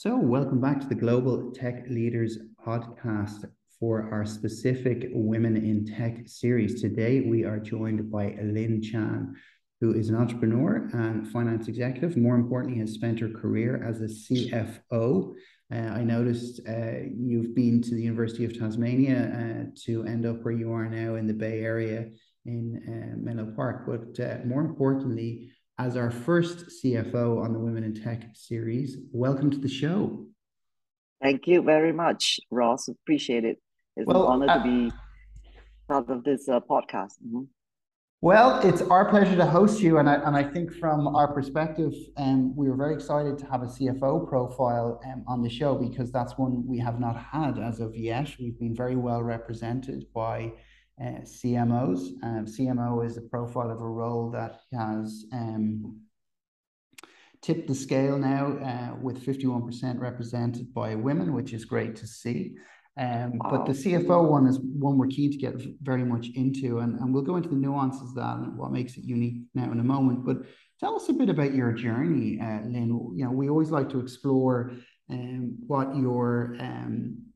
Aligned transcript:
So, 0.00 0.16
welcome 0.16 0.60
back 0.60 0.80
to 0.80 0.86
the 0.86 0.94
Global 0.94 1.50
Tech 1.50 1.84
Leaders 1.90 2.38
podcast 2.64 3.50
for 3.80 4.08
our 4.12 4.24
specific 4.24 5.08
Women 5.10 5.56
in 5.56 5.84
Tech 5.84 6.28
series. 6.28 6.80
Today, 6.80 7.22
we 7.22 7.44
are 7.44 7.58
joined 7.58 8.08
by 8.08 8.38
Lynn 8.40 8.80
Chan, 8.80 9.34
who 9.80 9.94
is 9.94 10.08
an 10.08 10.14
entrepreneur 10.14 10.88
and 10.92 11.26
finance 11.26 11.66
executive. 11.66 12.16
More 12.16 12.36
importantly, 12.36 12.78
has 12.78 12.92
spent 12.92 13.18
her 13.18 13.28
career 13.28 13.82
as 13.82 14.00
a 14.00 14.04
CFO. 14.04 15.34
Uh, 15.74 15.76
I 15.76 16.04
noticed 16.04 16.60
uh, 16.68 17.00
you've 17.12 17.56
been 17.56 17.82
to 17.82 17.90
the 17.96 18.02
University 18.02 18.44
of 18.44 18.56
Tasmania 18.56 19.32
uh, 19.34 19.70
to 19.84 20.04
end 20.04 20.24
up 20.26 20.44
where 20.44 20.54
you 20.54 20.70
are 20.70 20.88
now 20.88 21.16
in 21.16 21.26
the 21.26 21.34
Bay 21.34 21.64
Area 21.64 22.06
in 22.46 22.80
uh, 22.86 23.16
Menlo 23.20 23.52
Park. 23.56 23.82
But 23.84 24.24
uh, 24.24 24.44
more 24.44 24.60
importantly, 24.60 25.50
as 25.78 25.96
our 25.96 26.10
first 26.10 26.66
CFO 26.82 27.42
on 27.42 27.52
the 27.52 27.58
Women 27.58 27.84
in 27.84 27.94
Tech 27.94 28.24
series. 28.34 28.96
Welcome 29.12 29.50
to 29.50 29.58
the 29.58 29.68
show. 29.68 30.26
Thank 31.22 31.46
you 31.46 31.62
very 31.62 31.92
much, 31.92 32.40
Ross. 32.50 32.88
Appreciate 32.88 33.44
it. 33.44 33.58
It's 33.96 34.06
well, 34.06 34.26
an 34.26 34.42
honor 34.42 34.50
uh, 34.50 34.58
to 34.58 34.64
be 34.64 34.92
part 35.88 36.10
of 36.10 36.24
this 36.24 36.48
uh, 36.48 36.60
podcast. 36.60 37.14
Mm-hmm. 37.24 37.42
Well, 38.20 38.58
it's 38.66 38.82
our 38.82 39.08
pleasure 39.08 39.36
to 39.36 39.46
host 39.46 39.80
you, 39.80 39.98
and 39.98 40.10
I, 40.10 40.14
and 40.14 40.34
I 40.34 40.42
think 40.42 40.72
from 40.74 41.06
our 41.06 41.32
perspective, 41.32 41.94
um, 42.16 42.56
we 42.56 42.68
were 42.68 42.74
very 42.74 42.94
excited 42.94 43.38
to 43.38 43.46
have 43.46 43.62
a 43.62 43.66
CFO 43.66 44.28
profile 44.28 45.00
um, 45.06 45.22
on 45.28 45.40
the 45.40 45.48
show 45.48 45.76
because 45.76 46.10
that's 46.10 46.36
one 46.36 46.66
we 46.66 46.78
have 46.78 46.98
not 46.98 47.16
had 47.16 47.60
as 47.60 47.78
of 47.78 47.94
yet. 47.94 48.28
We've 48.40 48.58
been 48.58 48.74
very 48.74 48.96
well 48.96 49.22
represented 49.22 50.06
by 50.12 50.52
uh, 51.00 51.20
CMOs. 51.22 52.12
Um, 52.22 52.46
CMO 52.46 53.04
is 53.04 53.16
a 53.16 53.22
profile 53.22 53.70
of 53.70 53.80
a 53.80 53.88
role 53.88 54.30
that 54.30 54.60
has 54.72 55.24
um, 55.32 56.00
tipped 57.40 57.68
the 57.68 57.74
scale 57.74 58.18
now 58.18 58.58
uh, 58.58 58.96
with 59.00 59.24
51% 59.24 59.98
represented 60.00 60.74
by 60.74 60.94
women, 60.94 61.32
which 61.32 61.52
is 61.52 61.64
great 61.64 61.96
to 61.96 62.06
see. 62.06 62.56
Um. 62.98 63.38
But 63.38 63.66
the 63.66 63.72
CFO 63.72 64.28
one 64.28 64.46
is 64.48 64.58
one 64.58 64.98
we're 64.98 65.06
keen 65.06 65.30
to 65.30 65.38
get 65.38 65.54
very 65.82 66.04
much 66.04 66.28
into, 66.34 66.80
and, 66.80 66.98
and 66.98 67.14
we'll 67.14 67.22
go 67.22 67.36
into 67.36 67.48
the 67.48 67.54
nuances 67.54 68.10
of 68.10 68.14
that 68.16 68.38
and 68.38 68.58
what 68.58 68.72
makes 68.72 68.96
it 68.96 69.04
unique 69.04 69.42
now 69.54 69.70
in 69.70 69.78
a 69.78 69.84
moment. 69.84 70.26
But 70.26 70.38
tell 70.80 70.96
us 70.96 71.08
a 71.08 71.12
bit 71.12 71.28
about 71.28 71.54
your 71.54 71.72
journey, 71.72 72.40
uh, 72.40 72.62
Lynn. 72.64 73.12
You 73.14 73.26
know, 73.26 73.30
we 73.30 73.48
always 73.48 73.70
like 73.70 73.88
to 73.90 74.00
explore 74.00 74.72
um, 75.10 75.58
what 75.66 75.96
your 75.96 76.56
um, 76.58 77.27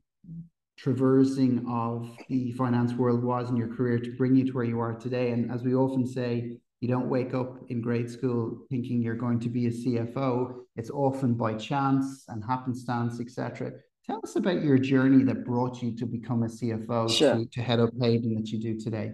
traversing 0.83 1.65
of 1.69 2.11
the 2.29 2.51
finance 2.53 2.93
world 2.95 3.23
was 3.23 3.49
in 3.49 3.57
your 3.57 3.69
career 3.69 4.01
to 4.01 4.11
bring 4.17 4.35
you 4.35 4.45
to 4.45 4.53
where 4.53 4.65
you 4.65 4.81
are 4.81 4.95
today. 4.95 5.31
And 5.31 5.49
as 5.51 5.63
we 5.63 5.77
often 5.77 6.05
say, 6.05 6.59
you 6.81 6.89
don't 6.89 7.09
wake 7.09 7.35
up 7.35 7.59
in 7.69 7.81
grade 7.81 8.11
school 8.11 8.67
thinking 8.69 9.01
you're 9.01 9.15
going 9.15 9.39
to 9.41 9.49
be 9.49 9.67
a 9.67 9.71
CFO. 9.71 10.65
It's 10.75 10.91
often 10.91 11.35
by 11.35 11.55
chance 11.55 12.25
and 12.27 12.43
happenstance, 12.45 13.21
etc. 13.21 13.71
Tell 14.05 14.21
us 14.25 14.35
about 14.35 14.65
your 14.65 14.77
journey 14.77 15.23
that 15.23 15.45
brought 15.45 15.81
you 15.81 15.95
to 15.95 16.05
become 16.05 16.43
a 16.43 16.47
CFO 16.47 17.09
sure. 17.09 17.37
to, 17.37 17.47
to 17.47 17.63
head 17.63 17.79
up 17.79 17.91
Hayden 18.01 18.35
that 18.35 18.49
you 18.49 18.59
do 18.59 18.77
today. 18.77 19.13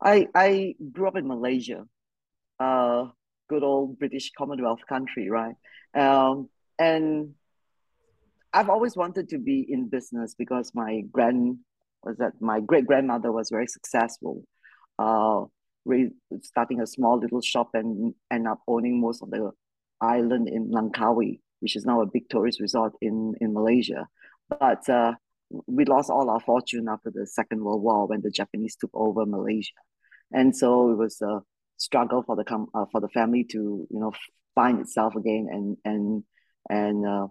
I 0.00 0.28
I 0.36 0.76
grew 0.92 1.08
up 1.08 1.16
in 1.16 1.26
Malaysia, 1.26 1.84
uh, 2.60 3.06
good 3.48 3.64
old 3.64 3.98
British 3.98 4.30
Commonwealth 4.38 4.86
country, 4.88 5.28
right? 5.28 5.56
Um, 5.94 6.48
and 6.78 7.34
I've 8.54 8.70
always 8.70 8.96
wanted 8.96 9.28
to 9.30 9.38
be 9.38 9.66
in 9.68 9.88
business 9.88 10.36
because 10.38 10.70
my 10.74 11.02
grand 11.10 11.58
was 12.04 12.16
that 12.18 12.34
my 12.40 12.60
great 12.60 12.86
grandmother 12.86 13.32
was 13.32 13.50
very 13.50 13.66
successful, 13.66 14.44
uh, 15.00 15.42
starting 16.42 16.80
a 16.80 16.86
small 16.86 17.18
little 17.18 17.40
shop 17.40 17.70
and 17.74 18.14
end 18.30 18.46
up 18.46 18.60
owning 18.68 19.00
most 19.00 19.22
of 19.22 19.30
the 19.30 19.50
island 20.00 20.48
in 20.48 20.70
Langkawi, 20.70 21.40
which 21.58 21.74
is 21.74 21.84
now 21.84 22.00
a 22.00 22.06
big 22.06 22.28
tourist 22.28 22.60
resort 22.60 22.92
in 23.00 23.34
in 23.40 23.52
Malaysia. 23.52 24.06
But 24.48 24.88
uh, 24.88 25.14
we 25.66 25.84
lost 25.84 26.08
all 26.08 26.30
our 26.30 26.40
fortune 26.40 26.86
after 26.88 27.10
the 27.10 27.26
Second 27.26 27.64
World 27.64 27.82
War 27.82 28.06
when 28.06 28.22
the 28.22 28.30
Japanese 28.30 28.76
took 28.76 28.90
over 28.94 29.26
Malaysia, 29.26 29.82
and 30.32 30.54
so 30.56 30.92
it 30.92 30.96
was 30.96 31.20
a 31.22 31.40
struggle 31.76 32.22
for 32.22 32.36
the 32.36 32.44
com- 32.44 32.70
uh, 32.72 32.86
for 32.92 33.00
the 33.00 33.08
family 33.08 33.42
to 33.50 33.88
you 33.90 34.00
know 34.00 34.12
find 34.54 34.78
itself 34.80 35.16
again 35.16 35.48
and 35.50 35.76
and 35.84 36.22
and 36.70 37.04
uh, 37.04 37.26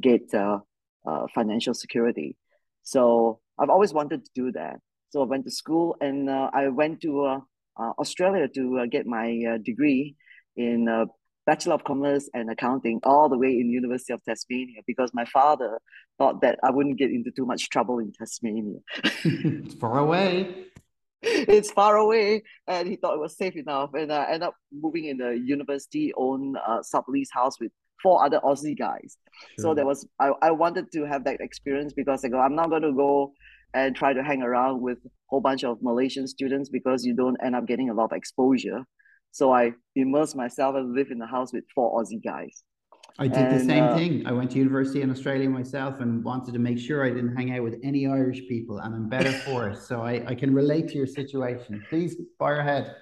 get 0.00 0.32
uh, 0.34 0.58
uh, 1.06 1.26
financial 1.34 1.74
security. 1.74 2.36
So 2.82 3.40
I've 3.58 3.70
always 3.70 3.92
wanted 3.92 4.24
to 4.24 4.30
do 4.34 4.52
that. 4.52 4.76
So 5.10 5.22
I 5.22 5.26
went 5.26 5.44
to 5.44 5.50
school 5.50 5.96
and 6.00 6.28
uh, 6.28 6.50
I 6.52 6.68
went 6.68 7.00
to 7.02 7.24
uh, 7.24 7.40
uh 7.78 7.92
Australia 7.98 8.48
to 8.48 8.78
uh, 8.80 8.86
get 8.86 9.06
my 9.06 9.42
uh, 9.48 9.58
degree 9.58 10.16
in 10.56 10.88
Bachelor 11.46 11.74
of 11.74 11.84
Commerce 11.84 12.28
and 12.32 12.50
Accounting 12.50 13.00
all 13.04 13.28
the 13.28 13.38
way 13.38 13.50
in 13.60 13.70
University 13.70 14.12
of 14.12 14.24
Tasmania 14.24 14.80
because 14.86 15.12
my 15.12 15.24
father 15.26 15.78
thought 16.18 16.40
that 16.40 16.58
I 16.62 16.70
wouldn't 16.70 16.98
get 16.98 17.10
into 17.10 17.30
too 17.30 17.46
much 17.46 17.68
trouble 17.68 17.98
in 17.98 18.12
Tasmania. 18.12 18.78
it's 19.04 19.74
far 19.74 19.98
away. 19.98 20.66
It's 21.26 21.70
far 21.70 21.96
away, 21.96 22.42
and 22.66 22.86
he 22.86 22.96
thought 22.96 23.14
it 23.14 23.20
was 23.20 23.36
safe 23.36 23.56
enough. 23.56 23.94
And 23.94 24.12
I 24.12 24.24
ended 24.26 24.42
up 24.42 24.56
moving 24.70 25.06
in 25.06 25.20
a 25.22 25.32
university-owned 25.32 26.56
uh, 26.56 26.80
sublease 26.80 27.28
house 27.32 27.58
with 27.58 27.72
four 28.04 28.24
other 28.24 28.40
Aussie 28.44 28.78
guys. 28.78 29.16
Sure. 29.58 29.62
So 29.62 29.74
there 29.74 29.86
was 29.86 30.06
I, 30.20 30.30
I 30.42 30.50
wanted 30.52 30.92
to 30.92 31.00
have 31.06 31.24
that 31.24 31.40
experience 31.40 31.92
because 31.92 32.24
I 32.24 32.28
go, 32.28 32.38
I'm 32.38 32.54
not 32.54 32.70
gonna 32.70 32.92
go 32.92 33.32
and 33.72 33.96
try 33.96 34.12
to 34.12 34.22
hang 34.22 34.42
around 34.42 34.80
with 34.80 34.98
a 35.04 35.10
whole 35.26 35.40
bunch 35.40 35.64
of 35.64 35.82
Malaysian 35.82 36.28
students 36.28 36.68
because 36.68 37.04
you 37.04 37.14
don't 37.22 37.36
end 37.42 37.56
up 37.56 37.66
getting 37.66 37.90
a 37.90 37.94
lot 37.94 38.04
of 38.04 38.12
exposure. 38.12 38.80
So 39.32 39.52
I 39.52 39.72
immersed 39.96 40.36
myself 40.36 40.76
and 40.76 40.94
live 40.94 41.10
in 41.10 41.18
the 41.18 41.26
house 41.26 41.52
with 41.52 41.64
four 41.74 41.88
Aussie 41.98 42.22
guys. 42.22 42.62
I 43.18 43.26
did 43.28 43.46
and, 43.46 43.60
the 43.60 43.64
same 43.64 43.84
uh, 43.84 43.96
thing. 43.96 44.26
I 44.26 44.32
went 44.32 44.50
to 44.52 44.58
university 44.58 45.00
in 45.02 45.10
Australia 45.10 45.48
myself 45.48 46.00
and 46.00 46.22
wanted 46.22 46.52
to 46.54 46.60
make 46.60 46.78
sure 46.78 47.04
I 47.04 47.10
didn't 47.10 47.34
hang 47.36 47.52
out 47.54 47.62
with 47.62 47.76
any 47.82 48.06
Irish 48.06 48.42
people, 48.48 48.78
and 48.78 48.94
I'm 48.94 49.08
better 49.08 49.32
for 49.32 49.68
it. 49.70 49.78
So 49.78 50.02
I, 50.02 50.24
I 50.26 50.34
can 50.34 50.54
relate 50.54 50.88
to 50.90 50.94
your 50.94 51.06
situation. 51.06 51.84
Please 51.90 52.16
fire 52.38 52.60
ahead. 52.60 52.94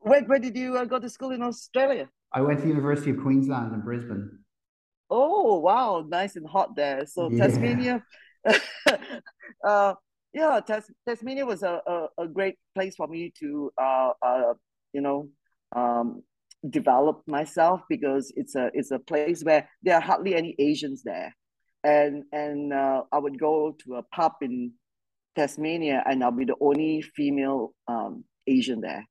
Where, 0.00 0.22
where 0.24 0.38
did 0.38 0.56
you 0.56 0.76
uh, 0.76 0.84
go 0.84 0.98
to 0.98 1.08
school 1.08 1.30
in 1.30 1.42
Australia? 1.42 2.08
I 2.34 2.40
went 2.40 2.58
to 2.58 2.62
the 2.64 2.70
University 2.70 3.12
of 3.12 3.18
Queensland 3.18 3.72
in 3.72 3.80
Brisbane. 3.80 4.40
Oh 5.08 5.60
wow, 5.60 6.04
nice 6.06 6.34
and 6.34 6.46
hot 6.46 6.74
there. 6.74 7.06
So 7.06 7.30
yeah. 7.30 7.46
Tasmania, 7.46 8.02
uh, 9.64 9.94
yeah, 10.32 10.60
Tas- 10.66 10.90
Tasmania 11.06 11.46
was 11.46 11.62
a, 11.62 11.80
a, 11.86 12.22
a, 12.24 12.26
great 12.26 12.56
place 12.74 12.96
for 12.96 13.06
me 13.06 13.32
to 13.38 13.70
uh, 13.80 14.10
uh, 14.20 14.54
you 14.92 15.00
know 15.00 15.28
um, 15.76 16.22
develop 16.68 17.22
myself 17.28 17.82
because 17.88 18.32
it's 18.34 18.56
a 18.56 18.70
it's 18.74 18.90
a 18.90 18.98
place 18.98 19.44
where 19.44 19.68
there 19.84 19.94
are 19.94 20.00
hardly 20.00 20.34
any 20.34 20.56
Asians 20.58 21.04
there, 21.04 21.32
and 21.84 22.24
and 22.32 22.72
uh, 22.72 23.02
I 23.12 23.18
would 23.18 23.38
go 23.38 23.76
to 23.84 23.96
a 23.96 24.02
pub 24.02 24.32
in 24.40 24.72
Tasmania 25.36 26.02
and 26.06 26.24
I'll 26.24 26.32
be 26.32 26.44
the 26.44 26.56
only 26.60 27.02
female 27.02 27.74
um, 27.86 28.24
Asian 28.46 28.80
there 28.80 29.06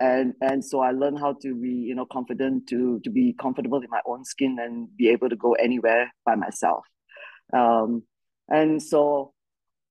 and 0.00 0.34
and 0.40 0.64
so 0.64 0.80
I 0.80 0.92
learned 0.92 1.18
how 1.18 1.34
to 1.42 1.54
be 1.54 1.70
you 1.70 1.94
know 1.94 2.06
confident 2.06 2.68
to 2.68 3.00
to 3.00 3.10
be 3.10 3.34
comfortable 3.40 3.78
in 3.78 3.90
my 3.90 4.00
own 4.06 4.24
skin 4.24 4.56
and 4.60 4.88
be 4.96 5.08
able 5.08 5.28
to 5.28 5.36
go 5.36 5.54
anywhere 5.54 6.12
by 6.24 6.34
myself, 6.34 6.84
um, 7.52 8.02
and 8.48 8.82
so 8.82 9.32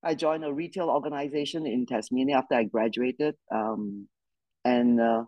I 0.03 0.15
joined 0.15 0.45
a 0.45 0.53
retail 0.53 0.89
organization 0.89 1.65
in 1.67 1.85
Tasmania 1.85 2.37
after 2.37 2.55
I 2.55 2.63
graduated, 2.63 3.35
um, 3.53 4.07
and 4.63 5.01
uh, 5.01 5.23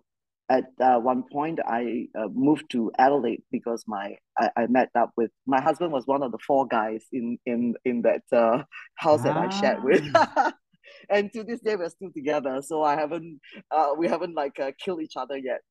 at 0.50 0.66
uh, 0.81 1.00
one 1.00 1.23
point 1.31 1.59
I 1.66 2.07
uh, 2.18 2.28
moved 2.34 2.72
to 2.72 2.91
Adelaide 2.97 3.44
because 3.51 3.84
my 3.88 4.16
I, 4.38 4.50
I 4.56 4.68
met 4.68 4.89
up 4.95 5.12
with 5.18 5.31
my 5.45 5.62
husband 5.62 5.91
was 5.91 6.07
one 6.07 6.23
of 6.23 6.31
the 6.31 6.39
four 6.45 6.68
guys 6.68 7.06
in 7.12 7.38
in 7.45 7.75
in 7.85 8.01
that 8.03 8.23
uh, 8.31 8.63
house 8.95 9.22
ah. 9.22 9.23
that 9.23 9.38
I 9.38 9.50
shared 9.50 9.84
with. 9.84 10.03
And 11.09 11.31
to 11.33 11.43
this 11.43 11.59
day 11.61 11.75
we're 11.75 11.89
still 11.89 12.11
together. 12.11 12.61
So 12.61 12.83
I 12.83 12.95
haven't, 12.95 13.39
uh, 13.71 13.91
we 13.97 14.07
haven't 14.07 14.35
like 14.35 14.59
uh, 14.59 14.71
killed 14.83 15.01
each 15.01 15.17
other 15.17 15.37
yet. 15.37 15.61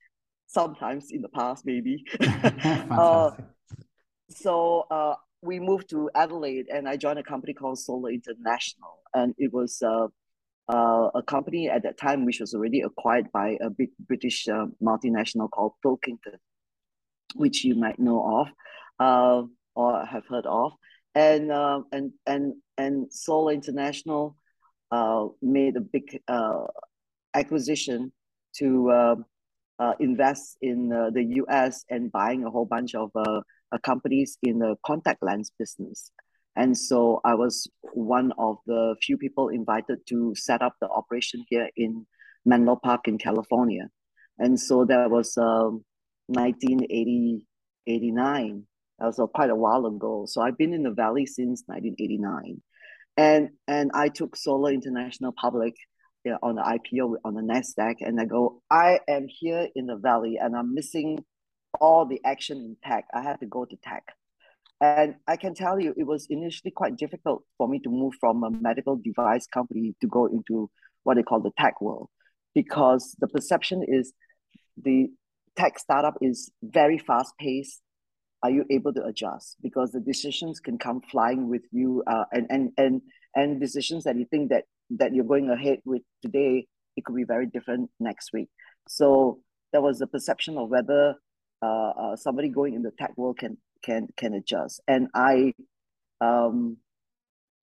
Sometimes 0.47 1.09
in 1.11 1.22
the 1.22 1.28
past, 1.28 1.66
maybe. 1.66 2.05
uh, 2.21 3.33
so 4.31 4.87
uh, 4.91 5.14
we 5.43 5.61
moved 5.61 5.91
to 5.91 6.11
Adelaide, 6.14 6.67
and 6.73 6.88
I 6.88 6.97
joined 6.97 7.19
a 7.19 7.23
company 7.23 7.55
called 7.55 7.79
Sola 7.79 8.11
International, 8.11 9.03
and 9.14 9.35
it 9.38 9.53
was 9.53 9.82
uh, 9.82 10.08
uh, 10.69 11.11
a 11.14 11.23
company 11.23 11.69
at 11.69 11.82
that 11.85 11.99
time 11.99 12.25
which 12.25 12.41
was 12.41 12.55
already 12.55 12.81
acquired 12.81 13.31
by 13.32 13.56
a 13.61 13.70
big 13.70 13.91
British 14.06 14.49
uh, 14.49 14.67
multinational 14.82 15.50
called 15.50 15.73
Pilkington, 15.82 16.38
which 17.35 17.64
you 17.64 17.75
might 17.75 17.99
know 17.99 18.23
of 18.41 18.49
uh, 18.99 19.47
or 19.75 20.05
have 20.05 20.26
heard 20.26 20.47
of, 20.47 20.73
and 21.14 21.50
uh, 21.50 21.81
and 21.93 22.12
and 22.26 22.55
and 22.76 23.12
Sola 23.12 23.55
International 23.55 24.37
made 25.43 25.76
a 25.76 25.81
big 25.81 26.20
uh, 26.29 26.64
acquisition 27.35 28.12
to 28.56 28.90
uh, 28.90 29.14
uh 29.79 29.93
invest 30.00 30.56
in 30.61 30.93
uh, 30.93 31.11
the 31.11 31.23
US 31.43 31.85
and 31.90 32.11
buying 32.11 32.44
a 32.44 32.50
whole 32.50 32.64
bunch 32.64 32.94
of 32.94 33.11
uh, 33.14 33.43
companies 33.82 34.38
in 34.43 34.58
the 34.58 34.76
contact 34.85 35.23
lens 35.23 35.52
business. 35.58 36.11
And 36.56 36.76
so 36.76 37.20
I 37.25 37.35
was 37.35 37.69
one 37.93 38.32
of 38.38 38.56
the 38.67 38.96
few 39.00 39.17
people 39.17 39.49
invited 39.49 39.99
to 40.08 40.35
set 40.35 40.61
up 40.61 40.75
the 40.81 40.88
operation 40.88 41.44
here 41.49 41.70
in 41.76 42.05
Menlo 42.44 42.75
Park 42.82 43.06
in 43.06 43.19
California. 43.19 43.88
And 44.38 44.58
so 44.58 44.84
that 44.87 45.08
was 45.11 45.37
um, 45.37 45.84
1989. 46.26 48.64
That 48.99 49.06
was 49.06 49.20
quite 49.34 49.50
a 49.50 49.55
while 49.55 49.87
ago. 49.87 50.25
So 50.26 50.43
I've 50.43 50.58
been 50.58 50.75
in 50.75 50.82
the 50.82 50.91
Valley 50.91 51.26
since 51.26 51.62
1989. 51.67 52.61
And, 53.19 53.50
and 53.67 53.91
I 53.94 54.09
took 54.09 54.37
Sola 54.37 54.73
International 54.73 55.32
public 55.32 55.75
on 56.43 56.55
the 56.55 56.62
IPO 56.62 57.17
on 57.25 57.35
the 57.35 57.43
NASDAQ. 57.43 57.97
And 58.00 58.20
I 58.20 58.25
go, 58.25 58.62
I 58.70 59.00
am 59.09 59.26
here 59.29 59.69
in 59.75 59.87
the 59.87 59.97
Valley 59.97 60.38
and 60.41 60.56
I'm 60.56 60.73
missing 60.73 61.25
all 61.81 62.06
the 62.06 62.20
action 62.25 62.59
in 62.59 62.76
tech. 62.82 63.06
I 63.12 63.23
had 63.23 63.41
to 63.41 63.47
go 63.47 63.65
to 63.65 63.76
tech. 63.82 64.05
And 64.81 65.17
I 65.26 65.37
can 65.37 65.55
tell 65.55 65.81
you, 65.81 65.93
it 65.97 66.05
was 66.05 66.29
initially 66.31 66.70
quite 66.70 66.97
difficult 66.97 67.43
for 67.56 67.67
me 67.67 67.81
to 67.81 67.91
move 67.91 68.15
from 68.20 68.44
a 68.44 68.50
medical 68.50 68.97
device 68.97 69.47
company 69.49 69.97
to 70.00 70.06
go 70.06 70.26
into 70.26 70.70
what 71.03 71.17
they 71.17 71.25
call 71.25 71.41
the 71.41 71.50
tech 71.59 71.81
world, 71.81 72.09
because 72.55 73.17
the 73.19 73.26
perception 73.26 73.85
is 73.87 74.12
the 74.81 75.09
tech 75.56 75.81
startup 75.81 76.15
is 76.20 76.53
very 76.62 76.99
fast 76.99 77.32
paced. 77.41 77.81
Are 78.43 78.50
you 78.50 78.64
able 78.70 78.93
to 78.94 79.05
adjust? 79.05 79.56
Because 79.62 79.93
the 79.93 80.00
decisions 80.00 80.61
can 80.61 80.79
come 80.79 81.00
flying 81.11 81.49
with 81.49 81.62
you, 81.73 82.02
uh, 82.06 82.25
and 82.32 82.46
and 82.50 82.73
and 82.79 83.02
and 83.35 83.61
decisions 83.61 84.05
that 84.05 84.17
you 84.17 84.26
think 84.26 84.50
that 84.50 84.64
that 84.90 85.14
you're 85.14 85.25
going 85.25 85.50
ahead 85.50 85.81
with 85.85 86.02
today, 86.23 86.67
it 86.96 87.05
could 87.05 87.17
be 87.17 87.25
very 87.25 87.46
different 87.46 87.90
next 88.00 88.32
week. 88.32 88.49
So 88.88 89.40
there 89.73 89.82
was 89.82 90.00
a 90.00 90.06
perception 90.06 90.56
of 90.56 90.69
whether 90.69 91.17
uh, 91.62 91.90
uh, 91.90 92.17
somebody 92.17 92.49
going 92.49 92.75
in 92.75 92.82
the 92.82 92.93
tech 92.99 93.17
world 93.17 93.38
can 93.38 93.58
can 93.82 94.08
can 94.17 94.35
adjust. 94.35 94.81
And 94.87 95.08
I, 95.14 95.55
um, 96.20 96.79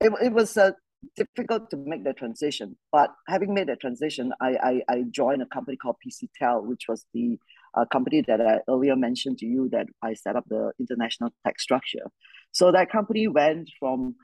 it, 0.01 0.11
it 0.21 0.33
was 0.33 0.57
uh, 0.57 0.71
difficult 1.15 1.69
to 1.71 1.77
make 1.77 2.03
the 2.03 2.13
transition. 2.13 2.77
But 2.91 3.11
having 3.27 3.53
made 3.53 3.67
the 3.67 3.75
transition, 3.75 4.33
I, 4.41 4.81
I, 4.89 4.93
I 4.93 5.03
joined 5.09 5.41
a 5.41 5.45
company 5.45 5.77
called 5.77 5.97
PCTEL, 6.05 6.65
which 6.65 6.85
was 6.87 7.05
the 7.13 7.37
uh, 7.75 7.85
company 7.91 8.23
that 8.27 8.41
I 8.41 8.59
earlier 8.69 8.95
mentioned 8.95 9.39
to 9.39 9.45
you 9.45 9.69
that 9.69 9.87
I 10.01 10.13
set 10.13 10.35
up 10.35 10.45
the 10.47 10.71
international 10.79 11.31
tech 11.45 11.59
structure. 11.59 12.05
So 12.51 12.71
that 12.71 12.89
company 12.91 13.27
went 13.27 13.69
from 13.79 14.15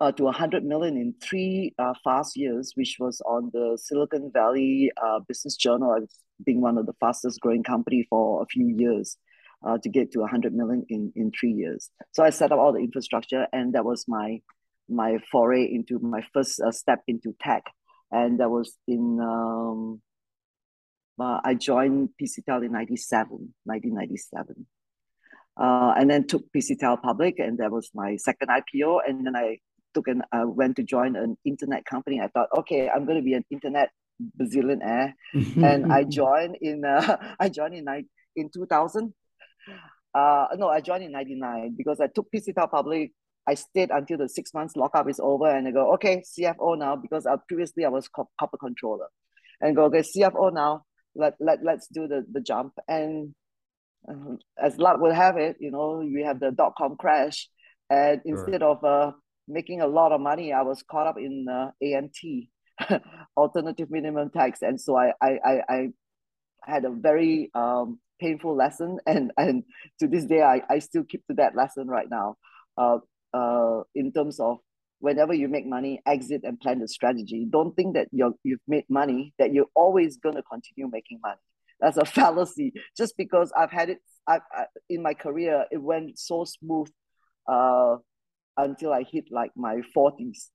uh, 0.00 0.12
to 0.12 0.24
100 0.24 0.64
million 0.64 0.96
in 0.96 1.14
three 1.20 1.74
uh, 1.78 1.94
fast 2.02 2.36
years, 2.36 2.72
which 2.74 2.96
was 2.98 3.20
on 3.22 3.50
the 3.52 3.78
Silicon 3.80 4.30
Valley 4.32 4.90
uh, 5.02 5.20
Business 5.26 5.56
Journal 5.56 5.96
as 6.02 6.08
being 6.44 6.60
one 6.60 6.78
of 6.78 6.86
the 6.86 6.94
fastest 7.00 7.40
growing 7.40 7.62
company 7.62 8.06
for 8.10 8.42
a 8.42 8.46
few 8.46 8.66
years 8.66 9.16
uh, 9.64 9.78
to 9.78 9.88
get 9.88 10.12
to 10.12 10.20
100 10.20 10.54
million 10.54 10.84
in, 10.88 11.12
in 11.14 11.30
three 11.38 11.52
years. 11.52 11.90
So 12.12 12.24
I 12.24 12.30
set 12.30 12.52
up 12.52 12.58
all 12.58 12.72
the 12.72 12.80
infrastructure 12.80 13.46
and 13.52 13.74
that 13.74 13.84
was 13.84 14.04
my 14.08 14.40
my 14.88 15.18
foray 15.32 15.64
into 15.64 15.98
my 15.98 16.22
first 16.32 16.60
uh, 16.60 16.70
step 16.70 17.00
into 17.06 17.34
tech. 17.40 17.64
And 18.10 18.40
that 18.40 18.50
was 18.50 18.76
in, 18.86 19.18
um, 19.20 20.02
uh, 21.18 21.40
I 21.44 21.54
joined 21.54 22.10
PCTEL 22.20 22.64
in 22.64 22.72
97, 22.72 23.54
1997. 23.64 24.66
and 25.96 26.10
then 26.10 26.26
took 26.26 26.44
PCTEL 26.52 27.00
public 27.02 27.38
and 27.38 27.58
that 27.58 27.70
was 27.70 27.90
my 27.94 28.16
second 28.16 28.48
IPO. 28.48 29.00
And 29.06 29.26
then 29.26 29.36
I 29.36 29.58
took 29.94 30.08
and 30.08 30.22
I 30.32 30.44
went 30.44 30.76
to 30.76 30.82
join 30.82 31.16
an 31.16 31.36
internet 31.44 31.84
company. 31.84 32.20
I 32.20 32.28
thought, 32.28 32.48
okay, 32.58 32.88
I'm 32.88 33.04
going 33.06 33.18
to 33.18 33.24
be 33.24 33.34
an 33.34 33.44
internet 33.50 33.90
bazillionaire, 34.40 35.14
and 35.56 35.92
I 35.92 36.04
joined 36.04 36.56
in 36.60 36.84
uh, 36.84 37.16
I 37.40 37.48
joined 37.48 37.74
in 37.74 37.86
in 38.36 38.50
2000. 38.50 39.14
Uh, 40.14 40.46
no, 40.56 40.68
I 40.68 40.80
joined 40.80 41.02
in 41.04 41.12
99 41.12 41.74
because 41.76 42.00
I 42.00 42.06
took 42.06 42.30
PCTEL 42.30 42.70
public. 42.70 43.12
I 43.46 43.54
stayed 43.54 43.90
until 43.90 44.18
the 44.18 44.28
six 44.28 44.54
months 44.54 44.76
lockup 44.76 45.08
is 45.08 45.20
over, 45.20 45.48
and 45.48 45.66
I 45.66 45.70
go, 45.70 45.92
okay, 45.94 46.22
CFO 46.22 46.78
now 46.78 46.96
because 46.96 47.26
uh, 47.26 47.36
previously 47.48 47.84
I 47.84 47.88
was 47.88 48.08
corporate 48.08 48.60
controller, 48.60 49.06
and 49.60 49.76
go, 49.76 49.84
okay, 49.84 50.00
CFO 50.00 50.52
now. 50.52 50.84
Let 51.14 51.34
let 51.40 51.62
let's 51.62 51.86
do 51.88 52.06
the 52.08 52.24
the 52.30 52.40
jump. 52.40 52.74
And 52.88 53.34
uh, 54.08 54.36
as 54.62 54.78
luck 54.78 55.00
would 55.00 55.14
have 55.14 55.36
it, 55.36 55.56
you 55.60 55.70
know, 55.70 56.02
we 56.04 56.22
have 56.22 56.40
the 56.40 56.50
dot 56.50 56.74
com 56.76 56.96
crash, 56.96 57.48
and 57.90 58.20
instead 58.24 58.60
sure. 58.60 58.70
of 58.70 58.84
uh, 58.84 59.12
making 59.48 59.80
a 59.80 59.86
lot 59.86 60.12
of 60.12 60.20
money, 60.20 60.52
I 60.52 60.62
was 60.62 60.82
caught 60.82 61.06
up 61.06 61.16
in 61.18 61.46
uh, 61.48 61.70
AMT, 61.82 62.48
alternative 63.36 63.90
minimum 63.90 64.30
tax, 64.30 64.62
and 64.62 64.80
so 64.80 64.96
I 64.96 65.12
I 65.20 65.38
I, 65.44 65.60
I 65.68 65.88
had 66.64 66.84
a 66.84 66.90
very 66.90 67.50
um, 67.54 68.00
painful 68.20 68.56
lesson, 68.56 68.98
and 69.06 69.32
and 69.36 69.64
to 70.00 70.08
this 70.08 70.24
day 70.24 70.42
I, 70.42 70.62
I 70.68 70.78
still 70.80 71.04
keep 71.04 71.26
to 71.28 71.34
that 71.34 71.54
lesson 71.54 71.88
right 71.88 72.08
now. 72.10 72.36
Uh, 72.76 72.98
uh, 73.32 73.82
in 73.94 74.12
terms 74.12 74.38
of 74.38 74.58
whenever 75.00 75.34
you 75.34 75.48
make 75.48 75.66
money, 75.66 76.00
exit 76.06 76.42
and 76.44 76.58
plan 76.60 76.78
the 76.78 76.88
strategy. 76.88 77.46
Don't 77.48 77.74
think 77.74 77.94
that 77.94 78.08
you're 78.12 78.32
you've 78.42 78.60
made 78.66 78.84
money 78.88 79.34
that 79.38 79.52
you're 79.52 79.70
always 79.74 80.16
gonna 80.16 80.42
continue 80.42 80.90
making 80.90 81.20
money. 81.22 81.40
That's 81.80 81.96
a 81.96 82.04
fallacy. 82.18 82.72
Just 82.96 83.16
because 83.16 83.52
I've 83.56 83.72
had 83.72 83.90
it, 83.90 83.98
I, 84.28 84.38
I 84.52 84.64
in 84.88 85.02
my 85.02 85.14
career, 85.14 85.66
it 85.70 85.82
went 85.82 86.18
so 86.18 86.44
smooth. 86.44 86.88
Uh, 87.46 87.96
until 88.56 88.92
I 88.92 89.02
hit 89.02 89.26
like 89.30 89.50
my 89.56 89.80
40s. 89.96 90.50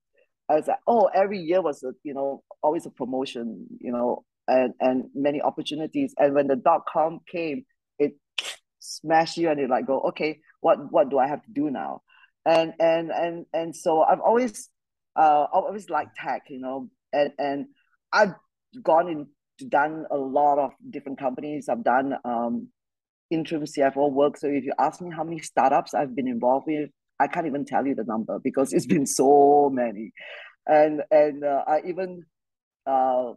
I 0.49 0.55
was 0.55 0.67
like, 0.67 0.79
oh, 0.87 1.09
every 1.13 1.39
year 1.39 1.61
was 1.61 1.83
a, 1.83 1.91
you 2.03 2.13
know, 2.13 2.43
always 2.63 2.85
a 2.85 2.89
promotion, 2.89 3.67
you 3.79 3.91
know, 3.91 4.23
and, 4.47 4.73
and 4.79 5.05
many 5.13 5.41
opportunities. 5.41 6.13
And 6.17 6.33
when 6.33 6.47
the 6.47 6.55
dot 6.55 6.85
com 6.91 7.19
came, 7.31 7.65
it 7.99 8.13
smashed 8.79 9.37
you 9.37 9.49
and 9.49 9.59
you 9.59 9.67
like 9.67 9.85
go, 9.85 9.99
okay, 10.09 10.39
what 10.61 10.91
what 10.91 11.09
do 11.09 11.19
I 11.19 11.27
have 11.27 11.43
to 11.43 11.51
do 11.51 11.69
now? 11.69 12.01
And 12.45 12.73
and 12.79 13.11
and 13.11 13.45
and 13.53 13.75
so 13.75 14.01
I've 14.01 14.21
always 14.21 14.69
uh 15.15 15.43
I've 15.53 15.63
always 15.63 15.89
liked 15.89 16.17
tech, 16.17 16.43
you 16.49 16.59
know, 16.59 16.89
and 17.13 17.31
and 17.37 17.65
I've 18.11 18.33
gone 18.81 19.07
into 19.07 19.29
done 19.67 20.05
a 20.09 20.17
lot 20.17 20.57
of 20.57 20.71
different 20.89 21.19
companies. 21.19 21.67
I've 21.69 21.83
done 21.83 22.13
um 22.23 22.69
interim 23.29 23.63
CFO 23.63 24.11
work. 24.11 24.37
So 24.37 24.47
if 24.47 24.63
you 24.63 24.73
ask 24.79 25.01
me 25.01 25.11
how 25.15 25.23
many 25.23 25.39
startups 25.39 25.93
I've 25.93 26.15
been 26.15 26.27
involved 26.27 26.65
with, 26.67 26.89
I 27.19 27.27
can't 27.27 27.45
even 27.45 27.65
tell 27.65 27.85
you 27.85 27.95
the 27.95 28.05
number 28.05 28.39
because 28.39 28.73
it's 28.73 28.85
been 28.85 29.05
so 29.05 29.69
many, 29.71 30.13
and 30.65 31.01
and 31.11 31.43
uh, 31.43 31.63
I 31.67 31.81
even 31.85 32.25
uh, 32.85 33.33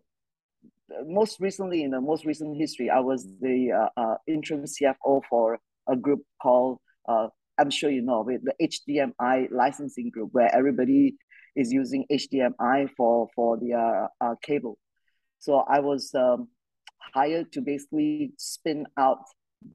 most 1.07 1.41
recently 1.41 1.83
in 1.83 1.91
the 1.91 2.01
most 2.01 2.25
recent 2.25 2.57
history, 2.57 2.91
I 2.91 3.01
was 3.01 3.27
the 3.41 3.73
uh, 3.97 4.01
uh, 4.01 4.15
interim 4.27 4.65
CFO 4.65 5.23
for 5.29 5.59
a 5.89 5.97
group 5.97 6.21
called 6.41 6.79
uh, 7.09 7.29
I'm 7.63 7.71
sure 7.71 7.91
you 7.91 8.03
know 8.03 8.29
it, 8.29 8.41
the 8.43 8.55
HDMI 8.61 9.53
licensing 9.53 10.11
group, 10.11 10.31
where 10.33 10.53
everybody 10.53 11.15
is 11.55 11.73
using 11.73 12.05
HDMI 12.11 12.89
for 12.97 13.29
for 13.37 13.57
the 13.57 13.75
uh, 13.75 14.09
uh, 14.25 14.35
cable. 14.43 14.79
So 15.39 15.65
I 15.69 15.79
was 15.79 16.11
um, 16.15 16.49
hired 17.15 17.53
to 17.53 17.61
basically 17.61 18.33
spin 18.37 18.87
out 18.99 19.23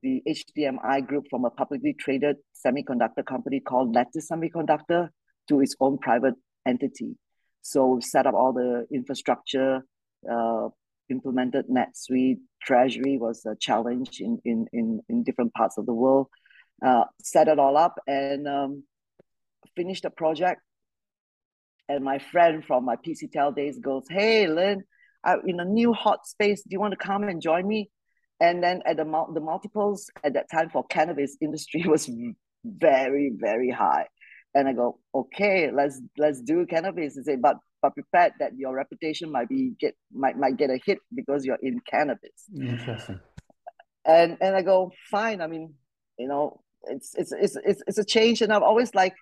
the 0.02 0.22
HDMI 0.28 1.08
group 1.08 1.28
from 1.30 1.46
a 1.46 1.50
publicly 1.50 1.96
traded 1.98 2.36
semiconductor 2.54 3.26
company 3.26 3.62
called 3.62 3.96
Lattice 3.96 4.30
Semiconductor 4.30 5.10
to 5.48 5.62
its 5.62 5.76
own 5.80 5.98
private 5.98 6.36
entity. 6.68 7.16
So 7.62 7.96
we 7.96 8.02
set 8.02 8.28
up 8.28 8.34
all 8.34 8.52
the 8.52 8.86
infrastructure, 8.94 9.82
uh, 10.30 10.68
implemented 11.10 11.66
NetSuite. 11.70 12.40
Treasury 12.62 13.18
was 13.18 13.46
a 13.46 13.56
challenge 13.62 14.20
in, 14.20 14.40
in, 14.44 14.66
in, 14.74 15.00
in 15.08 15.24
different 15.24 15.54
parts 15.54 15.78
of 15.78 15.86
the 15.86 15.94
world. 15.94 16.28
Uh, 16.86 17.06
set 17.22 17.48
it 17.48 17.58
all 17.58 17.76
up 17.76 17.96
and 18.08 18.48
um, 18.48 18.84
finished 19.76 20.04
the 20.04 20.10
project. 20.10 20.62
And 21.90 22.04
my 22.04 22.20
friend 22.20 22.64
from 22.64 22.86
my 22.86 22.98
PCTEL 22.98 23.56
days 23.56 23.80
goes, 23.80 24.04
hey, 24.10 24.48
Lynn, 24.48 24.84
I'm 25.24 25.42
in 25.48 25.60
a 25.60 25.66
new 25.66 25.94
hot 25.94 26.28
space. 26.28 26.62
Do 26.62 26.70
you 26.72 26.80
want 26.80 26.92
to 26.92 26.98
come 26.98 27.24
and 27.24 27.42
join 27.42 27.68
me? 27.68 27.90
and 28.40 28.64
then 28.64 28.82
at 28.86 28.98
the 28.98 29.06
the 29.34 29.40
multiples 29.40 30.10
at 30.24 30.34
that 30.34 30.50
time 30.50 30.70
for 30.70 30.84
cannabis 30.86 31.38
industry 31.42 31.84
was 31.88 32.10
very 32.64 33.32
very 33.36 33.70
high 33.70 34.06
and 34.54 34.68
i 34.68 34.74
go 34.74 35.00
okay 35.14 35.72
let's 35.72 36.02
let's 36.18 36.42
do 36.42 36.66
cannabis 36.66 37.16
and 37.16 37.26
say 37.26 37.36
but 37.36 37.58
but 37.82 37.94
prepared 37.94 38.34
that 38.40 38.52
your 38.58 38.74
reputation 38.74 39.32
might 39.32 39.48
be 39.48 39.74
get 39.80 39.96
might 40.12 40.38
might 40.38 40.58
get 40.58 40.70
a 40.70 40.80
hit 40.86 41.00
because 41.16 41.46
you're 41.46 41.60
in 41.62 41.80
cannabis 41.90 42.46
interesting 42.56 43.20
and 44.06 44.38
and 44.42 44.56
i 44.56 44.62
go 44.62 44.92
fine 45.10 45.42
i 45.42 45.48
mean 45.48 45.74
you 46.18 46.28
know 46.28 46.60
it's 46.90 47.16
it's 47.16 47.32
it's 47.32 47.82
it's, 47.88 47.98
a 47.98 48.06
change 48.06 48.42
and 48.42 48.52
i've 48.52 48.64
always 48.64 48.94
like 48.96 49.16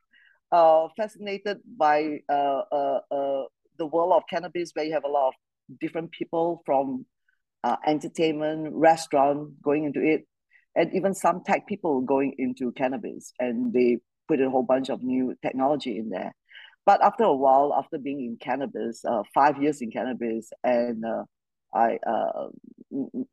uh 0.51 0.87
fascinated 0.95 1.57
by 1.77 2.19
uh, 2.29 2.61
uh 2.71 2.99
uh 3.11 3.43
the 3.77 3.85
world 3.85 4.13
of 4.13 4.23
cannabis 4.29 4.71
where 4.73 4.85
you 4.85 4.93
have 4.93 5.03
a 5.03 5.09
lot 5.09 5.29
of 5.29 5.33
different 5.79 6.11
people 6.11 6.61
from 6.65 7.05
uh, 7.65 7.77
entertainment, 7.87 8.69
restaurant 8.73 9.59
going 9.63 9.85
into 9.85 9.99
it, 9.99 10.27
and 10.75 10.93
even 10.93 11.15
some 11.15 11.43
tech 11.43 11.65
people 11.65 12.01
going 12.01 12.35
into 12.37 12.71
cannabis, 12.73 13.33
and 13.39 13.73
they 13.73 13.97
put 14.27 14.39
a 14.39 14.49
whole 14.49 14.63
bunch 14.63 14.89
of 14.89 15.01
new 15.01 15.35
technology 15.41 15.97
in 15.97 16.09
there. 16.09 16.35
But 16.85 17.03
after 17.03 17.23
a 17.23 17.35
while, 17.35 17.73
after 17.73 17.97
being 17.97 18.19
in 18.19 18.37
cannabis, 18.39 19.03
uh, 19.03 19.23
five 19.33 19.59
years 19.59 19.81
in 19.81 19.89
cannabis, 19.89 20.51
and 20.63 21.03
uh, 21.03 21.23
I 21.73 21.97
uh, 22.05 22.49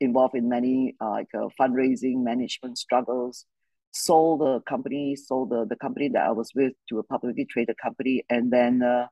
involved 0.01 0.35
in 0.35 0.49
many 0.49 0.97
uh, 0.99 1.11
like 1.11 1.29
uh, 1.35 1.49
fundraising, 1.61 2.25
management 2.25 2.79
struggles, 2.79 3.45
sold 3.93 4.41
the 4.41 4.61
company, 4.61 5.17
sold 5.17 5.51
the, 5.51 5.67
the 5.67 5.77
company 5.77 6.09
that 6.09 6.27
I 6.27 6.33
was 6.33 6.53
with 6.55 6.73
to 6.89 6.99
a 6.99 7.03
publicly 7.03 7.45
traded 7.45 7.77
company, 7.79 8.25
and 8.29 8.53
then 8.53 8.83
uh, 8.83 9.07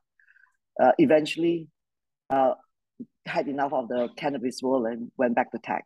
uh, 0.81 0.91
eventually 0.97 1.67
uh, 2.29 2.53
had 3.25 3.47
enough 3.47 3.73
of 3.73 3.87
the 3.87 4.09
cannabis 4.17 4.61
world 4.61 4.87
and 4.87 5.11
went 5.17 5.35
back 5.35 5.51
to 5.51 5.59
tech. 5.59 5.85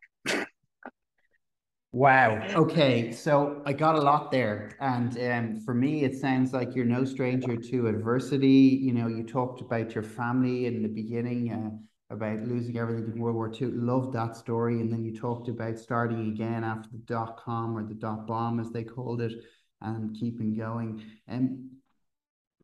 Wow. 1.96 2.46
Okay. 2.56 3.14
So 3.14 3.62
I 3.66 3.72
got 3.72 3.96
a 3.96 4.02
lot 4.02 4.30
there. 4.30 4.76
And 4.82 5.18
um, 5.18 5.62
for 5.62 5.74
me, 5.74 6.04
it 6.04 6.20
sounds 6.20 6.52
like 6.52 6.76
you're 6.76 6.84
no 6.84 7.06
stranger 7.06 7.56
to 7.56 7.88
adversity. 7.88 8.78
You 8.84 8.92
know, 8.92 9.08
you 9.08 9.24
talked 9.24 9.62
about 9.62 9.96
your 9.96 10.04
family 10.04 10.66
in 10.66 10.82
the 10.82 10.90
beginning, 10.90 11.54
uh, 11.54 11.70
about 12.10 12.40
losing 12.44 12.78
everything 12.78 13.14
in 13.14 13.20
World 13.20 13.36
War 13.36 13.52
II. 13.52 13.68
Loved 13.72 14.14
that 14.14 14.36
story. 14.36 14.80
And 14.80 14.92
then 14.92 15.04
you 15.04 15.16
talked 15.16 15.50
about 15.50 15.80
starting 15.80 16.28
again 16.32 16.64
after 16.64 16.90
the 16.92 17.00
dot 17.00 17.38
com 17.38 17.76
or 17.78 17.84
the 17.84 17.96
dot 17.96 18.28
bomb, 18.28 18.60
as 18.60 18.70
they 18.72 18.84
called 18.84 19.22
it, 19.22 19.34
and 19.82 20.16
keeping 20.16 20.56
going. 20.56 21.04
And 21.28 21.50
um, 21.50 21.70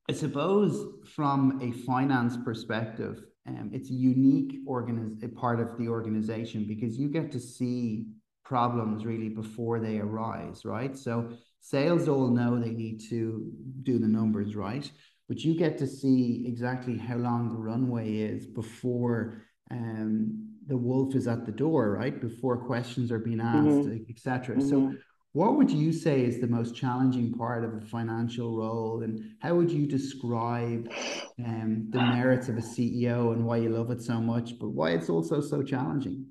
I 0.09 0.13
suppose 0.13 0.85
from 1.15 1.61
a 1.61 1.71
finance 1.85 2.37
perspective, 2.43 3.23
um, 3.47 3.71
it's 3.73 3.89
a 3.89 3.93
unique 3.93 4.65
organiz- 4.67 5.23
a 5.23 5.29
part 5.29 5.59
of 5.59 5.77
the 5.77 5.87
organization 5.87 6.65
because 6.67 6.97
you 6.97 7.09
get 7.09 7.31
to 7.31 7.39
see 7.39 8.05
problems 8.43 9.05
really 9.05 9.29
before 9.29 9.79
they 9.79 9.99
arise, 9.99 10.65
right? 10.65 10.97
So 10.97 11.31
sales 11.61 12.07
all 12.07 12.29
know 12.29 12.59
they 12.59 12.71
need 12.71 12.99
to 13.09 13.49
do 13.83 13.97
the 13.97 14.07
numbers 14.07 14.55
right, 14.55 14.91
but 15.31 15.45
you 15.45 15.55
get 15.55 15.77
to 15.77 15.87
see 15.87 16.43
exactly 16.45 16.97
how 16.97 17.15
long 17.15 17.47
the 17.47 17.55
runway 17.55 18.17
is 18.17 18.45
before 18.45 19.43
um, 19.71 20.57
the 20.67 20.75
wolf 20.75 21.15
is 21.15 21.25
at 21.25 21.45
the 21.45 21.53
door, 21.53 21.91
right? 21.91 22.19
Before 22.19 22.57
questions 22.57 23.13
are 23.13 23.19
being 23.19 23.39
asked, 23.39 23.87
mm-hmm. 23.87 24.09
etc. 24.09 24.57
Mm-hmm. 24.57 24.67
So 24.67 24.93
what 25.31 25.55
would 25.55 25.71
you 25.71 25.93
say 25.93 26.25
is 26.25 26.41
the 26.41 26.47
most 26.47 26.75
challenging 26.75 27.31
part 27.31 27.63
of 27.63 27.75
a 27.75 27.79
financial 27.79 28.57
role 28.57 29.03
and 29.03 29.23
how 29.39 29.55
would 29.55 29.71
you 29.71 29.87
describe 29.87 30.91
um, 31.39 31.87
the 31.91 32.01
merits 32.01 32.49
of 32.49 32.57
a 32.57 32.61
ceo 32.61 33.31
and 33.31 33.45
why 33.45 33.55
you 33.55 33.69
love 33.69 33.89
it 33.91 34.01
so 34.01 34.19
much 34.19 34.59
but 34.59 34.67
why 34.67 34.89
it's 34.89 35.09
also 35.09 35.39
so 35.39 35.63
challenging 35.63 36.25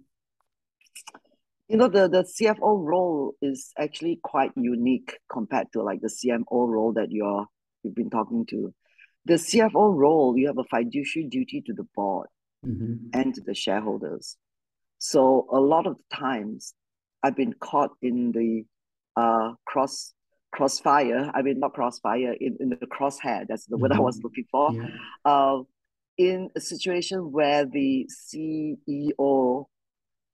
you 1.69 1.79
know 1.79 1.89
the 1.89 2.07
the 2.09 2.25
CFO 2.25 2.85
role 2.85 3.33
is 3.41 3.73
actually 3.79 4.21
quite 4.23 4.51
unique 4.57 5.19
compared 5.33 5.73
to 5.73 5.83
like 5.83 6.03
the 6.03 6.09
CMO 6.09 6.69
role 6.69 6.93
that 6.93 7.11
you're 7.11 7.47
you've 7.83 7.95
been 7.95 8.11
talking 8.11 8.47
to. 8.47 8.75
The 9.27 9.35
CFO 9.35 9.95
role, 9.95 10.37
you 10.37 10.47
have 10.47 10.59
a 10.59 10.65
fiduciary 10.65 11.29
duty 11.29 11.63
to 11.67 11.73
the 11.73 11.87
board 11.95 12.29
mm-hmm. 12.67 13.09
and 13.13 13.35
to 13.35 13.41
the 13.41 13.55
shareholders. 13.55 14.37
So 14.99 15.47
a 15.53 15.61
lot 15.61 15.87
of 15.87 15.97
times, 16.13 16.75
I've 17.23 17.37
been 17.37 17.53
caught 17.55 17.91
in 18.01 18.33
the 18.33 18.65
uh, 19.17 19.55
cross 19.67 20.15
crossfire. 20.53 21.31
I 21.35 21.43
mean, 21.43 21.61
not 21.61 21.75
crossfire 21.75 22.33
in, 22.33 22.57
in 22.61 22.71
the 22.71 22.77
crosshair. 22.77 23.47
That's 23.49 23.67
the 23.67 23.77
mm-hmm. 23.77 23.83
word 23.83 23.93
I 23.93 24.01
was 24.01 24.17
mm-hmm. 24.17 24.27
looking 24.27 24.45
for. 24.51 24.73
Yeah. 24.73 24.89
Uh, 25.25 25.63
in 26.19 26.51
a 26.55 26.61
situation 26.61 27.33
where 27.33 27.65
the 27.65 28.07
CEO 28.11 29.65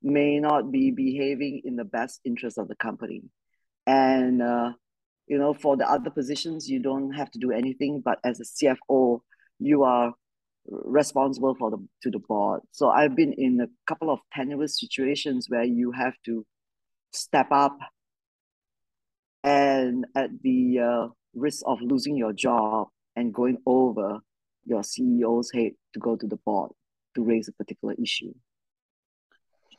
may 0.03 0.39
not 0.39 0.71
be 0.71 0.91
behaving 0.91 1.61
in 1.63 1.75
the 1.75 1.85
best 1.85 2.19
interest 2.25 2.57
of 2.57 2.67
the 2.67 2.75
company. 2.75 3.23
And, 3.85 4.41
uh, 4.41 4.73
you 5.27 5.37
know, 5.37 5.53
for 5.53 5.75
the 5.75 5.89
other 5.89 6.09
positions, 6.09 6.69
you 6.69 6.79
don't 6.79 7.11
have 7.11 7.29
to 7.31 7.39
do 7.39 7.51
anything, 7.51 8.01
but 8.03 8.19
as 8.23 8.39
a 8.39 8.43
CFO, 8.43 9.19
you 9.59 9.83
are 9.83 10.13
responsible 10.65 11.55
for 11.55 11.71
the 11.71 11.77
to 12.03 12.11
the 12.11 12.19
board. 12.19 12.61
So 12.71 12.89
I've 12.89 13.15
been 13.15 13.33
in 13.33 13.61
a 13.61 13.67
couple 13.87 14.09
of 14.09 14.19
tenuous 14.33 14.79
situations 14.79 15.47
where 15.49 15.63
you 15.63 15.91
have 15.91 16.13
to 16.25 16.45
step 17.13 17.47
up 17.51 17.77
and 19.43 20.05
at 20.15 20.29
the 20.41 20.79
uh, 20.79 21.07
risk 21.33 21.63
of 21.65 21.81
losing 21.81 22.17
your 22.17 22.33
job 22.33 22.87
and 23.15 23.33
going 23.33 23.57
over 23.65 24.19
your 24.65 24.81
CEO's 24.81 25.51
head 25.53 25.71
to 25.93 25.99
go 25.99 26.15
to 26.15 26.27
the 26.27 26.37
board 26.45 26.71
to 27.15 27.23
raise 27.23 27.47
a 27.47 27.53
particular 27.53 27.95
issue. 28.01 28.33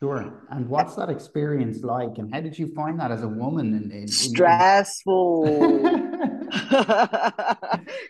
Sure. 0.00 0.32
And 0.50 0.68
what's 0.68 0.94
that 0.94 1.10
experience 1.10 1.82
like? 1.82 2.18
And 2.18 2.32
how 2.32 2.40
did 2.40 2.56
you 2.56 2.72
find 2.74 3.00
that 3.00 3.10
as 3.10 3.22
a 3.24 3.28
woman? 3.28 3.74
In, 3.74 3.90
in, 3.90 4.02
in 4.02 4.08
Stressful. 4.08 5.44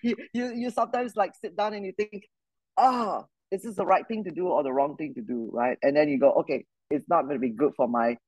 you, 0.02 0.14
you, 0.34 0.52
you 0.54 0.70
sometimes 0.70 1.16
like 1.16 1.32
sit 1.40 1.56
down 1.56 1.72
and 1.72 1.86
you 1.86 1.92
think, 1.92 2.28
ah, 2.76 3.20
oh, 3.22 3.26
is 3.50 3.62
this 3.62 3.76
the 3.76 3.86
right 3.86 4.06
thing 4.06 4.24
to 4.24 4.30
do 4.30 4.48
or 4.48 4.62
the 4.62 4.72
wrong 4.72 4.96
thing 4.96 5.14
to 5.14 5.22
do? 5.22 5.48
Right. 5.50 5.78
And 5.82 5.96
then 5.96 6.10
you 6.10 6.20
go, 6.20 6.32
okay, 6.40 6.66
it's 6.90 7.08
not 7.08 7.22
going 7.22 7.36
to 7.36 7.40
be 7.40 7.50
good 7.50 7.72
for 7.74 7.88
my, 7.88 8.18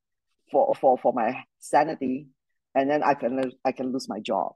for, 0.50 0.74
for, 0.80 0.96
for 0.96 1.12
my 1.12 1.44
sanity. 1.58 2.28
And 2.74 2.90
then 2.90 3.02
I 3.02 3.12
can, 3.12 3.52
I 3.64 3.72
can 3.72 3.92
lose 3.92 4.08
my 4.08 4.20
job. 4.20 4.52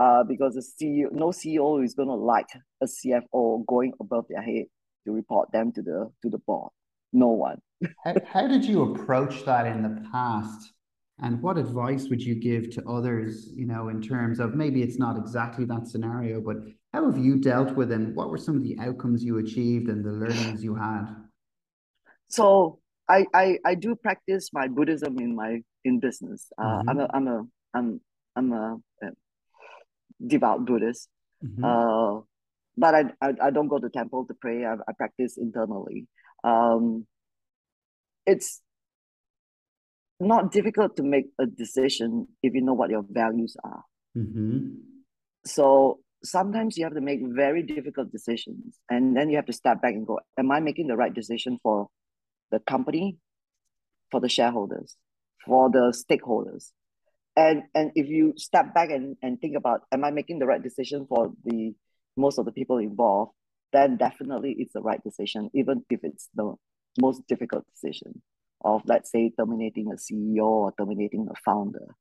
Uh, 0.00 0.22
because 0.22 0.54
the 0.54 0.62
CEO, 0.62 1.10
no 1.10 1.30
CEO 1.30 1.84
is 1.84 1.94
going 1.94 2.08
to 2.08 2.14
like 2.14 2.46
a 2.80 2.86
CFO 2.86 3.66
going 3.66 3.92
above 4.00 4.26
their 4.30 4.40
head 4.40 4.66
to 5.04 5.12
report 5.12 5.50
them 5.50 5.72
to 5.72 5.82
the 5.82 6.08
to 6.22 6.30
the 6.30 6.38
board. 6.38 6.70
No 7.12 7.28
one 7.28 7.60
how, 8.04 8.14
how 8.26 8.46
did 8.46 8.64
you 8.64 8.94
approach 8.94 9.44
that 9.44 9.66
in 9.66 9.82
the 9.82 10.08
past? 10.10 10.72
And 11.20 11.42
what 11.42 11.58
advice 11.58 12.08
would 12.08 12.22
you 12.22 12.36
give 12.36 12.70
to 12.70 12.84
others, 12.88 13.50
you 13.54 13.66
know, 13.66 13.88
in 13.88 14.00
terms 14.00 14.38
of 14.38 14.54
maybe 14.54 14.82
it's 14.82 14.98
not 14.98 15.16
exactly 15.16 15.64
that 15.64 15.88
scenario, 15.88 16.40
but 16.40 16.58
how 16.92 17.10
have 17.10 17.18
you 17.18 17.36
dealt 17.36 17.74
with 17.74 17.90
and 17.90 18.14
what 18.14 18.30
were 18.30 18.38
some 18.38 18.56
of 18.56 18.62
the 18.62 18.78
outcomes 18.78 19.24
you 19.24 19.38
achieved 19.38 19.88
and 19.88 20.04
the 20.04 20.12
learnings 20.12 20.62
you 20.62 20.76
had? 20.76 21.06
So 22.28 22.78
I 23.08 23.26
I, 23.34 23.58
I 23.64 23.74
do 23.74 23.96
practice 23.96 24.50
my 24.52 24.68
Buddhism 24.68 25.18
in 25.18 25.34
my 25.34 25.62
in 25.84 25.98
business. 25.98 26.52
Uh, 26.56 26.62
mm-hmm. 26.62 26.88
I'm 26.88 27.00
a 27.00 27.08
I'm 27.12 27.26
a 27.26 27.42
I'm 27.74 28.00
I'm 28.36 28.52
a, 28.52 28.76
a 29.02 29.06
devout 30.24 30.66
Buddhist. 30.66 31.08
Mm-hmm. 31.44 31.64
Uh, 31.64 32.20
but 32.76 32.94
I, 32.94 33.04
I 33.20 33.34
I 33.42 33.50
don't 33.50 33.68
go 33.68 33.80
to 33.80 33.90
temple 33.90 34.24
to 34.26 34.34
pray. 34.34 34.64
I, 34.64 34.74
I 34.74 34.92
practice 34.96 35.36
internally. 35.36 36.06
Um, 36.44 37.06
it's 38.26 38.60
not 40.20 40.52
difficult 40.52 40.96
to 40.96 41.02
make 41.02 41.26
a 41.38 41.46
decision 41.46 42.26
if 42.42 42.54
you 42.54 42.62
know 42.62 42.74
what 42.74 42.90
your 42.90 43.04
values 43.08 43.56
are. 43.62 43.84
Mm-hmm. 44.16 44.74
So 45.44 46.00
sometimes 46.24 46.76
you 46.76 46.84
have 46.84 46.94
to 46.94 47.00
make 47.00 47.20
very 47.22 47.62
difficult 47.62 48.10
decisions, 48.10 48.76
and 48.90 49.16
then 49.16 49.30
you 49.30 49.36
have 49.36 49.46
to 49.46 49.52
step 49.52 49.80
back 49.80 49.94
and 49.94 50.06
go, 50.06 50.20
Am 50.38 50.50
I 50.50 50.60
making 50.60 50.88
the 50.88 50.96
right 50.96 51.14
decision 51.14 51.58
for 51.62 51.88
the 52.50 52.58
company, 52.60 53.16
for 54.10 54.20
the 54.20 54.28
shareholders, 54.28 54.96
for 55.46 55.70
the 55.70 55.94
stakeholders? 55.94 56.70
And, 57.36 57.62
and 57.74 57.92
if 57.94 58.08
you 58.08 58.34
step 58.36 58.74
back 58.74 58.90
and, 58.90 59.16
and 59.22 59.40
think 59.40 59.56
about, 59.56 59.82
Am 59.92 60.04
I 60.04 60.10
making 60.10 60.40
the 60.40 60.46
right 60.46 60.62
decision 60.62 61.06
for 61.08 61.32
the 61.44 61.74
most 62.16 62.38
of 62.38 62.44
the 62.44 62.52
people 62.52 62.78
involved? 62.78 63.32
Then 63.72 63.96
definitely 63.96 64.56
it's 64.58 64.72
the 64.72 64.82
right 64.82 65.02
decision, 65.02 65.50
even 65.54 65.84
if 65.90 66.00
it's 66.02 66.28
the 66.34 66.54
most 66.98 67.26
difficult 67.28 67.64
decision 67.72 68.22
of, 68.64 68.82
let's 68.86 69.10
say, 69.10 69.30
terminating 69.38 69.92
a 69.92 69.96
CEO 69.96 70.44
or 70.44 70.72
terminating 70.78 71.28
a 71.30 71.34
founder. 71.44 71.94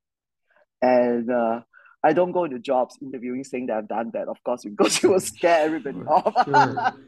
And 0.81 1.29
uh, 1.29 1.61
I 2.03 2.13
don't 2.13 2.31
go 2.31 2.45
into 2.45 2.59
jobs 2.59 2.97
interviewing 3.01 3.43
saying 3.43 3.67
that 3.67 3.77
I've 3.77 3.87
done 3.87 4.11
that, 4.13 4.27
of 4.27 4.41
course, 4.43 4.63
because 4.63 5.03
it 5.03 5.07
will 5.07 5.19
scare 5.19 5.65
everybody 5.65 5.99
off. 6.07 6.93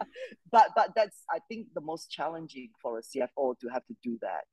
But 0.52 0.70
but 0.76 0.94
that's 0.96 1.18
I 1.30 1.40
think 1.48 1.68
the 1.76 1.82
most 1.82 2.10
challenging 2.10 2.72
for 2.82 2.98
a 2.98 3.02
CFO 3.02 3.60
to 3.60 3.68
have 3.72 3.86
to 3.86 3.96
do 4.02 4.18
that. 4.22 4.46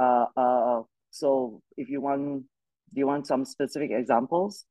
Uh, 0.00 0.24
uh, 0.34 0.82
so 1.10 1.60
if 1.76 1.90
you 1.90 2.00
want, 2.00 2.44
do 2.94 2.98
you 2.98 3.06
want 3.06 3.26
some 3.26 3.44
specific 3.44 3.90
examples? 3.90 4.64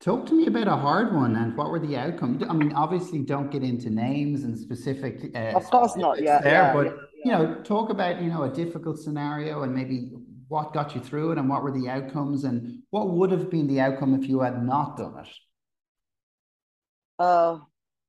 Talk 0.00 0.26
to 0.26 0.34
me 0.34 0.46
about 0.46 0.68
a 0.68 0.76
hard 0.76 1.14
one 1.14 1.36
and 1.36 1.56
what 1.56 1.70
were 1.70 1.78
the 1.78 1.96
outcomes? 1.96 2.42
I 2.48 2.52
mean, 2.52 2.72
obviously, 2.72 3.20
don't 3.20 3.50
get 3.50 3.62
into 3.62 3.88
names 3.88 4.44
and 4.44 4.58
specific. 4.58 5.30
Uh, 5.34 5.56
of 5.56 5.64
course 5.64 5.96
not. 5.96 6.20
Yeah, 6.20 6.40
there, 6.40 6.52
yeah, 6.52 6.72
but 6.72 6.86
yeah, 7.24 7.40
you 7.40 7.46
know, 7.46 7.62
talk 7.62 7.90
about 7.90 8.20
you 8.22 8.28
know 8.28 8.42
a 8.42 8.50
difficult 8.50 8.98
scenario 8.98 9.62
and 9.62 9.74
maybe 9.74 10.10
what 10.48 10.72
got 10.74 10.94
you 10.94 11.00
through 11.00 11.32
it 11.32 11.38
and 11.38 11.48
what 11.48 11.62
were 11.62 11.72
the 11.72 11.88
outcomes 11.88 12.44
and 12.44 12.82
what 12.90 13.08
would 13.10 13.30
have 13.30 13.50
been 13.50 13.66
the 13.66 13.80
outcome 13.80 14.14
if 14.14 14.28
you 14.28 14.40
had 14.40 14.62
not 14.62 14.96
done 14.98 15.18
it. 15.18 15.28
Uh, 17.18 17.58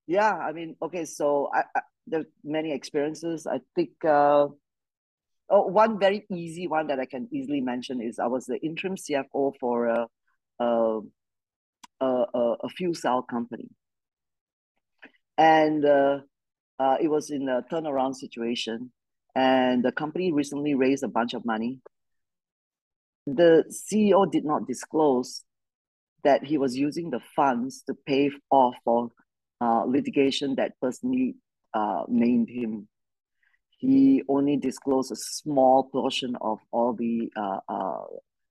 yeah. 0.08 0.36
I 0.36 0.52
mean, 0.52 0.76
okay. 0.82 1.06
So 1.06 1.50
I, 1.54 1.64
I 1.74 1.82
there 2.06 2.20
are 2.22 2.26
many 2.44 2.74
experiences. 2.74 3.48
I 3.48 3.62
think. 3.76 3.92
Uh, 4.04 4.48
Oh, 5.50 5.62
one 5.62 5.98
very 5.98 6.26
easy 6.30 6.68
one 6.68 6.88
that 6.88 7.00
I 7.00 7.06
can 7.06 7.30
easily 7.32 7.62
mention 7.62 8.02
is 8.02 8.20
I 8.20 8.28
was 8.28 8.46
the 8.46 8.58
interim 8.58 8.96
CFO 8.96 9.54
for 9.60 9.88
a, 9.88 10.08
a 10.60 11.00
a, 12.00 12.06
a, 12.34 12.56
a 12.64 12.70
fuel 12.70 12.94
cell 12.94 13.22
company. 13.22 13.70
And 15.38 15.86
uh, 15.86 16.20
uh, 16.80 16.98
it 17.00 17.10
was 17.10 17.30
in 17.30 17.48
a 17.50 17.62
turnaround 17.72 18.16
situation. 18.16 18.92
And 19.36 19.84
the 19.84 19.92
company 19.92 20.32
recently 20.32 20.74
raised 20.74 21.04
a 21.04 21.08
bunch 21.08 21.34
of 21.34 21.46
money. 21.46 21.80
The 23.28 23.66
CEO 23.70 24.30
did 24.32 24.46
not 24.46 24.68
disclose 24.68 25.44
that 26.24 26.44
he 26.44 26.58
was 26.58 26.76
using 26.76 27.10
the 27.10 27.20
funds 27.36 27.84
to 27.88 27.94
pay 28.06 28.32
off 28.50 28.76
for 28.84 29.12
uh, 29.62 29.84
litigation 29.86 30.56
that 30.56 30.74
personally 30.82 31.36
uh, 31.74 32.04
named 32.08 32.50
him. 32.50 32.88
He 33.78 34.24
only 34.28 34.58
disclosed 34.58 35.12
a 35.12 35.16
small 35.16 35.84
portion 35.84 36.36
of 36.42 36.60
all 36.72 36.94
the 36.94 37.30
uh, 37.36 37.60
uh, 37.70 38.04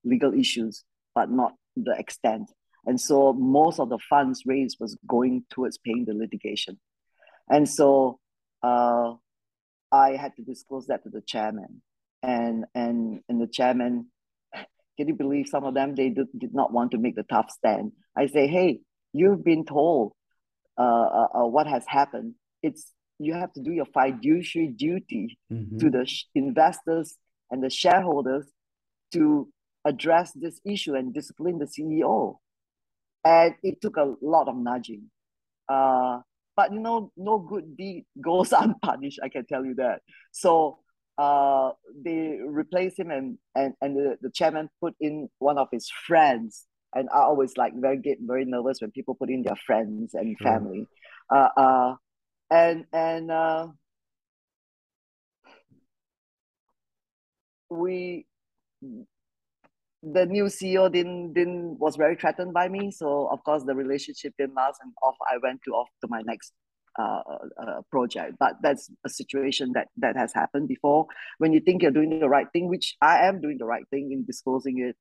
legal 0.05 0.33
issues, 0.33 0.85
but 1.15 1.31
not 1.31 1.55
the 1.77 1.97
extent. 1.99 2.51
And 2.87 3.01
so 3.01 3.33
most 3.33 3.81
of 3.81 3.89
the 3.89 3.99
funds 4.09 4.45
raised 4.47 4.79
was 4.81 4.97
going 5.07 5.45
towards 5.51 5.77
paying 5.79 6.05
the 6.07 6.15
litigation. 6.15 6.79
And 7.51 7.69
so 7.69 8.21
uh, 8.63 9.15
I 9.93 10.13
had 10.13 10.37
to 10.37 10.43
disclose 10.43 10.87
that 10.87 11.03
to 11.03 11.11
the 11.11 11.21
chairman. 11.21 11.83
And, 12.23 12.65
and, 12.75 13.21
and 13.29 13.41
the 13.41 13.49
chairman, 13.49 14.07
can 14.97 15.09
you 15.09 15.15
believe 15.15 15.49
some 15.49 15.65
of 15.65 15.75
them 15.75 15.95
they 15.95 16.11
did, 16.11 16.29
did 16.39 16.55
not 16.55 16.73
want 16.73 16.93
to 16.93 16.99
make 16.99 17.17
the 17.17 17.25
tough 17.25 17.51
stand? 17.51 17.93
I 18.17 18.27
say, 18.27 18.47
hey, 18.47 18.81
you've 19.13 19.45
been 19.45 19.65
told 19.65 20.13
uh, 20.79 20.83
uh, 20.83 21.29
uh 21.35 21.47
what 21.47 21.67
has 21.67 21.85
happened. 21.87 22.35
It's 22.63 22.93
you 23.19 23.35
have 23.35 23.53
to 23.55 23.63
do 23.63 23.73
your 23.73 23.87
fiduciary 23.87 24.69
duty 24.69 25.39
mm-hmm. 25.51 25.79
to 25.79 25.91
the 25.91 26.05
sh- 26.07 26.25
investors 26.35 27.17
and 27.51 27.63
the 27.63 27.71
shareholders 27.71 28.47
to 29.13 29.49
address 29.85 30.33
this 30.35 30.61
issue 30.65 30.95
and 30.95 31.15
discipline 31.15 31.59
the 31.59 31.67
CEO. 31.67 32.37
And 33.27 33.55
it 33.65 33.81
took 33.83 33.97
a 33.97 34.15
lot 34.23 34.47
of 34.47 34.57
nudging. 34.57 35.11
Uh, 35.69 36.21
but 36.57 36.73
you 36.73 36.79
know, 36.79 37.11
no 37.17 37.39
good 37.39 37.77
deed 37.77 38.05
goes 38.25 38.53
unpunished, 38.57 39.19
I 39.23 39.29
can 39.29 39.45
tell 39.47 39.65
you 39.65 39.75
that. 39.75 40.03
So 40.31 40.79
uh, 41.19 41.71
they 42.05 42.39
replaced 42.47 42.99
him 43.01 43.11
and, 43.11 43.39
and, 43.57 43.75
and 43.81 43.97
the, 43.97 44.17
the 44.23 44.31
chairman 44.31 44.71
put 44.81 44.95
in 45.01 45.29
one 45.39 45.59
of 45.59 45.67
his 45.73 45.91
friends. 46.07 46.67
And 46.95 47.09
I 47.13 47.19
always 47.19 47.57
like 47.57 47.73
very 47.75 47.99
get 47.99 48.19
very 48.21 48.45
nervous 48.45 48.81
when 48.81 48.93
people 48.93 49.17
put 49.17 49.29
in 49.29 49.43
their 49.43 49.57
friends 49.67 50.15
and 50.15 50.39
family. 50.39 50.87
Uh, 51.29 51.49
uh, 51.57 51.95
and 52.49 52.85
and 52.93 53.31
uh, 53.31 53.67
we 57.69 58.27
the 60.13 60.27
new 60.27 60.45
CEO 60.45 60.91
didn't 60.93 61.33
didn't 61.33 61.79
was 61.79 61.97
very 61.97 62.17
threatened 62.17 62.53
by 62.53 62.69
me. 62.69 62.91
So 62.91 63.29
of 63.33 63.43
course 63.45 63.65
the 63.65 63.75
relationship 63.75 64.35
didn't 64.39 64.55
last, 64.55 64.79
and 64.83 64.93
off 65.03 65.17
I 65.29 65.39
went 65.43 65.61
to 65.65 65.73
off 65.73 65.89
to 66.03 66.09
my 66.09 66.23
next 66.23 66.53
uh, 66.99 67.21
uh, 67.61 67.83
project. 67.91 68.37
But 68.39 68.55
that's 68.63 68.91
a 69.05 69.09
situation 69.09 69.73
that 69.75 69.89
that 69.99 70.17
has 70.17 70.33
happened 70.33 70.69
before. 70.69 71.07
When 71.39 71.53
you 71.53 71.61
think 71.61 71.83
you're 71.83 71.91
doing 71.91 72.21
the 72.21 72.29
right 72.29 72.47
thing, 72.53 72.69
which 72.69 72.97
I 73.01 73.27
am 73.27 73.41
doing 73.41 73.59
the 73.59 73.67
right 73.67 73.85
thing 73.91 74.13
in 74.13 74.25
disclosing 74.25 74.79
it, 74.79 74.97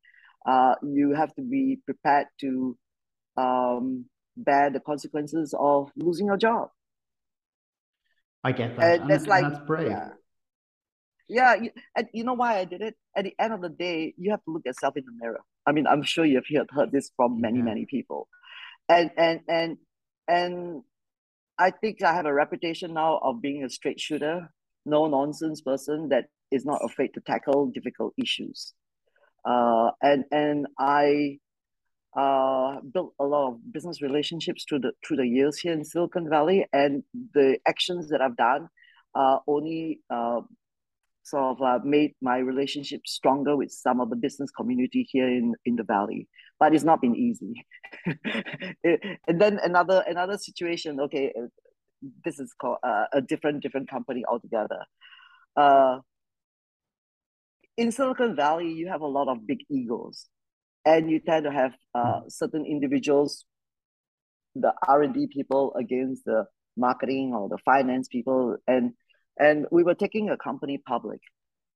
uh, 0.46 0.76
you 0.84 1.14
have 1.14 1.34
to 1.36 1.42
be 1.42 1.80
prepared 1.86 2.28
to 2.42 2.78
um, 3.38 4.06
bear 4.36 4.70
the 4.70 4.80
consequences 4.80 5.54
of 5.58 5.92
losing 5.96 6.28
your 6.28 6.38
job. 6.38 6.70
I 8.44 8.52
get 8.52 8.76
that. 8.78 9.02
And, 9.02 9.10
that's 9.10 9.28
like 9.28 9.44
that's 9.44 9.66
brave. 9.66 9.90
Yeah. 9.90 10.10
Yeah, 11.28 11.56
and 11.96 12.08
you 12.14 12.24
know 12.24 12.34
why 12.34 12.60
I 12.60 12.66
did 12.66 12.82
it? 12.82 12.96
At 13.16 13.24
the 13.24 13.34
end 13.40 13.54
of 13.54 13.62
the 13.62 13.70
day, 13.70 14.14
you 14.18 14.32
have 14.32 14.44
to 14.44 14.52
look 14.52 14.66
yourself 14.66 14.96
in 14.96 15.06
the 15.06 15.12
mirror. 15.20 15.42
I 15.66 15.72
mean, 15.72 15.88
I'm 15.88 16.04
sure 16.04 16.24
you've 16.24 16.46
heard, 16.54 16.70
heard 16.70 16.92
this 16.92 17.12
from 17.16 17.42
many, 17.42 17.60
yeah. 17.60 17.64
many 17.64 17.86
people. 17.86 18.28
And 18.88 19.10
and 19.18 19.40
and 19.48 19.78
and 20.28 20.84
I 21.58 21.72
think 21.72 22.04
I 22.04 22.14
have 22.14 22.28
a 22.28 22.34
reputation 22.34 22.94
now 22.94 23.20
of 23.24 23.42
being 23.42 23.64
a 23.64 23.70
straight 23.70 24.00
shooter, 24.00 24.50
no 24.86 25.08
nonsense 25.08 25.62
person 25.62 26.10
that 26.10 26.26
is 26.52 26.66
not 26.66 26.82
afraid 26.84 27.14
to 27.16 27.22
tackle 27.22 27.72
difficult 27.74 28.14
issues. 28.18 28.74
Uh, 29.44 29.92
and 30.02 30.26
and 30.32 30.68
I 30.78 31.40
uh, 32.16 32.82
built 32.94 33.14
a 33.20 33.26
lot 33.26 33.50
of 33.50 33.74
business 33.74 34.02
relationships 34.02 34.64
through 34.68 34.80
the 34.80 34.92
through 35.06 35.18
the 35.18 35.28
years 35.28 35.58
here 35.58 35.74
in 35.74 35.84
Silicon 35.84 36.30
Valley, 36.30 36.68
and 36.72 37.04
the 37.34 37.58
actions 37.68 38.10
that 38.10 38.22
I've 38.22 38.38
done 38.38 38.70
uh, 39.16 39.40
only 39.48 40.02
uh, 40.10 40.42
sort 41.26 41.58
of 41.58 41.62
uh, 41.62 41.80
made 41.84 42.14
my 42.22 42.38
relationship 42.38 43.02
stronger 43.06 43.58
with 43.58 43.72
some 43.72 44.00
of 44.00 44.10
the 44.10 44.16
business 44.16 44.52
community 44.52 45.08
here 45.12 45.28
in 45.28 45.56
in 45.66 45.76
the 45.76 45.84
valley. 45.84 46.28
But 46.60 46.74
it's 46.74 46.86
not 46.86 47.02
been 47.02 47.16
easy. 47.16 47.66
and 49.28 49.42
then 49.42 49.60
another 49.64 50.04
another 50.08 50.38
situation. 50.38 51.00
Okay, 51.00 51.34
uh, 51.38 51.48
this 52.24 52.40
is 52.40 52.54
called 52.60 52.78
uh, 52.84 53.06
a 53.12 53.22
different 53.22 53.62
different 53.62 53.90
company 53.90 54.24
altogether. 54.26 54.86
Uh, 55.58 56.00
in 57.78 57.92
Silicon 57.92 58.36
Valley, 58.36 58.72
you 58.72 58.88
have 58.88 59.02
a 59.02 59.08
lot 59.08 59.28
of 59.28 59.46
big 59.46 59.60
egos 59.70 60.28
and 60.86 61.10
you 61.10 61.20
tend 61.20 61.44
to 61.46 61.52
have 61.52 61.74
uh, 61.94 62.22
hmm. 62.22 62.30
certain 62.30 62.66
individuals 62.66 63.46
the 64.56 64.74
r&d 64.88 65.28
people 65.34 65.74
against 65.76 66.24
the 66.26 66.46
marketing 66.78 67.34
or 67.34 67.50
the 67.50 67.58
finance 67.66 68.08
people 68.08 68.56
and 68.68 68.94
and 69.38 69.66
we 69.72 69.84
were 69.84 69.96
taking 69.96 70.30
a 70.30 70.38
company 70.38 70.78
public. 70.78 71.22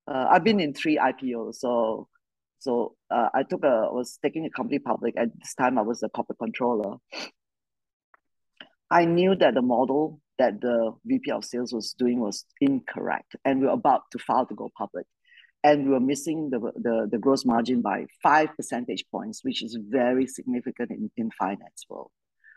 Uh, 0.07 0.27
i've 0.31 0.43
been 0.43 0.59
in 0.59 0.73
three 0.73 0.97
ipos 0.97 1.55
so 1.55 2.07
so 2.59 2.95
uh, 3.11 3.29
i 3.33 3.43
took 3.43 3.63
a 3.63 3.87
was 3.91 4.17
taking 4.21 4.45
a 4.45 4.49
company 4.49 4.79
public. 4.79 5.15
At 5.17 5.29
this 5.39 5.53
time 5.53 5.77
i 5.77 5.81
was 5.81 5.99
the 5.99 6.09
corporate 6.09 6.39
controller. 6.39 6.97
I 8.91 9.05
knew 9.05 9.35
that 9.35 9.53
the 9.53 9.61
model 9.61 10.19
that 10.39 10.61
the 10.61 10.93
vp 11.05 11.31
of 11.31 11.45
sales 11.45 11.71
was 11.71 11.93
doing 11.93 12.19
was 12.19 12.45
incorrect 12.59 13.35
and 13.45 13.59
we 13.59 13.67
were 13.67 13.73
about 13.73 14.03
to 14.11 14.19
file 14.19 14.45
to 14.47 14.55
go 14.55 14.71
public. 14.75 15.05
And 15.61 15.85
we 15.85 15.91
were 15.91 15.99
missing 15.99 16.49
the, 16.49 16.59
the, 16.59 17.09
the 17.11 17.17
gross 17.17 17.43
margin 17.43 17.81
by 17.81 18.05
five 18.23 18.55
percentage 18.55 19.03
points, 19.11 19.43
which 19.43 19.61
is 19.61 19.77
very 19.77 20.25
significant 20.25 20.89
in, 20.91 21.11
in 21.17 21.31
finance 21.31 21.85
world. 21.89 22.11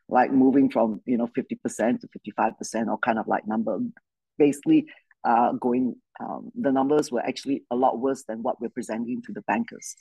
Like 0.09 0.33
moving 0.33 0.71
from 0.71 1.01
you 1.05 1.17
know 1.17 1.27
50% 1.27 2.01
to 2.01 2.09
55% 2.09 2.87
or 2.89 2.99
kind 2.99 3.19
of 3.19 3.27
like 3.27 3.47
number, 3.47 3.79
basically 4.47 4.87
uh, 5.25 5.53
going 5.53 5.95
um, 6.21 6.51
the 6.55 6.73
numbers 6.73 7.11
were 7.11 7.25
actually 7.31 7.65
a 7.71 7.77
lot 7.77 7.99
worse 7.99 8.25
than 8.29 8.43
what 8.43 8.61
we're 8.61 8.77
presenting 8.79 9.23
to 9.23 9.33
the 9.33 9.43
bankers. 9.43 9.97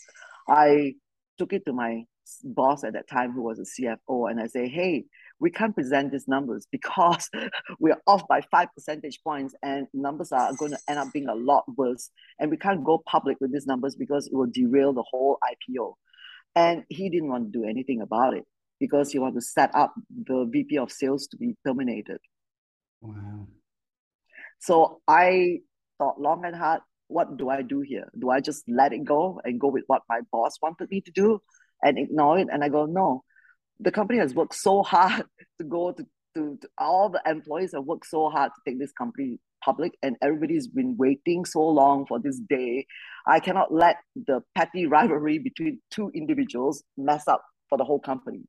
I 0.47 0.95
took 1.37 1.53
it 1.53 1.65
to 1.65 1.73
my 1.73 2.03
boss 2.43 2.83
at 2.83 2.93
that 2.93 3.07
time, 3.07 3.31
who 3.31 3.43
was 3.43 3.59
a 3.59 3.81
CFO, 3.81 4.29
and 4.29 4.39
I 4.39 4.47
say, 4.47 4.67
hey, 4.67 5.05
we 5.39 5.49
can't 5.49 5.73
present 5.73 6.11
these 6.11 6.27
numbers 6.27 6.67
because 6.71 7.29
we're 7.79 8.01
off 8.05 8.27
by 8.27 8.41
five 8.51 8.67
percentage 8.75 9.19
points 9.23 9.55
and 9.63 9.87
numbers 9.93 10.31
are 10.31 10.53
going 10.55 10.71
to 10.71 10.79
end 10.87 10.99
up 10.99 11.11
being 11.11 11.29
a 11.29 11.35
lot 11.35 11.63
worse. 11.75 12.11
And 12.39 12.51
we 12.51 12.57
can't 12.57 12.83
go 12.83 13.01
public 13.05 13.37
with 13.41 13.51
these 13.51 13.65
numbers 13.65 13.95
because 13.95 14.27
it 14.27 14.33
will 14.33 14.51
derail 14.51 14.93
the 14.93 15.05
whole 15.09 15.39
IPO. 15.43 15.93
And 16.55 16.83
he 16.89 17.09
didn't 17.09 17.29
want 17.29 17.51
to 17.51 17.59
do 17.59 17.65
anything 17.65 18.01
about 18.01 18.35
it 18.35 18.45
because 18.79 19.11
he 19.11 19.19
wanted 19.19 19.35
to 19.35 19.41
set 19.41 19.73
up 19.73 19.93
the 20.27 20.47
VP 20.51 20.77
of 20.77 20.91
sales 20.91 21.27
to 21.27 21.37
be 21.37 21.55
terminated. 21.65 22.19
Wow. 23.01 23.47
So 24.61 25.01
I 25.07 25.59
thought 25.97 26.21
long 26.21 26.45
and 26.45 26.55
hard, 26.55 26.81
what 27.07 27.37
do 27.37 27.49
I 27.49 27.61
do 27.61 27.81
here? 27.81 28.09
Do 28.17 28.29
I 28.29 28.39
just 28.39 28.63
let 28.67 28.93
it 28.93 29.03
go 29.03 29.41
and 29.43 29.59
go 29.59 29.67
with 29.67 29.83
what 29.87 30.03
my 30.07 30.21
boss 30.31 30.57
wanted 30.61 30.89
me 30.89 31.01
to 31.01 31.11
do 31.11 31.41
and 31.83 31.97
ignore 31.97 32.39
it? 32.39 32.47
And 32.51 32.63
I 32.63 32.69
go, 32.69 32.85
no, 32.85 33.23
the 33.79 33.91
company 33.91 34.19
has 34.19 34.33
worked 34.33 34.55
so 34.55 34.83
hard 34.83 35.25
to 35.59 35.65
go 35.65 35.91
to, 35.91 36.05
to, 36.35 36.57
to, 36.61 36.67
all 36.77 37.09
the 37.09 37.21
employees 37.25 37.73
have 37.73 37.83
worked 37.83 38.05
so 38.05 38.29
hard 38.29 38.51
to 38.55 38.71
take 38.71 38.79
this 38.79 38.91
company 38.91 39.39
public 39.63 39.93
and 40.01 40.15
everybody's 40.21 40.67
been 40.67 40.95
waiting 40.97 41.45
so 41.45 41.61
long 41.61 42.03
for 42.07 42.19
this 42.19 42.39
day 42.49 42.83
i 43.27 43.39
cannot 43.39 43.71
let 43.71 43.97
the 44.15 44.41
petty 44.55 44.87
rivalry 44.95 45.37
between 45.37 45.79
two 45.91 46.09
individuals 46.15 46.83
mess 46.97 47.27
up 47.27 47.43
for 47.69 47.77
the 47.77 47.83
whole 47.83 47.99
company 47.99 48.41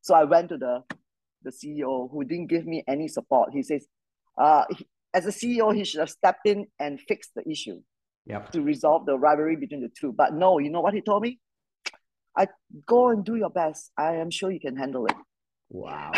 so 0.00 0.14
i 0.14 0.22
went 0.22 0.48
to 0.48 0.56
the 0.56 0.80
the 1.42 1.50
ceo 1.50 2.08
who 2.12 2.22
didn't 2.22 2.46
give 2.46 2.66
me 2.66 2.84
any 2.86 3.08
support 3.08 3.50
he 3.52 3.64
says 3.64 3.84
uh, 4.38 4.64
as 5.14 5.26
a 5.26 5.30
ceo 5.30 5.74
he 5.74 5.84
should 5.84 6.00
have 6.00 6.10
stepped 6.10 6.46
in 6.46 6.66
and 6.78 7.00
fixed 7.00 7.30
the 7.34 7.48
issue 7.48 7.80
yep. 8.26 8.50
to 8.52 8.62
resolve 8.62 9.06
the 9.06 9.16
rivalry 9.18 9.56
between 9.56 9.80
the 9.80 9.90
two 9.98 10.12
but 10.12 10.34
no 10.34 10.58
you 10.58 10.70
know 10.70 10.80
what 10.80 10.94
he 10.94 11.00
told 11.00 11.22
me 11.22 11.38
I 12.36 12.48
go 12.86 13.08
and 13.08 13.24
do 13.24 13.36
your 13.36 13.50
best. 13.50 13.90
I 13.96 14.16
am 14.16 14.30
sure 14.30 14.50
you 14.50 14.60
can 14.60 14.76
handle 14.76 15.06
it. 15.06 15.16
Wow. 15.68 16.12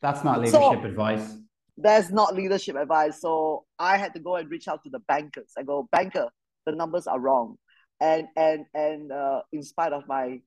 That's 0.00 0.24
not 0.24 0.40
leadership 0.40 0.60
so, 0.60 0.84
advice. 0.84 1.36
That's 1.76 2.10
not 2.10 2.34
leadership 2.34 2.76
advice. 2.76 3.20
So 3.20 3.64
I 3.78 3.96
had 3.96 4.12
to 4.14 4.20
go 4.20 4.36
and 4.36 4.50
reach 4.50 4.68
out 4.68 4.82
to 4.84 4.90
the 4.90 5.00
bankers. 5.00 5.52
I 5.56 5.62
go, 5.62 5.88
banker, 5.90 6.28
the 6.66 6.72
numbers 6.72 7.06
are 7.06 7.18
wrong. 7.18 7.56
And 8.00 8.26
and 8.36 8.66
and 8.74 9.12
uh, 9.12 9.42
in 9.52 9.62
spite 9.62 9.92
of 9.92 10.06
my 10.08 10.40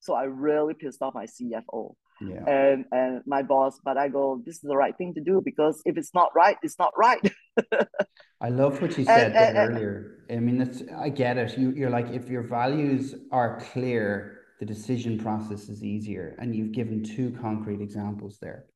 so 0.00 0.14
I 0.14 0.24
really 0.24 0.74
pissed 0.74 1.00
off 1.00 1.14
my 1.14 1.26
CFO. 1.26 1.94
Yeah. 2.20 2.44
And 2.46 2.84
and 2.90 3.22
my 3.26 3.42
boss, 3.42 3.78
but 3.84 3.96
I 3.96 4.08
go, 4.08 4.42
this 4.44 4.56
is 4.56 4.62
the 4.62 4.76
right 4.76 4.96
thing 4.96 5.14
to 5.14 5.20
do 5.20 5.40
because 5.44 5.80
if 5.84 5.96
it's 5.96 6.12
not 6.14 6.30
right, 6.34 6.56
it's 6.62 6.78
not 6.78 6.92
right. 6.96 7.20
I 8.40 8.48
love 8.48 8.80
what 8.80 8.96
you 8.98 9.04
said 9.04 9.32
and, 9.32 9.56
and, 9.56 9.74
earlier. 9.74 10.24
I 10.30 10.36
mean, 10.36 10.60
it's, 10.60 10.82
I 10.96 11.08
get 11.08 11.38
it. 11.38 11.58
You, 11.58 11.72
you're 11.72 11.90
like, 11.90 12.10
if 12.10 12.28
your 12.28 12.42
values 12.42 13.14
are 13.32 13.60
clear, 13.72 14.38
the 14.60 14.66
decision 14.66 15.18
process 15.18 15.68
is 15.68 15.82
easier. 15.84 16.36
And 16.38 16.54
you've 16.54 16.72
given 16.72 17.02
two 17.02 17.36
concrete 17.40 17.80
examples 17.80 18.38
there. 18.40 18.66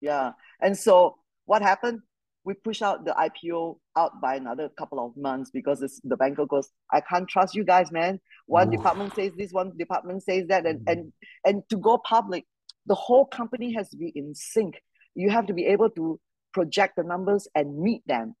Yeah. 0.00 0.32
And 0.60 0.76
so 0.76 1.16
what 1.44 1.62
happened? 1.62 2.00
We 2.44 2.54
push 2.54 2.82
out 2.82 3.04
the 3.04 3.12
IPO 3.12 3.78
out 3.96 4.20
by 4.20 4.36
another 4.36 4.68
couple 4.78 5.04
of 5.04 5.16
months 5.16 5.50
because 5.50 5.80
the 6.04 6.16
banker 6.16 6.46
goes, 6.46 6.68
I 6.92 7.00
can't 7.00 7.28
trust 7.28 7.54
you 7.54 7.64
guys, 7.64 7.92
man. 7.92 8.20
One 8.46 8.68
Ooh. 8.68 8.76
department 8.76 9.14
says 9.14 9.32
this, 9.36 9.52
one 9.52 9.76
department 9.76 10.22
says 10.22 10.48
that, 10.48 10.66
and, 10.66 10.80
mm-hmm. 10.80 10.90
and 10.90 11.12
and 11.44 11.62
to 11.70 11.76
go 11.76 11.98
public, 11.98 12.44
the 12.86 12.94
whole 12.94 13.26
company 13.26 13.72
has 13.74 13.88
to 13.90 13.96
be 13.96 14.12
in 14.14 14.34
sync. 14.34 14.80
You 15.14 15.30
have 15.30 15.46
to 15.46 15.54
be 15.54 15.66
able 15.66 15.90
to 15.90 16.20
project 16.52 16.96
the 16.96 17.02
numbers 17.02 17.48
and 17.54 17.78
meet 17.78 18.02
them 18.06 18.34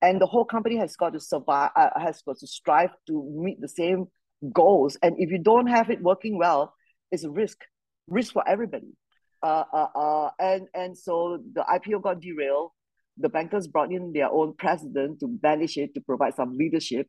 and 0.00 0.20
the 0.20 0.26
whole 0.26 0.44
company 0.44 0.76
has 0.76 0.96
got 0.96 1.12
to 1.12 1.20
survive 1.20 1.70
uh, 1.76 1.90
has 1.96 2.22
got 2.22 2.38
to 2.38 2.46
strive 2.46 2.90
to 3.06 3.30
meet 3.36 3.60
the 3.60 3.68
same 3.68 4.06
goals. 4.52 4.96
And 5.02 5.16
if 5.18 5.30
you 5.30 5.38
don't 5.38 5.66
have 5.66 5.90
it 5.90 6.00
working 6.00 6.38
well, 6.38 6.74
it's 7.10 7.24
a 7.24 7.30
risk, 7.30 7.58
risk 8.06 8.32
for 8.32 8.46
everybody. 8.48 8.96
Uh, 9.42 9.64
uh, 9.72 9.86
uh, 9.94 10.30
and 10.38 10.68
and 10.74 10.98
so 10.98 11.38
the 11.52 11.62
IPO 11.62 12.02
got 12.02 12.20
derailed. 12.20 12.70
The 13.20 13.28
bankers 13.28 13.66
brought 13.66 13.92
in 13.92 14.12
their 14.12 14.30
own 14.30 14.54
president 14.58 15.20
to 15.20 15.38
manage 15.42 15.76
it 15.76 15.94
to 15.94 16.00
provide 16.00 16.34
some 16.34 16.56
leadership, 16.56 17.06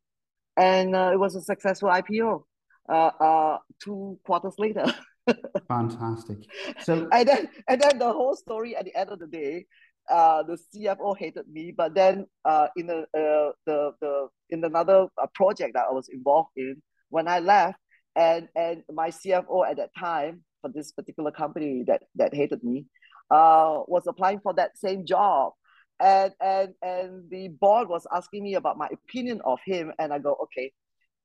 and 0.58 0.96
uh, 0.96 1.12
it 1.14 1.20
was 1.20 1.36
a 1.36 1.42
successful 1.42 1.90
IPO. 1.90 2.44
uh, 2.90 3.12
uh, 3.20 3.58
two 3.82 4.20
quarters 4.26 4.56
later. 4.58 4.86
Fantastic. 5.68 6.40
So 6.82 7.08
and 7.12 7.28
then 7.28 7.50
and 7.68 7.82
then 7.82 8.00
the 8.00 8.12
whole 8.12 8.36
story 8.36 8.76
at 8.76 8.86
the 8.86 8.96
end 8.96 9.10
of 9.10 9.20
the 9.20 9.28
day, 9.28 9.66
uh, 10.10 10.44
the 10.44 10.58
CFO 10.58 11.16
hated 11.18 11.48
me. 11.52 11.72
But 11.76 11.94
then 11.94 12.26
uh, 12.46 12.68
in 12.76 12.88
the 12.88 13.02
uh, 13.14 13.54
the 13.66 13.92
the 14.02 14.28
in 14.50 14.64
another 14.64 15.08
uh, 15.22 15.28
project 15.36 15.74
that 15.76 15.86
I 15.90 15.94
was 15.94 16.10
involved 16.10 16.50
in, 16.58 16.82
when 17.10 17.28
I 17.28 17.40
left, 17.40 17.78
and 18.16 18.48
and 18.56 18.84
my 18.92 19.10
CFO 19.10 19.70
at 19.70 19.78
that 19.78 19.92
time 19.98 20.44
for 20.62 20.72
this 20.74 20.92
particular 20.92 21.32
company 21.32 21.84
that 21.88 22.02
that 22.16 22.34
hated 22.34 22.64
me, 22.64 22.88
uh, 23.30 23.82
was 23.88 24.08
applying 24.08 24.40
for 24.40 24.54
that 24.56 24.78
same 24.78 25.06
job. 25.06 25.54
And, 26.02 26.34
and 26.40 26.74
and 26.82 27.30
the 27.30 27.50
board 27.50 27.90
was 27.90 28.08
asking 28.14 28.44
me 28.44 28.56
about 28.56 28.78
my 28.78 28.88
opinion 28.88 29.42
of 29.44 29.60
him 29.66 29.92
and 30.00 30.14
i 30.14 30.18
go 30.18 30.38
okay 30.44 30.72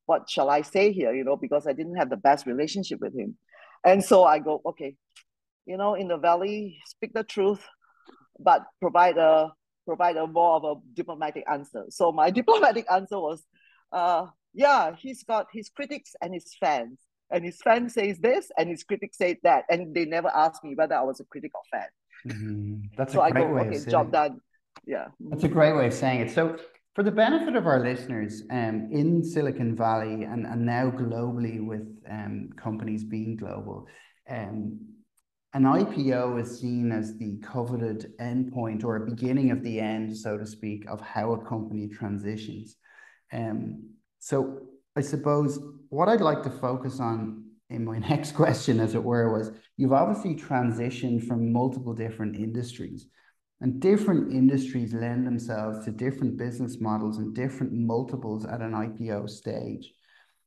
what 0.07 0.29
shall 0.29 0.51
i 0.51 0.63
say 0.63 0.91
here 0.91 1.15
you 1.15 1.23
know 1.23 1.37
because 1.37 1.69
i 1.69 1.73
didn't 1.73 1.95
have 1.95 2.11
the 2.11 2.17
best 2.17 2.45
relationship 2.45 2.99
with 3.01 3.17
him 3.17 3.37
and 3.85 4.03
so 4.03 4.25
I 4.25 4.39
go, 4.39 4.63
okay, 4.67 4.97
you 5.67 5.77
know, 5.77 5.95
in 5.95 6.09
the 6.09 6.17
valley, 6.17 6.79
speak 6.87 7.13
the 7.13 7.23
truth, 7.23 7.65
but 8.41 8.63
provide 8.81 9.19
a 9.19 9.53
provide 9.87 10.17
a 10.17 10.27
more 10.27 10.57
of 10.57 10.65
a 10.65 10.81
diplomatic 10.95 11.45
answer. 11.51 11.85
So 11.91 12.11
my 12.11 12.31
diplomatic 12.41 12.87
answer 12.91 13.21
was, 13.21 13.45
uh, 13.93 14.27
yeah, 14.55 14.95
he's 14.97 15.23
got 15.23 15.49
his 15.53 15.69
critics 15.69 16.17
and 16.23 16.33
his 16.33 16.55
fans. 16.59 16.99
And 17.31 17.45
his 17.45 17.61
fan 17.63 17.89
says 17.89 18.19
this, 18.19 18.51
and 18.57 18.69
his 18.69 18.85
critics 18.85 19.19
say 19.19 19.39
that, 19.43 19.65
and 19.69 19.95
they 19.95 20.05
never 20.05 20.29
asked 20.29 20.63
me 20.63 20.75
whether 20.75 20.95
I 20.95 21.03
was 21.03 21.21
a 21.21 21.25
critic 21.25 21.53
or 21.55 21.63
fan. 21.71 21.89
Mm-hmm. 22.29 22.75
That's 22.97 23.13
so 23.13 23.23
a 23.23 23.31
great 23.31 23.45
I 23.45 23.47
go, 23.47 23.55
way 23.55 23.61
okay, 23.69 23.91
job 23.91 24.13
done. 24.13 24.41
Yeah, 24.87 25.07
that's 25.21 25.45
a 25.45 25.49
great 25.49 25.75
way 25.75 25.87
of 25.87 25.95
saying 25.95 26.21
it. 26.21 26.31
So, 26.31 26.57
for 26.95 27.03
the 27.03 27.11
benefit 27.11 27.57
of 27.57 27.67
our 27.67 27.81
listeners, 27.81 28.43
um, 28.51 28.89
in 28.93 29.25
Silicon 29.25 29.75
Valley 29.75 30.25
and, 30.25 30.47
and 30.47 30.65
now 30.65 30.91
globally 30.91 31.65
with 31.65 31.87
um, 32.09 32.51
companies 32.57 33.03
being 33.03 33.37
global, 33.37 33.87
um, 34.31 34.79
an 35.55 35.63
IPO 35.63 36.41
is 36.41 36.61
seen 36.61 36.91
as 36.91 37.17
the 37.17 37.39
coveted 37.39 38.13
endpoint 38.21 38.85
or 38.85 38.97
a 38.97 39.07
beginning 39.07 39.53
of 39.53 39.63
the 39.63 39.81
end, 39.81 40.17
so 40.17 40.37
to 40.37 40.47
speak, 40.47 40.85
of 40.89 41.01
how 41.01 41.33
a 41.33 41.45
company 41.45 41.89
transitions. 41.89 42.77
Um, 43.33 43.91
so 44.19 44.63
I 44.97 45.01
suppose 45.01 45.59
what 45.91 46.09
I'd 46.09 46.21
like 46.21 46.43
to 46.43 46.51
focus 46.51 46.99
on 46.99 47.45
in 47.71 47.85
my 47.85 47.99
next 48.11 48.33
question, 48.33 48.81
as 48.81 48.95
it 48.95 49.03
were, 49.03 49.33
was 49.33 49.53
you've 49.77 49.93
obviously 49.93 50.35
transitioned 50.35 51.27
from 51.27 51.53
multiple 51.53 51.95
different 51.95 52.37
industries. 52.37 53.07
And 53.65 53.81
different 53.81 54.31
industries 54.31 54.93
lend 54.93 55.27
themselves 55.27 55.87
to 55.87 55.91
different 55.91 56.37
business 56.37 56.83
models 56.83 57.17
and 57.17 57.35
different 57.35 57.73
multiples 57.73 58.45
at 58.45 58.61
an 58.61 58.73
IPO 58.73 59.31
stage. 59.31 59.91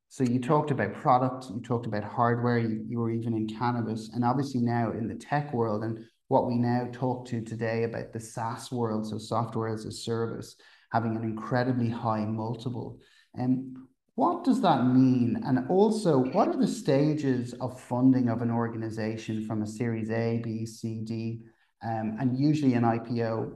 So 0.08 0.24
you 0.24 0.40
talked 0.40 0.70
about 0.70 0.94
product, 0.94 1.48
you 1.50 1.60
talked 1.60 1.88
about 1.88 2.04
hardware, 2.04 2.60
you, 2.60 2.86
you 2.88 3.00
were 3.00 3.10
even 3.10 3.34
in 3.34 3.48
cannabis, 3.48 4.12
and 4.14 4.24
obviously 4.24 4.62
now 4.62 4.92
in 4.92 5.08
the 5.08 5.16
tech 5.16 5.52
world, 5.52 5.84
and 5.84 6.06
what 6.28 6.46
we 6.46 6.58
now 6.58 6.90
talk 6.94 7.26
to 7.30 7.42
today 7.42 7.86
about 7.86 8.14
the 8.14 8.20
SaaS 8.20 8.72
world, 8.72 9.08
so 9.08 9.18
software 9.18 9.70
as 9.70 9.86
a 9.86 9.92
service, 9.92 10.56
having 10.92 11.16
an 11.16 11.24
incredibly 11.24 11.90
high 11.90 12.24
multiple. 12.24 13.00
And 13.34 13.78
what 14.14 14.44
does 14.44 14.62
that 14.62 14.86
mean? 14.86 15.42
And 15.44 15.68
also, 15.72 16.20
what 16.20 16.50
are 16.50 16.58
the 16.58 16.68
stages 16.68 17.56
of 17.62 17.82
funding 17.82 18.30
of 18.30 18.44
an 18.44 18.52
organization 18.52 19.44
from 19.48 19.64
a 19.64 19.68
Series 19.68 20.12
A, 20.12 20.40
B, 20.44 20.68
C, 20.68 21.02
D? 21.04 21.42
Um, 21.84 22.18
and 22.20 22.38
usually 22.38 22.74
an 22.74 22.84
IPO 22.84 23.54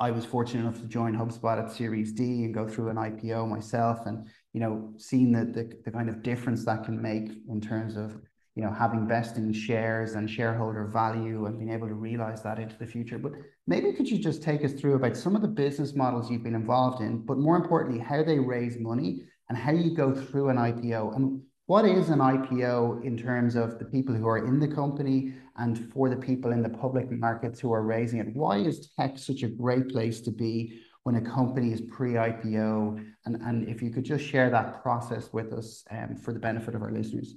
I 0.00 0.10
was 0.10 0.24
fortunate 0.24 0.60
enough 0.60 0.80
to 0.80 0.86
join 0.86 1.14
HubSpot 1.14 1.62
at 1.62 1.70
Series 1.70 2.12
D 2.12 2.44
and 2.44 2.54
go 2.54 2.66
through 2.68 2.90
an 2.90 2.96
IPO 2.96 3.48
myself, 3.48 4.06
and 4.06 4.28
you 4.52 4.60
know, 4.60 4.92
seeing 4.98 5.32
the, 5.32 5.44
the 5.44 5.76
the 5.84 5.90
kind 5.90 6.08
of 6.08 6.22
difference 6.22 6.64
that 6.64 6.84
can 6.84 7.00
make 7.00 7.30
in 7.48 7.60
terms 7.60 7.96
of 7.96 8.16
you 8.54 8.62
know 8.62 8.70
having 8.70 9.06
vesting 9.06 9.52
shares 9.52 10.14
and 10.14 10.28
shareholder 10.28 10.86
value 10.86 11.46
and 11.46 11.58
being 11.58 11.72
able 11.72 11.88
to 11.88 11.94
realize 11.94 12.42
that 12.42 12.58
into 12.58 12.76
the 12.78 12.86
future. 12.86 13.18
But 13.18 13.32
maybe 13.66 13.92
could 13.92 14.08
you 14.08 14.18
just 14.18 14.42
take 14.42 14.64
us 14.64 14.72
through 14.72 14.94
about 14.94 15.16
some 15.16 15.36
of 15.36 15.42
the 15.42 15.48
business 15.48 15.94
models 15.94 16.30
you've 16.30 16.44
been 16.44 16.54
involved 16.54 17.00
in, 17.00 17.24
but 17.24 17.38
more 17.38 17.56
importantly, 17.56 18.00
how 18.00 18.22
they 18.22 18.38
raise 18.38 18.78
money 18.78 19.22
and 19.48 19.58
how 19.58 19.72
you 19.72 19.94
go 19.94 20.14
through 20.14 20.48
an 20.48 20.56
IPO 20.56 21.16
and 21.16 21.42
what 21.72 21.86
is 21.86 22.10
an 22.10 22.18
IPO 22.18 23.02
in 23.02 23.16
terms 23.16 23.56
of 23.56 23.78
the 23.78 23.84
people 23.86 24.14
who 24.14 24.28
are 24.28 24.44
in 24.46 24.60
the 24.60 24.68
company 24.68 25.32
and 25.56 25.90
for 25.90 26.10
the 26.10 26.16
people 26.28 26.52
in 26.52 26.62
the 26.62 26.68
public 26.68 27.10
markets 27.10 27.58
who 27.58 27.72
are 27.72 27.82
raising 27.82 28.18
it? 28.18 28.26
Why 28.34 28.58
is 28.58 28.90
tech 28.94 29.16
such 29.16 29.42
a 29.42 29.48
great 29.48 29.88
place 29.88 30.20
to 30.20 30.30
be 30.30 30.82
when 31.04 31.14
a 31.14 31.22
company 31.22 31.72
is 31.72 31.80
pre-IPO? 31.80 33.02
And, 33.24 33.36
and 33.36 33.66
if 33.70 33.80
you 33.80 33.88
could 33.88 34.04
just 34.04 34.22
share 34.22 34.50
that 34.50 34.82
process 34.82 35.32
with 35.32 35.54
us 35.54 35.82
um, 35.90 36.14
for 36.14 36.34
the 36.34 36.38
benefit 36.38 36.74
of 36.74 36.82
our 36.82 36.92
listeners. 36.92 37.36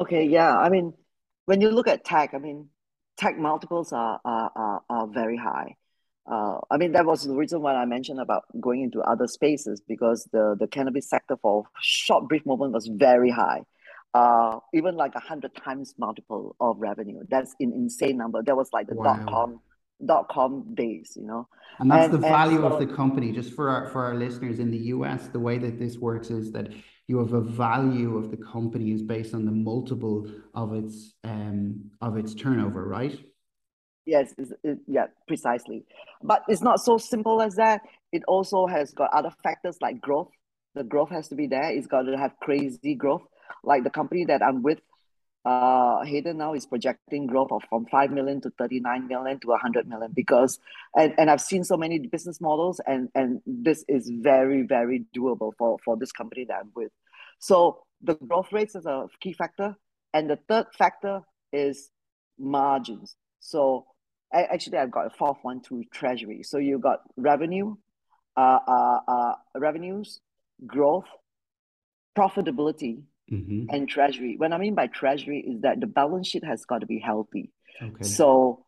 Okay, 0.00 0.24
yeah. 0.24 0.58
I 0.58 0.68
mean, 0.68 0.92
when 1.44 1.60
you 1.60 1.70
look 1.70 1.86
at 1.86 2.04
tech, 2.04 2.34
I 2.34 2.38
mean, 2.38 2.70
tech 3.16 3.38
multiples 3.38 3.92
are, 3.92 4.20
are, 4.24 4.50
are, 4.56 4.82
are 4.90 5.06
very 5.06 5.36
high. 5.36 5.76
Uh, 6.30 6.58
I 6.70 6.76
mean, 6.76 6.92
that 6.92 7.06
was 7.06 7.22
the 7.24 7.34
reason 7.34 7.62
why 7.62 7.74
I 7.74 7.86
mentioned 7.86 8.20
about 8.20 8.44
going 8.60 8.82
into 8.82 9.00
other 9.00 9.26
spaces 9.26 9.80
because 9.80 10.28
the, 10.32 10.56
the 10.60 10.66
cannabis 10.66 11.08
sector 11.08 11.36
for 11.40 11.64
short, 11.80 12.28
brief 12.28 12.44
moment 12.44 12.72
was 12.72 12.86
very 12.86 13.30
high 13.30 13.62
uh, 14.14 14.58
even 14.72 14.96
like 14.96 15.14
a 15.14 15.20
hundred 15.20 15.54
times 15.54 15.94
multiple 15.98 16.56
of 16.60 16.76
revenue. 16.78 17.20
That's 17.28 17.54
an 17.60 17.72
insane 17.72 18.16
number. 18.16 18.42
That 18.42 18.56
was 18.56 18.70
like 18.72 18.88
the 18.88 18.94
wow. 18.94 19.04
dot 19.04 19.26
com 19.26 19.60
dot 20.04 20.28
com 20.28 20.74
days, 20.74 21.12
you 21.16 21.26
know. 21.26 21.48
And 21.78 21.90
that's 21.90 22.06
and, 22.06 22.14
the 22.14 22.18
value 22.18 22.58
so, 22.58 22.66
of 22.66 22.80
the 22.80 22.86
company. 22.86 23.32
Just 23.32 23.54
for 23.54 23.68
our 23.68 23.88
for 23.88 24.04
our 24.04 24.14
listeners 24.14 24.58
in 24.58 24.70
the 24.70 24.78
US, 24.94 25.28
the 25.28 25.40
way 25.40 25.58
that 25.58 25.78
this 25.78 25.98
works 25.98 26.30
is 26.30 26.52
that 26.52 26.72
you 27.06 27.18
have 27.18 27.32
a 27.32 27.40
value 27.40 28.16
of 28.16 28.30
the 28.30 28.36
company 28.36 28.92
is 28.92 29.02
based 29.02 29.34
on 29.34 29.44
the 29.44 29.52
multiple 29.52 30.30
of 30.54 30.74
its 30.74 31.14
um 31.24 31.90
of 32.00 32.16
its 32.16 32.34
turnover, 32.34 32.88
right? 32.88 33.18
Yes, 34.08 34.34
it, 34.64 34.78
yeah, 34.86 35.06
precisely. 35.26 35.84
But 36.22 36.42
it's 36.48 36.62
not 36.62 36.80
so 36.80 36.96
simple 36.96 37.42
as 37.42 37.56
that. 37.56 37.82
It 38.10 38.22
also 38.26 38.66
has 38.66 38.92
got 38.92 39.12
other 39.12 39.30
factors 39.42 39.76
like 39.82 40.00
growth. 40.00 40.30
The 40.74 40.84
growth 40.84 41.10
has 41.10 41.28
to 41.28 41.34
be 41.34 41.46
there. 41.46 41.70
It's 41.70 41.86
got 41.86 42.02
to 42.02 42.16
have 42.16 42.32
crazy 42.40 42.94
growth 42.94 43.22
like 43.64 43.84
the 43.84 43.90
company 43.90 44.24
that 44.26 44.42
I'm 44.42 44.62
with, 44.62 44.80
uh, 45.44 46.04
Hayden 46.04 46.38
now 46.38 46.54
is 46.54 46.66
projecting 46.66 47.26
growth 47.26 47.52
of 47.52 47.62
from 47.68 47.86
5 47.86 48.10
million 48.10 48.40
to 48.42 48.50
39 48.58 49.06
million 49.06 49.40
to 49.40 49.48
100 49.48 49.88
million 49.88 50.12
because, 50.14 50.58
and, 50.96 51.14
and 51.16 51.30
I've 51.30 51.40
seen 51.40 51.64
so 51.64 51.76
many 51.76 51.98
business 51.98 52.40
models 52.40 52.80
and, 52.86 53.08
and 53.14 53.40
this 53.46 53.84
is 53.88 54.10
very, 54.12 54.62
very 54.62 55.06
doable 55.16 55.52
for, 55.56 55.78
for 55.84 55.96
this 55.96 56.12
company 56.12 56.44
that 56.46 56.58
I'm 56.60 56.72
with. 56.74 56.92
So 57.38 57.82
the 58.02 58.14
growth 58.14 58.52
rates 58.52 58.74
is 58.74 58.84
a 58.84 59.06
key 59.20 59.32
factor. 59.32 59.76
And 60.12 60.28
the 60.28 60.38
third 60.48 60.66
factor 60.76 61.22
is 61.52 61.90
margins. 62.38 63.14
So 63.40 63.86
actually, 64.32 64.78
I've 64.78 64.90
got 64.90 65.06
a 65.06 65.10
fourth 65.10 65.38
one 65.42 65.60
to 65.68 65.84
treasury. 65.92 66.42
So 66.42 66.58
you 66.58 66.78
got 66.78 67.00
revenue, 67.16 67.76
uh, 68.36 68.58
uh, 68.66 68.98
uh, 69.08 69.32
revenues, 69.56 70.20
growth, 70.66 71.06
profitability, 72.16 73.02
mm-hmm. 73.30 73.66
and 73.70 73.88
treasury. 73.88 74.36
What 74.36 74.52
I 74.52 74.58
mean 74.58 74.74
by 74.74 74.86
treasury 74.88 75.44
is 75.46 75.62
that 75.62 75.80
the 75.80 75.86
balance 75.86 76.28
sheet 76.28 76.44
has 76.44 76.64
got 76.64 76.80
to 76.80 76.86
be 76.86 76.98
healthy. 76.98 77.50
Okay. 77.82 78.04
So, 78.04 78.64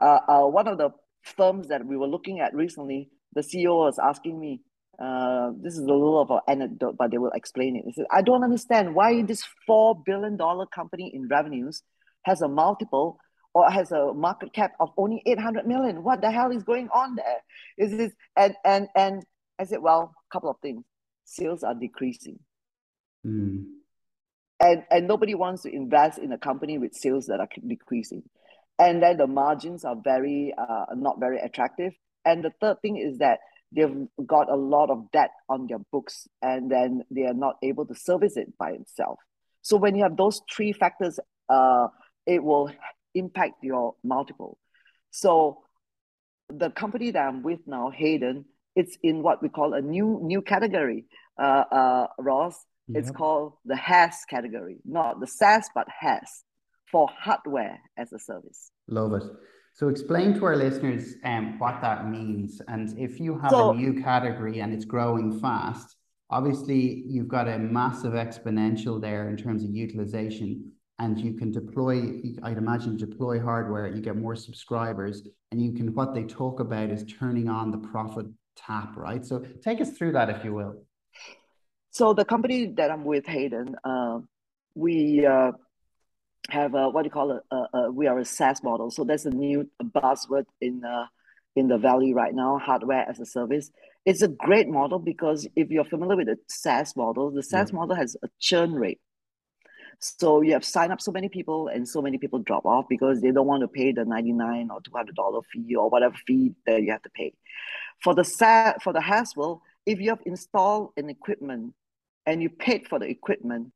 uh, 0.00 0.18
uh, 0.28 0.46
one 0.46 0.68
of 0.68 0.78
the 0.78 0.90
firms 1.22 1.68
that 1.68 1.84
we 1.84 1.96
were 1.96 2.06
looking 2.06 2.40
at 2.40 2.54
recently, 2.54 3.10
the 3.34 3.42
CEO 3.42 3.76
was 3.76 3.98
asking 3.98 4.38
me, 4.38 4.62
uh, 4.98 5.50
this 5.60 5.74
is 5.74 5.80
a 5.80 5.84
little 5.84 6.20
of 6.20 6.30
an 6.30 6.40
anecdote, 6.46 6.96
but 6.98 7.10
they 7.10 7.18
will 7.18 7.30
explain 7.30 7.76
it. 7.76 7.84
He 7.86 7.92
said, 7.92 8.06
I 8.10 8.20
don't 8.22 8.44
understand 8.44 8.94
why 8.94 9.22
this 9.22 9.44
$4 9.68 10.04
billion 10.04 10.38
company 10.74 11.10
in 11.14 11.28
revenues 11.28 11.82
has 12.24 12.42
a 12.42 12.48
multiple 12.48 13.18
or 13.54 13.70
has 13.70 13.92
a 13.92 14.12
market 14.14 14.52
cap 14.52 14.72
of 14.80 14.90
only 14.96 15.22
800 15.26 15.66
million. 15.66 16.02
What 16.02 16.20
the 16.20 16.30
hell 16.30 16.50
is 16.50 16.62
going 16.62 16.88
on 16.90 17.16
there? 17.16 17.42
Is 17.78 17.96
this, 17.96 18.12
and, 18.36 18.54
and, 18.64 18.88
and 18.94 19.24
I 19.58 19.64
said, 19.64 19.80
well, 19.80 20.14
a 20.30 20.32
couple 20.32 20.50
of 20.50 20.56
things. 20.62 20.84
Sales 21.24 21.62
are 21.62 21.74
decreasing. 21.74 22.38
Mm 23.26 23.64
and 24.60 24.84
and 24.90 25.08
nobody 25.08 25.34
wants 25.34 25.62
to 25.62 25.74
invest 25.74 26.18
in 26.18 26.32
a 26.32 26.38
company 26.38 26.78
with 26.78 26.94
sales 26.94 27.26
that 27.26 27.40
are 27.40 27.48
decreasing 27.66 28.22
and 28.78 29.02
then 29.02 29.16
the 29.16 29.26
margins 29.26 29.84
are 29.84 29.96
very 29.96 30.54
uh, 30.56 30.84
not 30.94 31.18
very 31.18 31.40
attractive 31.40 31.92
and 32.24 32.44
the 32.44 32.52
third 32.60 32.80
thing 32.82 32.96
is 32.96 33.18
that 33.18 33.38
they've 33.74 34.06
got 34.26 34.50
a 34.50 34.56
lot 34.56 34.90
of 34.90 35.10
debt 35.12 35.30
on 35.48 35.66
their 35.66 35.78
books 35.90 36.28
and 36.42 36.70
then 36.70 37.02
they 37.10 37.22
are 37.22 37.34
not 37.34 37.56
able 37.62 37.86
to 37.86 37.94
service 37.94 38.36
it 38.36 38.56
by 38.58 38.70
itself 38.70 39.18
so 39.62 39.76
when 39.76 39.94
you 39.96 40.02
have 40.02 40.16
those 40.16 40.42
three 40.54 40.72
factors 40.72 41.18
uh, 41.48 41.88
it 42.26 42.42
will 42.44 42.70
impact 43.14 43.62
your 43.62 43.94
multiple 44.04 44.58
so 45.10 45.58
the 46.48 46.70
company 46.70 47.10
that 47.10 47.26
i'm 47.26 47.42
with 47.42 47.60
now 47.66 47.90
hayden 47.90 48.44
it's 48.76 48.96
in 49.02 49.22
what 49.22 49.42
we 49.42 49.48
call 49.48 49.74
a 49.74 49.80
new 49.80 50.20
new 50.22 50.42
category 50.42 51.04
uh, 51.38 51.64
uh, 51.72 52.06
ross 52.18 52.66
Yep. 52.92 53.02
It's 53.02 53.10
called 53.12 53.52
the 53.64 53.76
HaaS 53.76 54.24
category, 54.28 54.78
not 54.84 55.20
the 55.20 55.26
SaaS, 55.26 55.68
but 55.74 55.86
HaaS 55.88 56.42
for 56.90 57.08
hardware 57.16 57.78
as 57.96 58.12
a 58.12 58.18
service. 58.18 58.72
Love 58.88 59.12
it. 59.12 59.22
So 59.74 59.88
explain 59.88 60.34
to 60.34 60.44
our 60.46 60.56
listeners 60.56 61.14
um, 61.24 61.56
what 61.60 61.80
that 61.82 62.08
means. 62.08 62.60
And 62.66 62.98
if 62.98 63.20
you 63.20 63.38
have 63.38 63.52
so, 63.52 63.70
a 63.70 63.74
new 63.76 64.02
category 64.02 64.58
and 64.58 64.74
it's 64.74 64.84
growing 64.84 65.38
fast, 65.38 65.94
obviously 66.30 67.04
you've 67.06 67.28
got 67.28 67.46
a 67.46 67.58
massive 67.58 68.14
exponential 68.14 69.00
there 69.00 69.28
in 69.28 69.36
terms 69.36 69.62
of 69.62 69.70
utilization 69.70 70.72
and 71.00 71.18
you 71.18 71.32
can 71.32 71.50
deploy 71.50 71.96
i'd 72.44 72.58
imagine 72.58 72.96
deploy 72.96 73.40
hardware 73.40 73.88
you 73.88 74.00
get 74.00 74.16
more 74.16 74.36
subscribers 74.36 75.16
and 75.50 75.60
you 75.60 75.72
can 75.72 75.92
what 75.94 76.14
they 76.14 76.24
talk 76.24 76.60
about 76.60 76.88
is 76.90 77.04
turning 77.18 77.48
on 77.48 77.70
the 77.70 77.78
profit 77.78 78.26
tap 78.56 78.96
right? 78.96 79.24
So 79.24 79.44
take 79.62 79.80
us 79.80 79.90
through 79.90 80.12
that 80.12 80.30
if 80.30 80.44
you 80.44 80.52
will. 80.54 80.82
So 81.90 82.14
the 82.14 82.24
company 82.24 82.66
that 82.76 82.90
i'm 82.90 83.04
with 83.04 83.26
hayden 83.26 83.74
uh, 83.84 84.18
we 84.74 85.26
uh, 85.26 85.52
have 86.50 86.74
a, 86.74 86.88
what 86.88 87.02
do 87.02 87.06
you 87.06 87.10
call 87.10 87.32
it? 87.32 87.42
Uh, 87.50 87.64
uh, 87.74 87.90
we 87.92 88.06
are 88.06 88.18
a 88.18 88.24
saas 88.24 88.62
model. 88.62 88.90
So 88.90 89.04
that's 89.04 89.26
a 89.26 89.30
new 89.30 89.68
buzzword 89.82 90.46
in 90.60 90.84
uh, 90.84 91.06
in 91.56 91.68
the 91.68 91.78
valley 91.78 92.14
right 92.14 92.34
now 92.34 92.58
hardware 92.58 93.04
as 93.08 93.18
a 93.18 93.26
service. 93.26 93.70
It's 94.06 94.22
a 94.22 94.28
great 94.28 94.68
model 94.68 94.98
because 94.98 95.48
if 95.56 95.70
you're 95.70 95.84
familiar 95.84 96.16
with 96.16 96.26
the 96.26 96.36
saas 96.48 96.96
model 96.96 97.30
the 97.30 97.42
saas 97.42 97.70
yeah. 97.70 97.76
model 97.78 97.96
has 97.96 98.16
a 98.22 98.28
churn 98.38 98.72
rate 98.72 99.00
so 100.00 100.40
you 100.40 100.52
have 100.52 100.64
signed 100.64 100.92
up 100.92 101.00
so 101.00 101.12
many 101.12 101.28
people 101.28 101.68
and 101.68 101.86
so 101.86 102.00
many 102.00 102.18
people 102.18 102.38
drop 102.38 102.64
off 102.64 102.86
because 102.88 103.20
they 103.20 103.30
don't 103.30 103.46
want 103.46 103.60
to 103.60 103.68
pay 103.68 103.92
the 103.92 104.04
99 104.04 104.70
or 104.70 104.80
$200 104.80 105.42
fee 105.52 105.74
or 105.74 105.90
whatever 105.90 106.14
fee 106.26 106.54
that 106.66 106.82
you 106.82 106.90
have 106.90 107.02
to 107.02 107.10
pay. 107.10 107.34
For 108.02 108.14
the 108.14 108.24
SAT, 108.24 108.82
for 108.82 108.92
the 108.92 109.00
Haswell, 109.00 109.62
if 109.84 110.00
you 110.00 110.08
have 110.10 110.22
installed 110.24 110.92
an 110.96 111.10
equipment 111.10 111.74
and 112.24 112.42
you 112.42 112.48
paid 112.48 112.88
for 112.88 112.98
the 112.98 113.06
equipment, 113.06 113.72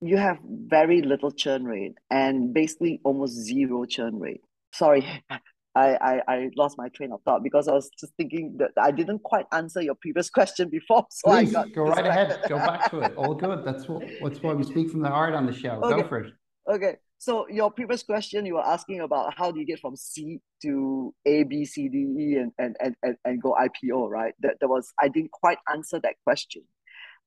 you 0.00 0.16
have 0.18 0.38
very 0.44 1.02
little 1.02 1.32
churn 1.32 1.64
rate 1.64 1.94
and 2.10 2.52
basically 2.52 3.00
almost 3.02 3.32
zero 3.32 3.84
churn 3.86 4.18
rate. 4.18 4.42
Sorry, 4.72 5.06
I, 5.78 5.88
I, 6.10 6.34
I 6.34 6.50
lost 6.56 6.76
my 6.76 6.88
train 6.88 7.12
of 7.12 7.22
thought 7.22 7.42
because 7.42 7.68
I 7.68 7.72
was 7.72 7.90
just 8.00 8.12
thinking 8.16 8.56
that 8.58 8.72
I 8.76 8.90
didn't 8.90 9.22
quite 9.22 9.46
answer 9.52 9.80
your 9.80 9.94
previous 9.94 10.28
question 10.38 10.68
before. 10.68 11.06
So 11.10 11.30
Please, 11.30 11.52
go 11.52 11.64
distracted. 11.64 11.80
right 11.80 12.06
ahead. 12.06 12.40
Go 12.48 12.56
back 12.56 12.90
to 12.90 13.00
it. 13.00 13.14
All 13.16 13.34
good. 13.34 13.64
That's 13.64 13.88
what 13.88 14.02
that's 14.22 14.42
why 14.42 14.54
we 14.54 14.64
speak 14.64 14.90
from 14.90 15.02
the 15.02 15.08
heart 15.08 15.34
on 15.34 15.46
the 15.46 15.52
show. 15.52 15.80
Okay. 15.82 16.02
Go 16.02 16.08
for 16.08 16.18
it. 16.20 16.32
Okay. 16.68 16.96
So 17.18 17.48
your 17.48 17.70
previous 17.70 18.02
question, 18.02 18.46
you 18.46 18.54
were 18.54 18.66
asking 18.66 19.00
about 19.00 19.34
how 19.36 19.50
do 19.50 19.58
you 19.58 19.66
get 19.66 19.80
from 19.80 19.96
C 19.96 20.40
to 20.62 21.14
A, 21.26 21.42
B, 21.42 21.64
C, 21.64 21.88
D, 21.88 21.98
E, 21.98 22.36
and 22.36 22.52
and 22.58 22.76
and 22.80 22.94
and, 23.02 23.16
and 23.24 23.42
go 23.42 23.56
IPO, 23.66 24.08
right? 24.08 24.34
That, 24.40 24.54
that 24.60 24.68
was 24.68 24.92
I 25.00 25.08
didn't 25.08 25.32
quite 25.32 25.58
answer 25.72 26.00
that 26.00 26.14
question. 26.24 26.62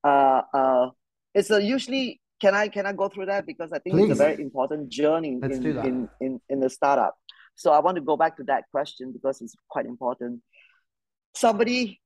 Uh, 0.03 0.41
uh, 0.53 0.89
it's 1.33 1.51
a 1.51 1.61
usually 1.61 2.21
can 2.39 2.55
I 2.55 2.69
can 2.69 2.85
I 2.85 2.93
go 2.93 3.09
through 3.09 3.27
that 3.27 3.45
because 3.45 3.71
I 3.71 3.79
think 3.79 3.95
Please. 3.95 4.11
it's 4.11 4.19
a 4.19 4.23
very 4.23 4.41
important 4.41 4.89
journey 4.89 5.39
Let's 5.41 5.57
in, 5.57 5.77
in 5.77 6.09
in 6.19 6.41
in 6.49 6.59
the 6.59 6.69
startup. 6.69 7.15
So 7.55 7.71
I 7.71 7.79
want 7.79 7.95
to 7.95 8.01
go 8.01 8.17
back 8.17 8.37
to 8.37 8.43
that 8.43 8.63
question 8.71 9.11
because 9.11 9.41
it's 9.41 9.55
quite 9.69 9.85
important. 9.85 10.41
Somebody, 11.35 11.99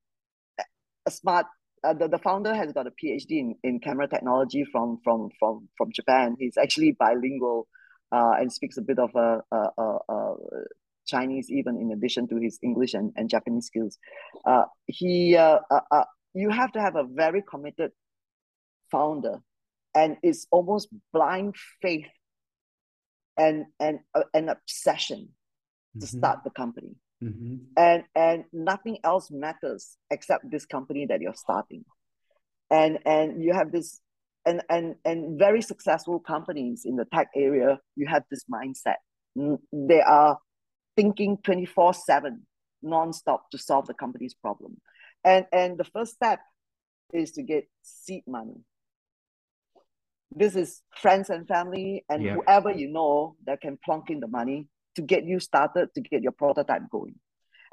a 1.05 1.12
smart, 1.12 1.45
uh, 1.84 1.93
the, 1.93 2.08
the 2.08 2.17
founder 2.17 2.53
has 2.53 2.71
got 2.73 2.88
a 2.88 2.91
PhD 2.91 3.31
in, 3.31 3.55
in 3.63 3.79
camera 3.79 4.08
technology 4.08 4.65
from, 4.71 4.99
from, 5.03 5.29
from, 5.39 5.69
from 5.77 5.91
Japan. 5.93 6.36
He's 6.39 6.58
actually 6.58 6.91
bilingual 6.91 7.67
uh, 8.12 8.34
and 8.39 8.51
speaks 8.51 8.77
a 8.77 8.81
bit 8.81 8.99
of 8.99 9.12
a, 9.15 9.41
a, 9.51 9.67
a, 9.77 9.97
a 10.10 10.36
Chinese 11.05 11.49
even 11.49 11.77
in 11.77 11.91
addition 11.91 12.27
to 12.27 12.38
his 12.38 12.60
English 12.63 12.93
and, 12.93 13.12
and 13.15 13.29
Japanese 13.29 13.67
skills. 13.67 13.97
Uh, 14.45 14.65
he, 14.88 15.36
uh, 15.36 15.60
uh, 15.69 15.79
uh, 15.91 16.03
you 16.34 16.49
have 16.49 16.71
to 16.73 16.81
have 16.81 16.95
a 16.95 17.03
very 17.03 17.43
committed 17.47 17.91
founder 18.91 19.39
and 19.95 20.17
it's 20.21 20.45
almost 20.51 20.89
blind 21.13 21.55
faith 21.81 22.05
and 23.38 23.65
and 23.80 24.00
uh, 24.13 24.24
an 24.34 24.50
obsession 24.50 25.19
mm-hmm. 25.19 26.00
to 26.00 26.08
start 26.08 26.39
the 26.43 26.52
company. 26.52 26.95
Mm-hmm. 27.24 27.56
and 27.78 28.04
and 28.13 28.43
nothing 28.52 28.98
else 29.06 29.32
matters 29.32 29.95
except 30.12 30.52
this 30.52 30.65
company 30.65 31.06
that 31.06 31.21
you're 31.21 31.34
starting. 31.34 31.86
And 32.69 33.00
and 33.06 33.41
you 33.41 33.54
have 33.54 33.71
this 33.71 34.02
and 34.45 34.62
and 34.69 34.95
and 35.06 35.39
very 35.39 35.62
successful 35.62 36.19
companies 36.19 36.84
in 36.86 36.98
the 36.98 37.06
tech 37.06 37.30
area 37.36 37.80
you 37.95 38.06
have 38.08 38.24
this 38.30 38.43
mindset. 38.52 38.98
They 39.71 40.02
are 40.02 40.38
thinking 40.95 41.38
24 41.43 41.93
7 41.93 42.45
non-stop 42.84 43.50
to 43.52 43.58
solve 43.58 43.88
the 43.88 43.93
company's 43.93 44.34
problem. 44.34 44.78
And 45.24 45.45
and 45.52 45.78
the 45.78 45.86
first 45.86 46.13
step 46.13 46.39
is 47.13 47.32
to 47.32 47.43
get 47.43 47.67
seed 47.82 48.24
money 48.28 48.62
this 50.31 50.55
is 50.55 50.81
friends 51.01 51.29
and 51.29 51.47
family 51.47 52.03
and 52.09 52.23
yeah. 52.23 52.35
whoever 52.35 52.71
you 52.71 52.88
know 52.88 53.35
that 53.45 53.61
can 53.61 53.77
plunk 53.83 54.09
in 54.09 54.19
the 54.19 54.27
money 54.27 54.67
to 54.95 55.01
get 55.01 55.25
you 55.25 55.39
started 55.39 55.89
to 55.93 56.01
get 56.01 56.21
your 56.21 56.31
prototype 56.31 56.83
going. 56.89 57.15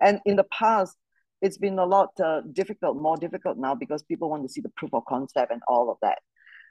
And 0.00 0.20
in 0.24 0.36
the 0.36 0.44
past 0.44 0.96
it's 1.40 1.58
been 1.58 1.78
a 1.78 1.84
lot 1.84 2.10
uh, 2.24 2.40
difficult 2.52 2.96
more 2.96 3.16
difficult 3.16 3.58
now 3.58 3.74
because 3.74 4.02
people 4.04 4.30
want 4.30 4.44
to 4.44 4.48
see 4.48 4.60
the 4.60 4.70
proof 4.76 4.94
of 4.94 5.04
concept 5.06 5.50
and 5.50 5.60
all 5.66 5.90
of 5.90 5.96
that. 6.02 6.18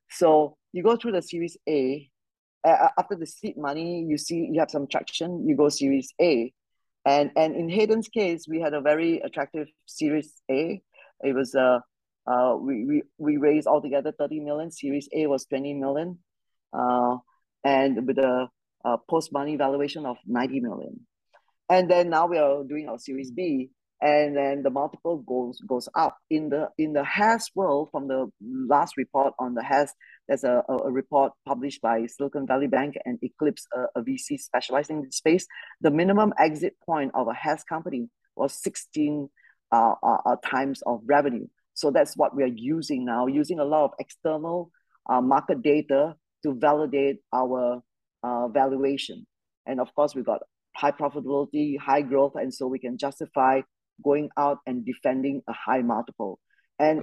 So 0.09 0.55
you 0.71 0.81
go 0.81 0.95
through 0.95 1.13
the 1.13 1.21
series 1.21 1.57
a 1.67 2.09
uh, 2.63 2.89
after 2.97 3.15
the 3.15 3.25
seed 3.25 3.57
money 3.57 4.05
you 4.07 4.17
see 4.17 4.47
you 4.51 4.59
have 4.59 4.71
some 4.71 4.87
traction 4.87 5.47
you 5.47 5.55
go 5.55 5.69
series 5.69 6.13
a. 6.21 6.53
And 7.05 7.31
and 7.35 7.55
in 7.55 7.69
hayden's 7.69 8.07
case 8.07 8.45
we 8.47 8.61
had 8.61 8.73
a 8.73 8.81
very 8.81 9.19
attractive 9.19 9.67
series 9.85 10.33
a. 10.49 10.81
It 11.23 11.35
was 11.35 11.53
a 11.53 11.83
uh, 12.27 12.55
we, 12.59 12.85
we, 12.85 13.03
we 13.17 13.37
raised 13.37 13.67
altogether 13.67 14.11
30 14.17 14.39
million. 14.41 14.71
Series 14.71 15.09
A 15.13 15.27
was 15.27 15.45
20 15.45 15.73
million. 15.75 16.19
Uh, 16.73 17.17
and 17.63 18.07
with 18.07 18.17
a, 18.17 18.47
a 18.85 18.97
post 19.09 19.31
money 19.31 19.55
valuation 19.55 20.05
of 20.05 20.17
90 20.25 20.59
million. 20.59 20.99
And 21.69 21.89
then 21.89 22.09
now 22.09 22.27
we 22.27 22.37
are 22.37 22.63
doing 22.63 22.89
our 22.89 22.99
Series 22.99 23.31
B, 23.31 23.69
and 24.01 24.35
then 24.35 24.63
the 24.63 24.69
multiple 24.69 25.19
goes 25.19 25.61
goes 25.61 25.87
up 25.95 26.17
in 26.29 26.49
the 26.49 26.69
in 26.77 26.91
the 26.91 27.03
HaaS 27.03 27.49
world. 27.55 27.89
From 27.91 28.07
the 28.07 28.29
last 28.41 28.97
report 28.97 29.33
on 29.39 29.53
the 29.53 29.63
HaaS, 29.63 29.93
there's 30.27 30.43
a, 30.43 30.63
a, 30.67 30.77
a 30.77 30.91
report 30.91 31.31
published 31.47 31.81
by 31.81 32.07
Silicon 32.07 32.45
Valley 32.45 32.67
Bank 32.67 32.95
and 33.05 33.19
Eclipse, 33.21 33.67
a, 33.73 33.99
a 33.99 34.03
VC 34.03 34.39
specializing 34.39 35.03
in 35.03 35.11
space. 35.11 35.45
The 35.79 35.91
minimum 35.91 36.33
exit 36.37 36.75
point 36.85 37.11
of 37.13 37.27
a 37.27 37.33
HaaS 37.33 37.63
company 37.63 38.09
was 38.35 38.53
16 38.61 39.29
uh, 39.71 39.93
uh, 40.03 40.17
uh 40.25 40.35
times 40.43 40.81
of 40.85 41.01
revenue. 41.05 41.47
So 41.81 41.89
that's 41.89 42.15
what 42.15 42.35
we 42.35 42.43
are 42.43 42.55
using 42.73 43.05
now, 43.05 43.25
using 43.25 43.59
a 43.59 43.65
lot 43.65 43.85
of 43.85 43.91
external 43.97 44.69
uh, 45.09 45.19
market 45.19 45.63
data 45.63 46.15
to 46.43 46.53
validate 46.53 47.17
our 47.33 47.81
uh, 48.23 48.47
valuation. 48.49 49.25
And 49.65 49.79
of 49.79 49.89
course, 49.95 50.13
we've 50.15 50.25
got 50.33 50.41
high 50.75 50.91
profitability, 50.91 51.79
high 51.79 52.03
growth, 52.03 52.33
and 52.35 52.53
so 52.53 52.67
we 52.67 52.77
can 52.77 52.99
justify 52.99 53.61
going 54.03 54.29
out 54.37 54.59
and 54.67 54.85
defending 54.85 55.41
a 55.47 55.53
high 55.53 55.81
multiple. 55.81 56.39
And 56.77 56.97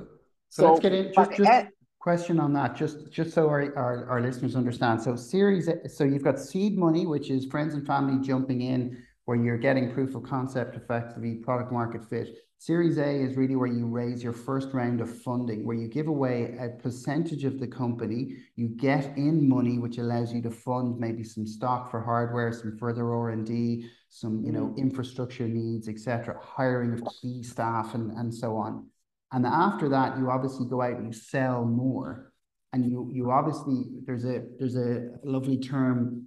so, 0.49 0.63
so 0.63 0.69
let's 0.69 0.81
get 0.81 0.93
in. 0.93 1.13
Just, 1.13 1.31
just 1.33 1.51
at, 1.51 1.69
question 1.99 2.39
on 2.39 2.53
that, 2.53 2.77
just 2.77 3.11
just 3.11 3.35
so 3.35 3.49
our, 3.49 3.63
our, 3.77 4.09
our 4.09 4.21
listeners 4.21 4.55
understand. 4.55 5.03
So 5.03 5.17
series, 5.17 5.69
so 5.89 6.05
you've 6.05 6.23
got 6.23 6.39
seed 6.39 6.79
money, 6.79 7.05
which 7.05 7.31
is 7.31 7.47
friends 7.47 7.75
and 7.75 7.85
family 7.85 8.25
jumping 8.25 8.63
in, 8.63 9.03
where 9.25 9.37
you're 9.37 9.59
getting 9.59 9.93
proof 9.93 10.15
of 10.15 10.23
concept, 10.23 10.77
effectively 10.77 11.35
product 11.49 11.73
market 11.73 12.09
fit. 12.09 12.29
Series 12.61 12.99
A 12.99 13.09
is 13.09 13.37
really 13.37 13.55
where 13.55 13.69
you 13.69 13.87
raise 13.87 14.21
your 14.21 14.33
first 14.33 14.75
round 14.75 15.01
of 15.01 15.23
funding, 15.23 15.65
where 15.65 15.77
you 15.77 15.87
give 15.87 16.09
away 16.09 16.57
a 16.59 16.71
percentage 16.71 17.45
of 17.45 17.61
the 17.61 17.69
company, 17.69 18.37
you 18.57 18.69
get 18.69 19.17
in 19.17 19.49
money, 19.49 19.79
which 19.79 19.99
allows 19.99 20.33
you 20.33 20.43
to 20.43 20.51
fund 20.51 20.99
maybe 20.99 21.23
some 21.23 21.47
stock 21.47 21.89
for 21.89 22.01
hardware, 22.03 22.53
some 22.53 22.77
further 22.77 23.15
R 23.15 23.31
and 23.31 23.47
D, 23.47 23.89
some 24.09 24.45
you 24.45 24.51
know 24.51 24.75
mm. 24.75 24.77
infrastructure 24.77 25.47
needs, 25.47 25.89
etc., 25.89 26.37
hiring 26.43 26.95
of 26.95 27.03
key 27.23 27.45
staff, 27.45 27.95
and 27.95 28.11
and 28.19 28.35
so 28.35 28.57
on. 28.57 28.89
And 29.31 29.47
after 29.47 29.89
that, 29.91 30.19
you 30.19 30.29
obviously 30.29 30.67
go 30.67 30.83
out 30.83 30.97
and 30.97 31.07
you 31.07 31.13
sell 31.13 31.65
more, 31.65 32.33
and 32.73 32.85
you 32.85 33.09
you 33.13 33.31
obviously 33.31 33.85
there's 34.05 34.25
a 34.25 34.43
there's 34.59 34.77
a 34.77 35.11
lovely 35.23 35.61
term 35.61 36.27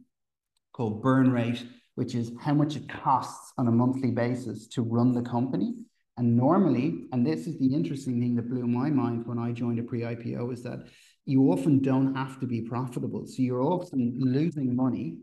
called 0.71 1.03
burn 1.03 1.29
rate, 1.29 1.65
which 1.95 2.15
is 2.15 2.31
how 2.39 2.53
much 2.53 2.77
it 2.77 2.87
costs 2.87 3.51
on 3.57 3.67
a 3.67 3.71
monthly 3.71 4.11
basis 4.11 4.67
to 4.67 4.81
run 4.81 5.11
the 5.11 5.23
company. 5.23 5.73
And 6.17 6.35
normally, 6.35 7.05
and 7.11 7.25
this 7.25 7.47
is 7.47 7.57
the 7.57 7.73
interesting 7.73 8.19
thing 8.19 8.35
that 8.35 8.49
blew 8.49 8.67
my 8.67 8.89
mind 8.89 9.25
when 9.25 9.39
I 9.39 9.51
joined 9.51 9.79
a 9.79 9.83
pre-IPO, 9.83 10.53
is 10.53 10.63
that 10.63 10.87
you 11.25 11.51
often 11.51 11.79
don't 11.79 12.15
have 12.15 12.39
to 12.39 12.45
be 12.45 12.61
profitable. 12.61 13.25
So 13.25 13.41
you're 13.41 13.63
often 13.63 14.15
losing 14.19 14.75
money. 14.75 15.17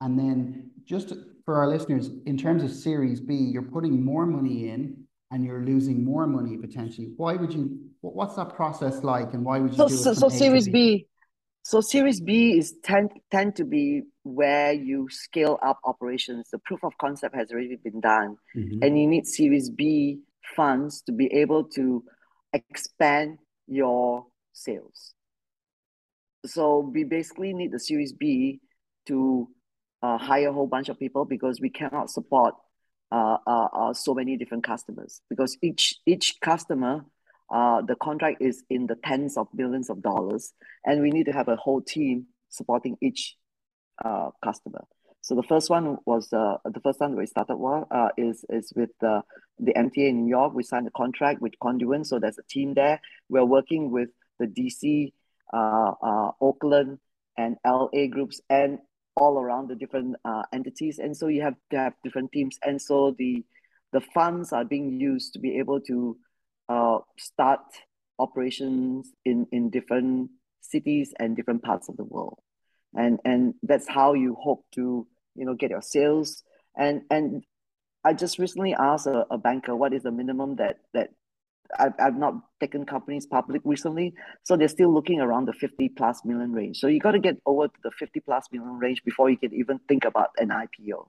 And 0.00 0.18
then 0.18 0.70
just 0.84 1.14
for 1.44 1.56
our 1.56 1.68
listeners, 1.68 2.10
in 2.26 2.36
terms 2.36 2.62
of 2.62 2.70
Series 2.70 3.20
B, 3.20 3.34
you're 3.34 3.62
putting 3.62 4.04
more 4.04 4.26
money 4.26 4.68
in 4.68 5.04
and 5.30 5.44
you're 5.44 5.64
losing 5.64 6.04
more 6.04 6.26
money 6.26 6.56
potentially. 6.56 7.12
Why 7.16 7.34
would 7.34 7.52
you, 7.52 7.78
what's 8.00 8.36
that 8.36 8.54
process 8.54 9.02
like 9.02 9.32
and 9.32 9.44
why 9.44 9.58
would 9.58 9.72
you 9.72 9.78
so, 9.78 9.88
do 9.88 9.94
so, 9.96 10.10
it? 10.10 10.16
So 10.16 10.28
Series 10.28 10.68
B, 10.68 11.06
so 11.62 11.80
Series 11.80 12.20
B 12.20 12.58
is 12.58 12.74
tend, 12.84 13.10
tend 13.30 13.56
to 13.56 13.64
be 13.64 14.02
where 14.22 14.72
you 14.72 15.08
scale 15.10 15.58
up 15.64 15.78
operations. 15.84 16.48
The 16.50 16.58
proof 16.58 16.84
of 16.84 16.92
concept 16.98 17.34
has 17.34 17.50
already 17.50 17.76
been 17.76 18.00
done 18.00 18.36
mm-hmm. 18.56 18.82
and 18.82 18.98
you 18.98 19.06
need 19.06 19.26
Series 19.26 19.70
B 19.70 20.20
funds 20.54 21.02
to 21.02 21.12
be 21.12 21.26
able 21.32 21.64
to 21.64 22.04
expand 22.52 23.38
your 23.66 24.26
sales. 24.52 25.14
So 26.44 26.78
we 26.78 27.04
basically 27.04 27.52
need 27.52 27.72
the 27.72 27.80
Series 27.80 28.12
B 28.12 28.60
to 29.06 29.48
uh, 30.02 30.18
hire 30.18 30.48
a 30.48 30.52
whole 30.52 30.66
bunch 30.66 30.88
of 30.88 30.98
people 30.98 31.24
because 31.24 31.60
we 31.60 31.70
cannot 31.70 32.10
support 32.10 32.54
uh, 33.10 33.38
uh, 33.46 33.68
uh, 33.72 33.94
so 33.94 34.14
many 34.14 34.36
different 34.36 34.64
customers 34.64 35.20
because 35.30 35.56
each 35.62 35.96
each 36.06 36.40
customer 36.40 37.04
uh, 37.50 37.80
the 37.82 37.94
contract 37.96 38.42
is 38.42 38.64
in 38.70 38.86
the 38.86 38.96
tens 39.04 39.36
of 39.36 39.46
millions 39.54 39.88
of 39.88 40.02
dollars, 40.02 40.52
and 40.84 41.00
we 41.00 41.10
need 41.10 41.26
to 41.26 41.32
have 41.32 41.48
a 41.48 41.56
whole 41.56 41.80
team 41.80 42.26
supporting 42.48 42.96
each 43.00 43.36
uh, 44.04 44.30
customer. 44.42 44.84
So 45.26 45.34
the 45.34 45.42
first 45.42 45.70
one 45.70 45.98
was 46.06 46.32
uh, 46.32 46.58
the 46.64 46.78
first 46.78 47.00
time 47.00 47.16
we 47.16 47.26
started 47.26 47.56
well, 47.56 47.88
uh, 47.90 48.10
is 48.16 48.44
is 48.48 48.72
with 48.76 48.90
the 49.00 49.22
the 49.58 49.72
MTA 49.74 50.10
in 50.10 50.22
New 50.22 50.28
York. 50.28 50.54
We 50.54 50.62
signed 50.62 50.86
a 50.86 50.92
contract 50.92 51.42
with 51.42 51.58
Conduent, 51.60 52.06
so 52.06 52.20
there's 52.20 52.38
a 52.38 52.44
team 52.44 52.74
there. 52.74 53.00
We're 53.28 53.44
working 53.44 53.90
with 53.90 54.10
the 54.38 54.46
DC, 54.46 55.12
uh, 55.52 55.94
uh, 56.00 56.30
Oakland, 56.40 57.00
and 57.36 57.56
LA 57.66 58.06
groups, 58.08 58.40
and 58.48 58.78
all 59.16 59.40
around 59.40 59.66
the 59.66 59.74
different 59.74 60.14
uh, 60.24 60.44
entities. 60.52 61.00
And 61.00 61.16
so 61.16 61.26
you 61.26 61.42
have 61.42 61.56
to 61.72 61.76
have 61.76 61.94
different 62.04 62.30
teams, 62.30 62.56
and 62.62 62.80
so 62.80 63.16
the 63.18 63.44
the 63.92 64.02
funds 64.14 64.52
are 64.52 64.64
being 64.64 65.00
used 65.00 65.32
to 65.32 65.40
be 65.40 65.58
able 65.58 65.80
to 65.88 66.16
uh, 66.68 66.98
start 67.18 67.66
operations 68.20 69.10
in 69.24 69.48
in 69.50 69.70
different 69.70 70.30
cities 70.60 71.12
and 71.18 71.34
different 71.34 71.64
parts 71.64 71.88
of 71.88 71.96
the 71.96 72.04
world 72.04 72.38
and 72.96 73.20
and 73.24 73.54
that's 73.62 73.86
how 73.88 74.14
you 74.14 74.34
hope 74.40 74.64
to 74.72 75.06
you 75.36 75.44
know 75.44 75.54
get 75.54 75.70
your 75.70 75.82
sales. 75.82 76.42
And 76.78 77.02
and 77.10 77.42
i 78.04 78.12
just 78.12 78.38
recently 78.38 78.74
asked 78.74 79.06
a, 79.06 79.26
a 79.30 79.38
banker 79.38 79.74
what 79.74 79.92
is 79.92 80.02
the 80.02 80.12
minimum 80.12 80.56
that 80.56 80.78
that 80.94 81.10
I've, 81.78 81.94
I've 81.98 82.16
not 82.16 82.34
taken 82.60 82.86
companies 82.86 83.26
public 83.26 83.62
recently? 83.64 84.14
So 84.44 84.56
they're 84.56 84.68
still 84.68 84.92
looking 84.94 85.20
around 85.20 85.46
the 85.46 85.52
50 85.52 85.88
plus 85.90 86.24
million 86.24 86.52
range. 86.52 86.78
So 86.78 86.86
you 86.86 87.00
got 87.00 87.12
to 87.12 87.18
get 87.18 87.38
over 87.44 87.66
to 87.66 87.74
the 87.82 87.90
50 87.90 88.20
plus 88.20 88.46
million 88.52 88.78
range 88.78 89.02
before 89.04 89.30
you 89.30 89.36
can 89.36 89.52
even 89.52 89.80
think 89.88 90.04
about 90.04 90.30
an 90.38 90.48
ipo 90.48 91.08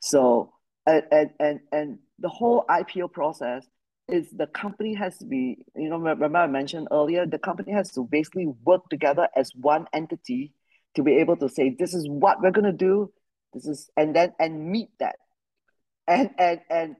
so 0.00 0.52
and 0.86 1.04
and 1.12 1.30
and, 1.38 1.60
and 1.70 1.98
the 2.18 2.28
whole 2.28 2.64
ipo 2.68 3.10
process 3.12 3.66
is 4.08 4.28
the 4.30 4.46
company 4.46 4.94
has 4.94 5.18
to 5.18 5.26
be 5.26 5.64
you 5.76 5.88
know 5.88 5.98
remember 5.98 6.38
i 6.38 6.46
mentioned 6.46 6.88
earlier 6.90 7.26
the 7.26 7.38
company 7.38 7.72
has 7.72 7.92
to 7.92 8.04
basically 8.10 8.46
work 8.64 8.88
together 8.88 9.28
as 9.36 9.52
one 9.54 9.86
entity 9.92 10.52
to 10.94 11.02
be 11.02 11.18
able 11.18 11.36
to 11.36 11.48
say 11.48 11.74
this 11.78 11.94
is 11.94 12.08
what 12.08 12.42
we're 12.42 12.50
going 12.50 12.64
to 12.64 12.72
do 12.72 13.12
this 13.52 13.66
is 13.66 13.90
and 13.96 14.14
then 14.14 14.32
and 14.38 14.70
meet 14.70 14.90
that. 14.98 15.16
And 16.06 16.30
and 16.38 16.60
and 16.70 16.96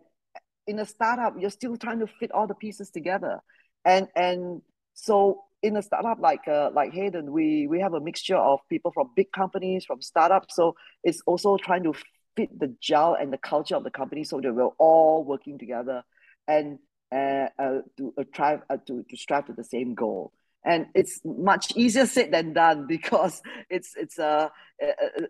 in 0.67 0.79
a 0.79 0.87
startup 0.87 1.35
you're 1.39 1.51
still 1.51 1.77
trying 1.77 2.01
to 2.01 2.07
fit 2.07 2.33
all 2.33 2.47
the 2.47 2.55
pieces 2.55 2.91
together. 2.91 3.41
And 3.85 4.09
and 4.15 4.63
so 4.95 5.45
in 5.63 5.77
a 5.77 5.83
startup 5.83 6.21
like 6.21 6.47
uh, 6.49 6.71
like 6.73 6.93
Hayden, 6.93 7.33
we 7.33 7.67
we 7.67 7.81
have 7.81 7.95
a 7.95 8.01
mixture 8.01 8.37
of 8.37 8.61
people 8.69 8.93
from 8.93 9.11
big 9.15 9.33
companies, 9.33 9.85
from 9.85 10.01
startups. 10.01 10.57
So 10.57 10.75
it's 11.05 11.23
also 11.27 11.57
trying 11.57 11.85
to 11.85 11.95
fit 12.37 12.59
the 12.59 12.75
gel 12.81 13.15
and 13.15 13.33
the 13.33 13.39
culture 13.39 13.77
of 13.77 13.85
the 13.85 13.91
company 13.91 14.25
so 14.25 14.41
that 14.41 14.53
we're 14.53 14.67
all 14.79 15.25
working 15.25 15.59
together 15.59 16.03
and 16.47 16.79
uh, 17.13 17.49
uh, 17.59 17.81
to 17.97 18.15
uh, 18.17 18.25
try 18.33 18.59
uh, 18.71 18.77
to 18.87 19.05
to 19.09 19.17
strive 19.17 19.47
to 19.47 19.53
the 19.53 19.65
same 19.65 19.95
goal 19.95 20.33
and 20.65 20.87
it's 20.95 21.21
much 21.25 21.73
easier 21.77 22.07
said 22.07 22.33
than 22.33 22.53
done 22.53 22.87
because 22.89 23.43
it's 23.69 23.95
it's 23.97 24.19
a, 24.19 24.51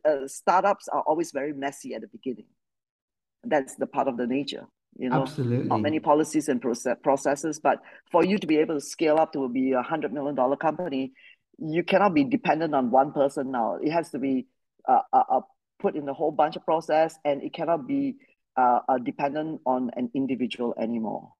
uh, 0.04 0.26
startups 0.26 0.88
are 0.88 1.02
always 1.02 1.32
very 1.32 1.52
messy 1.52 1.94
at 1.94 2.00
the 2.00 2.08
beginning. 2.08 2.46
That's 3.44 3.74
the 3.76 3.86
part 3.86 4.08
of 4.08 4.16
the 4.16 4.26
nature 4.26 4.66
you 4.98 5.08
know. 5.08 5.22
Absolutely. 5.22 5.68
not 5.68 5.80
many 5.80 6.00
policies 6.00 6.48
and 6.48 6.60
process, 6.60 6.96
processes 7.02 7.60
but 7.60 7.78
for 8.10 8.24
you 8.24 8.38
to 8.38 8.46
be 8.46 8.58
able 8.58 8.74
to 8.74 8.80
scale 8.80 9.18
up 9.18 9.32
to 9.32 9.48
be 9.48 9.70
a 9.70 9.82
hundred 9.82 10.12
million 10.12 10.34
dollar 10.34 10.56
company 10.56 11.12
you 11.60 11.84
cannot 11.84 12.14
be 12.14 12.24
dependent 12.24 12.74
on 12.74 12.90
one 12.90 13.12
person 13.12 13.50
now. 13.50 13.76
It 13.80 13.90
has 13.90 14.10
to 14.10 14.18
be 14.18 14.46
uh, 14.88 15.00
uh, 15.12 15.22
uh 15.30 15.40
put 15.78 15.94
in 15.94 16.08
a 16.08 16.14
whole 16.14 16.30
bunch 16.30 16.56
of 16.56 16.64
process 16.64 17.16
and 17.24 17.42
it 17.42 17.52
cannot 17.54 17.86
be 17.86 18.16
uh, 18.56 18.80
dependent 19.02 19.60
on 19.64 19.90
an 19.96 20.10
individual 20.14 20.74
anymore 20.78 21.32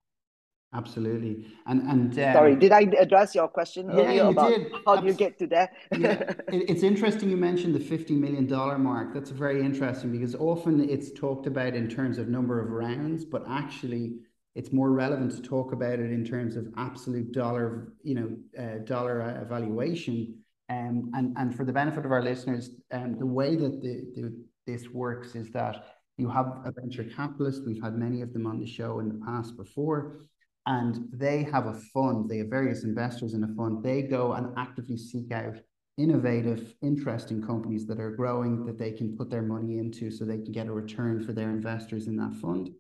Absolutely. 0.73 1.47
And 1.67 1.83
and 1.83 2.13
um, 2.13 2.33
sorry, 2.33 2.55
did 2.55 2.71
I 2.71 2.83
address 3.01 3.35
your 3.35 3.49
question 3.49 3.89
yeah, 3.89 3.95
earlier 3.95 4.23
you 4.23 4.29
about 4.31 4.49
did. 4.51 4.73
how 4.87 4.97
do 4.97 5.07
you 5.07 5.15
get 5.15 5.37
to 5.41 5.47
that? 5.49 5.73
yeah. 5.99 6.33
It's 6.49 6.85
interesting 6.85 7.29
you 7.29 7.37
mentioned 7.37 7.75
the 7.75 7.81
$50 7.81 8.11
million 8.11 8.49
mark. 8.81 9.13
That's 9.13 9.31
very 9.31 9.61
interesting 9.61 10.13
because 10.13 10.37
often 10.37 10.89
it's 10.89 11.11
talked 11.11 11.49
about 11.49 11.75
in 11.75 11.89
terms 11.89 12.19
of 12.19 12.29
number 12.29 12.61
of 12.61 12.71
rounds, 12.71 13.25
but 13.25 13.45
actually 13.49 14.19
it's 14.55 14.73
more 14.73 14.93
relevant 14.93 15.33
to 15.33 15.43
talk 15.43 15.73
about 15.73 15.95
it 15.99 16.13
in 16.13 16.25
terms 16.25 16.55
of 16.55 16.69
absolute 16.77 17.33
dollar, 17.33 17.93
you 18.05 18.15
know, 18.15 18.37
uh, 18.57 18.79
dollar 18.85 19.23
uh, 19.23 19.45
valuation. 19.47 20.37
Um, 20.69 21.11
and, 21.15 21.37
and 21.37 21.53
for 21.53 21.65
the 21.65 21.73
benefit 21.73 22.05
of 22.05 22.13
our 22.13 22.23
listeners, 22.23 22.71
um, 22.93 23.19
the 23.19 23.27
way 23.27 23.57
that 23.57 23.83
the, 23.83 24.05
the, 24.15 24.45
this 24.69 24.89
works 24.91 25.35
is 25.35 25.51
that 25.51 25.97
you 26.17 26.29
have 26.29 26.47
a 26.65 26.71
venture 26.71 27.03
capitalist. 27.03 27.63
We've 27.67 27.83
had 27.83 27.97
many 27.97 28.23
of 28.23 28.33
them 28.33 28.47
on 28.47 28.61
the 28.61 28.67
show 28.67 29.01
in 29.01 29.09
the 29.09 29.21
past 29.27 29.57
before 29.57 30.30
and 30.67 31.09
they 31.13 31.43
have 31.45 31.67
a 31.67 31.81
fund, 31.93 32.29
they 32.29 32.39
have 32.39 32.49
various 32.49 32.85
investors 32.85 33.35
in 33.35 33.45
a 33.45 33.55
fund. 33.55 33.83
They 33.83 34.03
go 34.03 34.33
and 34.33 34.53
actively 34.57 34.97
seek 34.97 35.33
out 35.33 35.57
innovative, 35.97 36.75
interesting 36.83 37.43
companies 37.43 37.87
that 37.87 38.01
are 38.01 38.11
growing 38.11 38.65
that 38.67 38.79
they 38.79 38.93
can 38.93 39.17
put 39.17 39.31
their 39.31 39.43
money 39.43 39.79
into 39.79 40.11
so 40.11 40.25
they 40.25 40.39
can 40.39 40.53
get 40.53 40.67
a 40.67 40.73
return 40.73 41.25
for 41.25 41.33
their 41.33 41.51
investors 41.51 42.07
in 42.07 42.17
that 42.17 42.35
fund. 42.35 42.71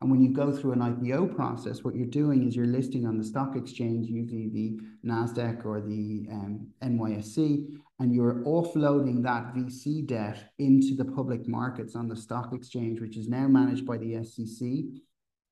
And 0.00 0.10
when 0.10 0.20
you 0.20 0.30
go 0.30 0.52
through 0.52 0.72
an 0.72 0.80
IPO 0.80 1.34
process, 1.34 1.82
what 1.82 1.94
you're 1.94 2.06
doing 2.06 2.46
is 2.46 2.54
you're 2.54 2.66
listing 2.66 3.06
on 3.06 3.16
the 3.16 3.24
stock 3.24 3.56
exchange, 3.56 4.08
usually 4.08 4.48
the 4.48 4.78
NASDAQ 5.08 5.64
or 5.64 5.80
the 5.80 6.26
um, 6.30 6.66
NYSE, 6.82 7.66
and 7.98 8.14
you're 8.14 8.44
offloading 8.44 9.22
that 9.22 9.54
VC 9.54 10.06
debt 10.06 10.52
into 10.58 10.94
the 10.94 11.04
public 11.04 11.48
markets 11.48 11.96
on 11.96 12.08
the 12.08 12.16
stock 12.16 12.52
exchange, 12.52 13.00
which 13.00 13.16
is 13.16 13.28
now 13.28 13.48
managed 13.48 13.86
by 13.86 13.96
the 13.96 14.22
SEC 14.22 14.68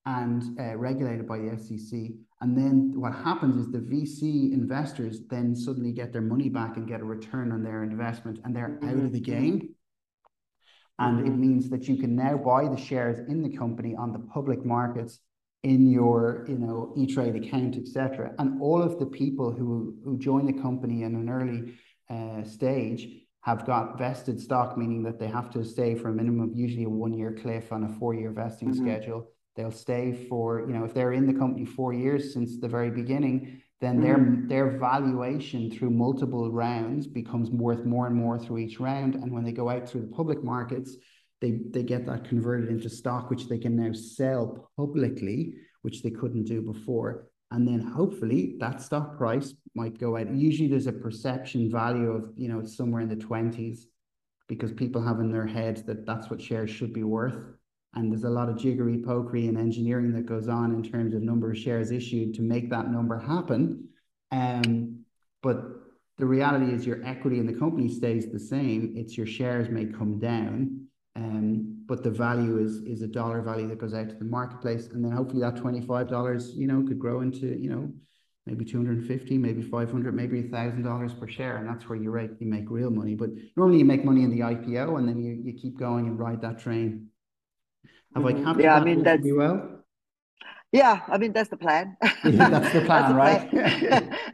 and 0.05 0.59
uh, 0.59 0.77
regulated 0.77 1.27
by 1.27 1.39
the 1.39 1.57
SEC. 1.57 1.99
And 2.41 2.57
then 2.57 2.93
what 2.95 3.13
happens 3.13 3.57
is 3.57 3.71
the 3.71 3.79
VC 3.79 4.53
investors 4.53 5.21
then 5.29 5.55
suddenly 5.55 5.91
get 5.91 6.13
their 6.13 6.21
money 6.21 6.49
back 6.49 6.77
and 6.77 6.87
get 6.87 7.01
a 7.01 7.05
return 7.05 7.51
on 7.51 7.63
their 7.63 7.83
investment, 7.83 8.39
and 8.43 8.55
they're 8.55 8.77
out 8.83 8.93
of 8.93 9.11
the 9.11 9.21
mm-hmm. 9.21 9.31
game. 9.31 9.69
And 10.99 11.27
it 11.27 11.31
means 11.31 11.69
that 11.71 11.89
you 11.89 11.97
can 11.97 12.15
now 12.15 12.37
buy 12.37 12.69
the 12.69 12.77
shares 12.77 13.19
in 13.27 13.41
the 13.41 13.57
company 13.57 13.95
on 13.95 14.13
the 14.13 14.19
public 14.19 14.63
markets 14.63 15.19
in 15.63 15.89
your, 15.89 16.45
you 16.47 16.57
know, 16.57 16.93
E-Trade 16.95 17.35
account, 17.35 17.75
etc. 17.75 18.33
And 18.39 18.61
all 18.61 18.81
of 18.81 18.97
the 18.99 19.07
people 19.07 19.51
who 19.51 19.97
who 20.05 20.17
join 20.17 20.45
the 20.45 20.61
company 20.61 21.03
in 21.03 21.15
an 21.15 21.27
early 21.27 21.73
uh, 22.09 22.43
stage 22.47 23.09
have 23.41 23.65
got 23.65 23.97
vested 23.97 24.39
stock, 24.39 24.77
meaning 24.77 25.03
that 25.03 25.19
they 25.19 25.27
have 25.27 25.49
to 25.51 25.65
stay 25.65 25.95
for 25.95 26.09
a 26.09 26.13
minimum 26.13 26.49
of 26.49 26.55
usually 26.55 26.85
a 26.85 26.89
one-year 26.89 27.37
cliff 27.41 27.73
on 27.73 27.83
a 27.83 27.89
four-year 27.99 28.31
vesting 28.31 28.69
mm-hmm. 28.69 28.85
schedule 28.85 29.31
They'll 29.55 29.71
stay 29.71 30.27
for, 30.27 30.61
you 30.61 30.73
know, 30.73 30.83
if 30.83 30.93
they're 30.93 31.13
in 31.13 31.27
the 31.27 31.33
company 31.33 31.65
four 31.65 31.93
years 31.93 32.33
since 32.33 32.57
the 32.59 32.67
very 32.67 32.91
beginning, 32.91 33.61
then 33.81 34.01
their 34.01 34.17
mm-hmm. 34.17 34.47
their 34.47 34.77
valuation 34.77 35.71
through 35.71 35.91
multiple 35.91 36.51
rounds 36.51 37.07
becomes 37.07 37.49
worth 37.49 37.85
more 37.85 38.07
and 38.07 38.15
more 38.15 38.37
through 38.37 38.59
each 38.59 38.79
round. 38.79 39.15
And 39.15 39.31
when 39.31 39.43
they 39.43 39.51
go 39.51 39.69
out 39.69 39.87
through 39.87 40.01
the 40.01 40.15
public 40.15 40.43
markets, 40.43 40.95
they 41.41 41.59
they 41.69 41.83
get 41.83 42.05
that 42.05 42.25
converted 42.25 42.69
into 42.69 42.89
stock, 42.89 43.29
which 43.29 43.47
they 43.47 43.57
can 43.57 43.75
now 43.75 43.93
sell 43.93 44.69
publicly, 44.77 45.55
which 45.83 46.03
they 46.03 46.11
couldn't 46.11 46.45
do 46.45 46.61
before. 46.61 47.27
And 47.51 47.67
then 47.67 47.79
hopefully 47.79 48.55
that 48.59 48.81
stock 48.81 49.17
price 49.17 49.53
might 49.75 49.99
go 49.99 50.17
out. 50.17 50.33
Usually 50.33 50.67
there's 50.67 50.87
a 50.87 50.91
perception 50.91 51.71
value 51.71 52.11
of, 52.11 52.31
you 52.35 52.49
know, 52.49 52.63
somewhere 52.63 53.01
in 53.01 53.09
the 53.09 53.15
20s 53.15 53.81
because 54.47 54.71
people 54.71 55.01
have 55.01 55.19
in 55.19 55.31
their 55.31 55.45
head 55.45 55.83
that 55.87 56.05
that's 56.05 56.29
what 56.29 56.41
shares 56.41 56.69
should 56.69 56.93
be 56.93 57.03
worth 57.03 57.37
and 57.95 58.11
there's 58.11 58.25
a 58.25 58.29
lot 58.29 58.49
of 58.49 58.57
jiggery 58.57 58.97
pokery 58.97 59.47
and 59.47 59.57
engineering 59.57 60.11
that 60.13 60.25
goes 60.25 60.49
on 60.49 60.73
in 60.73 60.83
terms 60.83 61.15
of 61.15 61.21
number 61.21 61.51
of 61.51 61.57
shares 61.57 61.91
issued 61.91 62.33
to 62.35 62.41
make 62.41 62.69
that 62.69 62.91
number 62.91 63.17
happen. 63.17 63.87
Um, 64.31 65.05
but 65.41 65.63
the 66.17 66.25
reality 66.25 66.73
is 66.73 66.85
your 66.85 67.05
equity 67.05 67.39
in 67.39 67.47
the 67.47 67.53
company 67.53 67.87
stays 67.87 68.31
the 68.31 68.39
same. 68.39 68.93
It's 68.95 69.17
your 69.17 69.27
shares 69.27 69.69
may 69.69 69.85
come 69.85 70.19
down, 70.19 70.87
um, 71.15 71.83
but 71.85 72.03
the 72.03 72.11
value 72.11 72.57
is 72.57 72.77
is 72.83 73.01
a 73.01 73.07
dollar 73.07 73.41
value 73.41 73.67
that 73.69 73.79
goes 73.79 73.93
out 73.93 74.09
to 74.09 74.15
the 74.15 74.25
marketplace, 74.25 74.87
and 74.87 75.03
then 75.03 75.11
hopefully 75.11 75.41
that 75.41 75.57
twenty 75.57 75.81
five 75.81 76.09
dollars, 76.09 76.53
you 76.55 76.67
know, 76.67 76.83
could 76.87 76.99
grow 76.99 77.21
into 77.21 77.47
you 77.47 77.69
know 77.69 77.91
maybe 78.47 78.63
250 78.63 79.39
maybe 79.39 79.63
500 79.63 80.13
maybe 80.13 80.43
$1000 80.43 81.19
per 81.19 81.27
share 81.27 81.57
and 81.57 81.67
that's 81.67 81.89
where 81.89 81.97
you, 81.97 82.11
rate, 82.11 82.29
you 82.39 82.45
make 82.45 82.69
real 82.69 82.91
money 82.91 83.15
but 83.15 83.31
normally 83.57 83.79
you 83.79 83.85
make 83.85 84.05
money 84.05 84.23
in 84.23 84.29
the 84.29 84.41
ipo 84.41 84.99
and 84.99 85.09
then 85.09 85.19
you, 85.19 85.33
you 85.43 85.51
keep 85.53 85.79
going 85.79 86.05
and 86.05 86.19
ride 86.19 86.41
that 86.41 86.59
train 86.59 87.07
have 88.15 88.25
I 88.25 88.31
mm-hmm. 88.31 88.43
captured 88.45 88.63
yeah, 88.63 88.75
I 88.75 88.83
mean, 88.83 89.03
that's, 89.03 89.23
well? 89.25 89.75
Yeah, 90.71 91.01
I 91.07 91.17
mean 91.17 91.31
that's 91.31 91.49
the 91.49 91.57
plan. 91.57 91.95
That's 92.23 92.73
the 92.73 92.81
plan, 92.81 93.15
that's 93.15 93.53
right? 93.53 93.53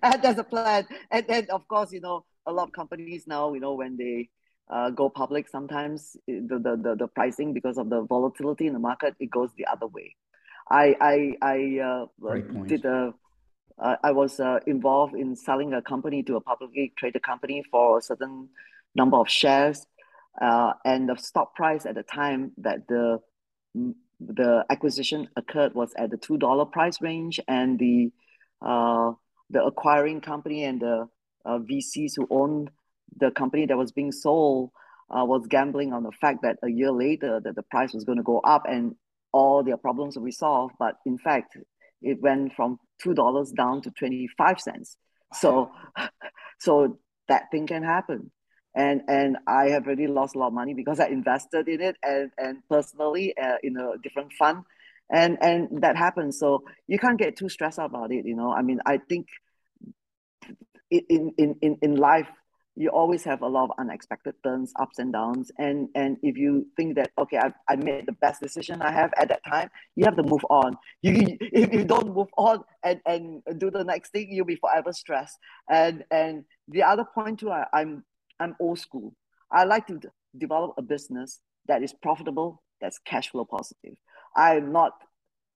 And 0.02 0.24
that's 0.24 0.40
a 0.40 0.44
plan. 0.44 0.88
And 1.12 1.26
then 1.28 1.48
of 1.52 1.68
course, 1.68 1.92
you 1.92 2.02
know, 2.02 2.26
a 2.46 2.52
lot 2.52 2.70
of 2.70 2.74
companies 2.74 3.26
now, 3.28 3.54
you 3.54 3.60
know, 3.60 3.74
when 3.76 3.98
they 3.98 4.30
uh, 4.70 4.90
go 4.90 5.10
public, 5.10 5.48
sometimes 5.50 6.16
the, 6.28 6.58
the, 6.66 6.80
the, 6.82 6.96
the, 6.96 7.08
pricing 7.08 7.54
because 7.54 7.78
of 7.78 7.90
the 7.90 8.02
volatility 8.04 8.66
in 8.66 8.74
the 8.74 8.80
market, 8.80 9.16
it 9.20 9.30
goes 9.30 9.50
the 9.58 9.66
other 9.66 9.88
way. 9.88 10.16
I 10.70 10.96
I 11.02 11.36
I 11.42 11.58
uh, 11.80 12.66
did 12.66 12.86
a 12.86 13.14
uh, 13.78 13.96
I 14.04 14.12
was 14.12 14.40
uh, 14.40 14.60
involved 14.66 15.16
in 15.16 15.36
selling 15.36 15.74
a 15.74 15.82
company 15.82 16.24
to 16.24 16.36
a 16.38 16.42
publicly 16.42 16.94
traded 16.98 17.24
company 17.24 17.64
for 17.70 17.98
a 17.98 18.02
certain 18.02 18.50
number 18.96 19.18
of 19.18 19.30
shares, 19.30 19.86
uh, 20.42 20.74
and 20.86 21.10
the 21.10 21.18
stock 21.18 21.56
price 21.56 21.86
at 21.86 21.96
the 21.96 22.04
time 22.04 22.52
that 22.58 22.88
the 22.88 23.20
the 23.74 24.66
acquisition 24.70 25.28
occurred 25.36 25.74
was 25.74 25.94
at 25.98 26.12
the 26.12 26.18
two 26.18 26.38
dollar 26.38 26.66
price 26.66 27.02
range, 27.02 27.40
and 27.48 27.80
the 27.80 28.12
uh, 28.62 29.12
the 29.50 29.64
acquiring 29.64 30.22
company 30.22 30.64
and 30.64 30.82
the 30.82 31.08
uh, 31.46 31.60
VCs 31.60 32.14
who 32.16 32.28
owned 32.30 32.70
the 33.18 33.32
company 33.32 33.66
that 33.66 33.78
was 33.78 33.92
being 33.92 34.12
sold 34.12 34.72
uh, 35.10 35.26
was 35.26 35.48
gambling 35.48 35.92
on 35.94 36.04
the 36.04 36.12
fact 36.12 36.40
that 36.44 36.58
a 36.64 36.70
year 36.70 36.92
later 36.92 37.42
that 37.44 37.56
the 37.56 37.64
price 37.64 37.94
was 37.94 38.04
going 38.04 38.18
to 38.18 38.24
go 38.24 38.40
up 38.40 38.64
and 38.68 38.96
all 39.34 39.64
their 39.64 39.78
problems 39.78 40.16
will 40.16 40.26
be 40.26 40.32
solved. 40.32 40.76
But 40.80 40.96
in 41.06 41.18
fact, 41.18 41.58
it 42.02 42.22
went 42.22 42.54
from 42.54 42.80
two 43.02 43.14
dollars 43.14 43.52
down 43.52 43.82
to 43.84 43.92
twenty 43.92 44.28
five 44.38 44.60
cents. 44.60 44.98
So, 45.34 45.72
so 46.60 47.00
that 47.28 47.52
thing 47.52 47.68
can 47.68 47.84
happen. 47.84 48.32
And 48.76 49.02
and 49.08 49.38
I 49.48 49.70
have 49.70 49.86
already 49.86 50.08
lost 50.08 50.36
a 50.36 50.40
lot 50.40 50.48
of 50.48 50.54
money 50.54 50.74
because 50.74 51.00
I 51.00 51.08
invested 51.08 51.68
in 51.68 51.82
it 51.82 51.98
and 52.04 52.32
and 52.38 52.62
personally 52.70 53.36
uh, 53.38 53.58
in 53.64 53.78
a 53.78 53.98
different 54.02 54.32
fund, 54.34 54.64
and 55.12 55.38
and 55.42 55.82
that 55.82 55.98
happens. 55.98 56.40
So 56.40 56.64
you 56.88 56.98
can't 56.98 57.20
get 57.20 57.36
too 57.36 57.50
stressed 57.50 57.80
out 57.80 57.90
about 57.90 58.12
it. 58.12 58.26
You 58.26 58.36
know, 58.36 58.52
I 58.52 58.62
mean, 58.62 58.80
I 58.86 58.98
think 58.98 59.28
in 60.90 61.34
in 61.38 61.56
in 61.62 61.78
in 61.82 61.96
life 61.96 62.28
you 62.76 62.90
always 62.90 63.24
have 63.26 63.42
a 63.42 63.48
lot 63.48 63.66
of 63.66 63.72
unexpected 63.78 64.34
turns, 64.44 64.72
ups 64.80 64.98
and 65.00 65.12
downs. 65.12 65.52
And 65.58 65.90
and 65.94 66.18
if 66.24 66.38
you 66.38 66.68
think 66.78 66.96
that 66.96 67.12
okay, 67.18 67.38
I, 67.38 67.54
I 67.68 67.76
made 67.76 68.06
the 68.06 68.14
best 68.14 68.42
decision 68.42 68.82
I 68.82 68.92
have 68.92 69.12
at 69.18 69.30
that 69.30 69.42
time, 69.48 69.70
you 69.96 70.06
have 70.06 70.16
to 70.16 70.24
move 70.24 70.46
on. 70.50 70.78
You 71.02 71.38
if 71.42 71.74
you 71.74 71.84
don't 71.84 72.14
move 72.16 72.30
on 72.38 72.64
and, 72.84 73.02
and 73.06 73.42
do 73.58 73.72
the 73.72 73.84
next 73.84 74.12
thing, 74.12 74.32
you'll 74.32 74.46
be 74.46 74.56
forever 74.56 74.94
stressed. 74.94 75.38
And 75.70 76.04
and 76.12 76.46
the 76.68 76.84
other 76.84 77.06
point 77.06 77.40
too, 77.40 77.52
I, 77.52 77.66
I'm 77.74 78.04
I'm 78.42 78.56
old 78.60 78.80
school. 78.80 79.14
I 79.52 79.66
like 79.66 79.88
to 79.88 80.00
develop 80.38 80.74
a 80.78 80.82
business 80.82 81.40
that 81.68 81.84
is 81.84 81.94
profitable, 81.94 82.64
that's 82.82 83.00
cash 83.00 83.30
flow 83.30 83.46
positive. 83.46 83.96
I'm 84.36 84.72
not 84.72 84.94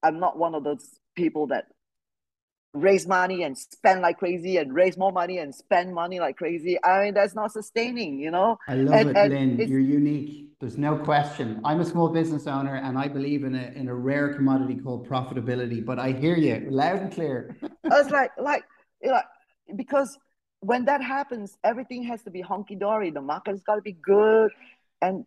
I'm 0.04 0.20
not 0.20 0.38
one 0.38 0.54
of 0.54 0.64
those 0.64 1.00
people 1.16 1.48
that 1.48 1.66
raise 2.74 3.08
money 3.08 3.44
and 3.44 3.58
spend 3.58 4.02
like 4.02 4.20
crazy 4.20 4.58
and 4.58 4.74
raise 4.74 4.98
more 4.98 5.12
money 5.12 5.40
and 5.40 5.56
spend 5.56 5.96
money 5.96 6.20
like 6.20 6.36
crazy. 6.36 6.78
I 6.84 7.06
mean, 7.06 7.14
that's 7.14 7.34
not 7.34 7.54
sustaining, 7.54 8.20
you 8.20 8.30
know? 8.30 8.60
I 8.68 8.76
love 8.76 8.94
and, 8.94 9.10
it, 9.10 9.18
and 9.18 9.58
Lynn. 9.58 9.70
You're 9.70 9.80
unique. 9.80 10.50
There's 10.60 10.78
no 10.78 10.98
question. 10.98 11.62
I'm 11.64 11.80
a 11.80 11.86
small 11.86 12.10
business 12.10 12.46
owner 12.48 12.76
and 12.76 13.00
I 13.00 13.08
believe 13.08 13.44
in 13.46 13.56
a 13.56 13.72
in 13.76 13.88
a 13.88 13.96
rare 13.96 14.34
commodity 14.34 14.76
called 14.76 15.08
profitability, 15.08 15.84
but 15.84 15.98
I 15.98 16.12
hear 16.12 16.36
you 16.36 16.68
loud 16.70 17.00
and 17.00 17.12
clear. 17.12 17.58
it's 17.84 18.12
like 18.12 18.32
like 18.38 18.64
like 19.04 19.26
because 19.76 20.18
when 20.66 20.86
that 20.86 21.02
happens, 21.04 21.58
everything 21.64 22.04
has 22.04 22.24
to 22.24 22.32
be 22.32 22.42
honky 22.42 22.80
dory. 22.80 23.12
The 23.12 23.22
market's 23.22 23.62
got 23.62 23.76
to 23.76 23.82
be 23.82 23.94
good, 23.94 24.52
and 25.02 25.26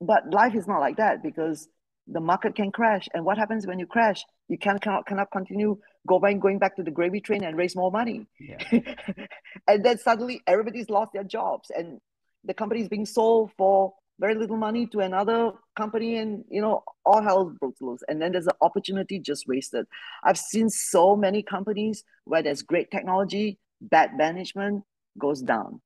but 0.00 0.30
life 0.30 0.54
is 0.54 0.66
not 0.66 0.80
like 0.80 0.96
that 0.96 1.22
because 1.22 1.68
the 2.08 2.20
market 2.20 2.56
can 2.56 2.72
crash. 2.72 3.08
And 3.14 3.24
what 3.24 3.38
happens 3.38 3.66
when 3.66 3.78
you 3.78 3.86
crash? 3.86 4.24
You 4.48 4.58
can, 4.58 4.78
cannot 4.78 5.06
cannot 5.06 5.30
continue 5.30 5.78
going 6.08 6.40
going 6.40 6.58
back 6.58 6.74
to 6.76 6.82
the 6.82 6.90
gravy 6.90 7.20
train 7.20 7.44
and 7.44 7.56
raise 7.56 7.76
more 7.76 7.92
money. 7.92 8.26
Yeah. 8.40 8.58
and 9.68 9.84
then 9.84 9.98
suddenly 9.98 10.42
everybody's 10.46 10.90
lost 10.90 11.12
their 11.12 11.24
jobs 11.24 11.70
and 11.70 12.00
the 12.44 12.54
company 12.54 12.80
is 12.80 12.88
being 12.88 13.06
sold 13.06 13.52
for 13.56 13.92
very 14.18 14.34
little 14.34 14.56
money 14.56 14.86
to 14.86 15.00
another 15.00 15.52
company 15.76 16.18
and 16.18 16.44
you 16.50 16.60
know 16.60 16.82
all 17.04 17.22
hell 17.22 17.54
broke 17.60 17.76
loose 17.80 18.02
and 18.08 18.20
then 18.20 18.32
there's 18.32 18.46
an 18.46 18.58
opportunity 18.60 19.18
just 19.18 19.46
wasted 19.48 19.86
i've 20.24 20.36
seen 20.36 20.68
so 20.68 21.16
many 21.16 21.42
companies 21.42 22.04
where 22.24 22.42
there's 22.42 22.62
great 22.62 22.90
technology 22.90 23.58
bad 23.80 24.16
management 24.16 24.84
goes 25.18 25.42
down 25.42 25.80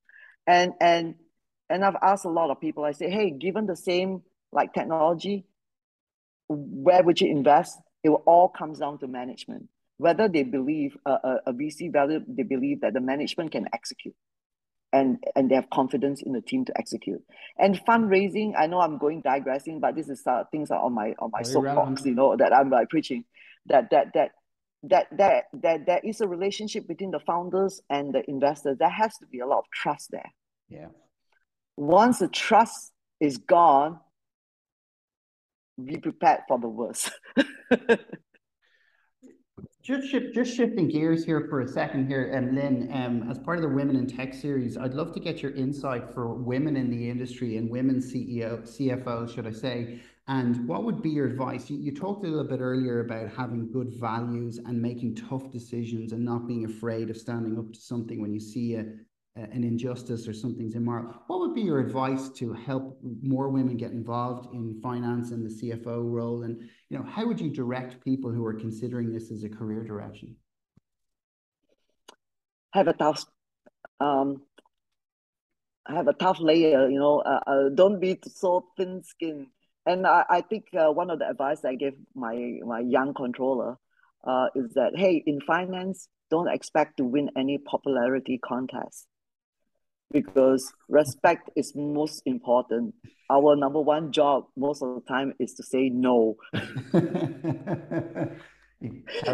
and 0.47 0.73
and 0.81 1.15
and 1.71 1.85
i've 1.85 1.97
asked 2.03 2.25
a 2.25 2.31
lot 2.31 2.51
of 2.51 2.61
people 2.61 2.85
i 2.85 2.93
say 2.93 3.11
hey 3.11 3.31
given 3.31 3.67
the 3.67 3.77
same 3.77 4.23
like 4.53 4.73
technology 4.73 5.45
where 6.49 7.03
would 7.03 7.21
you 7.21 7.31
invest? 7.31 7.79
It 8.03 8.11
will 8.11 8.23
all 8.27 8.49
comes 8.49 8.79
down 8.79 8.99
to 8.99 9.07
management. 9.07 9.69
Whether 9.97 10.29
they 10.29 10.43
believe 10.43 10.97
uh, 11.07 11.19
a, 11.25 11.37
a 11.47 11.53
VC 11.53 11.93
value, 11.93 12.21
they 12.27 12.43
believe 12.43 12.81
that 12.81 12.95
the 12.95 13.01
management 13.01 13.53
can 13.53 13.69
execute 13.73 14.15
and, 14.93 15.23
and 15.35 15.51
they 15.51 15.55
have 15.55 15.71
confidence 15.71 16.21
in 16.23 16.33
the 16.33 16.41
team 16.41 16.65
to 16.65 16.77
execute. 16.77 17.23
And 17.59 17.81
fundraising, 17.87 18.55
I 18.59 18.67
know 18.67 18.81
I'm 18.81 18.99
going 18.99 19.21
digressing, 19.21 19.81
but 19.81 19.95
this 19.95 20.09
is 20.09 20.23
uh, 20.27 20.45
things 20.51 20.71
are 20.71 20.81
on 20.81 20.93
my 20.93 21.15
on 21.19 21.31
my 21.33 21.43
soapbox, 21.43 22.05
you 22.05 22.15
know, 22.15 22.37
that 22.37 22.53
I'm 22.53 22.71
like 22.71 22.91
preaching. 22.91 23.25
That 23.67 23.91
that 23.91 24.13
that 24.15 24.33
that 24.89 25.07
that 25.17 25.45
that 25.63 25.87
there 25.87 26.01
is 26.05 26.21
a 26.21 26.29
relationship 26.29 26.87
between 26.87 27.11
the 27.11 27.21
founders 27.21 27.81
and 27.91 28.15
the 28.15 28.29
investors. 28.29 28.77
There 28.79 28.89
has 28.89 29.17
to 29.19 29.27
be 29.27 29.41
a 29.41 29.47
lot 29.47 29.59
of 29.59 29.65
trust 29.73 30.11
there. 30.11 30.31
Yeah. 30.69 30.89
Once 31.77 32.19
the 32.21 32.29
trust 32.29 32.93
is 33.21 33.39
gone, 33.39 33.99
be 35.83 35.97
prepared 35.97 36.41
for 36.47 36.59
the 36.59 36.69
worst. 36.69 37.11
just, 39.83 40.09
shift, 40.09 40.35
just 40.35 40.57
shifting 40.57 40.89
gears 40.89 41.25
here 41.25 41.47
for 41.49 41.63
a 41.63 41.69
second 41.69 42.07
here, 42.07 42.31
and 42.33 42.55
Lynn, 42.55 42.91
um, 42.93 43.29
as 43.29 43.39
part 43.39 43.59
of 43.59 43.63
the 43.63 43.69
Women 43.69 43.97
in 43.97 44.07
Tech 44.07 44.33
series, 44.35 44.77
I'd 44.77 44.95
love 44.95 45.13
to 45.15 45.21
get 45.21 45.43
your 45.43 45.53
insight 45.53 46.13
for 46.13 46.33
women 46.35 46.77
in 46.77 46.91
the 46.91 47.11
industry 47.11 47.57
and 47.57 47.69
women 47.69 47.97
CEO, 47.97 48.63
CFOs, 48.63 49.35
should 49.35 49.49
I 49.49 49.53
say, 49.53 50.01
and 50.27 50.67
what 50.67 50.85
would 50.85 51.03
be 51.03 51.11
your 51.11 51.27
advice? 51.27 51.69
You, 51.69 51.77
you 51.77 51.95
talked 51.95 52.25
a 52.25 52.29
little 52.29 52.49
bit 52.49 52.61
earlier 52.61 53.01
about 53.01 53.29
having 53.29 53.71
good 53.71 53.93
values 53.93 54.59
and 54.59 54.81
making 54.81 55.17
tough 55.17 55.51
decisions 55.51 56.13
and 56.13 56.25
not 56.25 56.47
being 56.47 56.65
afraid 56.65 57.11
of 57.11 57.17
standing 57.17 57.59
up 57.59 57.73
to 57.75 57.81
something 57.81 58.23
when 58.23 58.33
you 58.33 58.41
see 58.41 58.77
a, 58.77 58.87
an 59.37 59.65
injustice 59.65 60.27
or 60.27 60.33
something's 60.33 60.77
immoral. 60.77 61.13
What 61.27 61.41
would 61.41 61.55
be 61.55 61.61
your 61.61 61.79
advice 61.79 62.31
to 62.37 62.55
help 62.55 62.99
more 63.23 63.51
women 63.51 63.77
get 63.77 63.91
involved 63.91 64.55
in 64.55 64.81
finance 64.83 65.31
and 65.31 65.45
the 65.45 65.55
CFO 65.55 66.11
role? 66.11 66.45
And 66.45 66.59
you 66.89 66.97
know, 66.97 67.05
how 67.05 67.27
would 67.27 67.39
you 67.39 67.51
direct 67.51 68.03
people 68.03 68.31
who 68.31 68.47
are 68.47 68.55
considering 68.55 69.13
this 69.13 69.31
as 69.31 69.45
a 69.45 69.51
career 69.51 69.85
direction? 69.85 70.37
Have 72.73 72.89
a 72.89 72.95
tough, 72.95 73.27
um, 74.01 74.41
have 75.87 76.09
a 76.09 76.15
tough 76.15 76.41
layer. 76.41 76.89
You 76.89 76.99
know, 76.99 77.19
uh, 77.19 77.41
uh, 77.47 77.69
don't 77.75 78.01
be 78.01 78.19
so 78.27 78.69
thin-skinned. 78.79 79.49
And 79.87 80.07
I, 80.07 80.25
I 80.29 80.41
think 80.41 80.65
uh, 80.75 80.91
one 80.91 81.11
of 81.11 81.19
the 81.19 81.29
advice 81.29 81.65
I 81.65 81.75
gave 81.75 81.95
my 82.15 82.59
my 82.65 82.81
young 82.81 83.15
controller 83.15 83.77
uh, 84.27 84.47
is 84.55 84.73
that 84.75 84.93
hey, 84.97 85.23
in 85.27 85.41
finance, 85.41 86.09
don't 86.31 86.49
expect 86.49 86.97
to 86.99 87.05
win 87.05 87.31
any 87.37 87.59
popularity 87.59 88.39
contest 88.43 89.07
because 90.15 90.73
respect 90.89 91.51
is 91.57 91.75
most 91.75 92.23
important. 92.25 92.95
Our 93.31 93.57
number 93.57 93.81
one 93.81 94.13
job 94.13 94.45
most 94.57 94.83
of 94.83 94.95
the 94.95 95.01
time 95.03 95.35
is 95.39 95.55
to 95.55 95.63
say 95.63 95.91
no. 95.91 96.37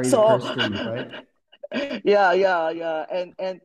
so, 0.05 0.39
right? 0.39 1.11
Yeah, 2.05 2.33
yeah, 2.33 2.71
yeah. 2.71 3.07
And 3.13 3.33
and 3.39 3.61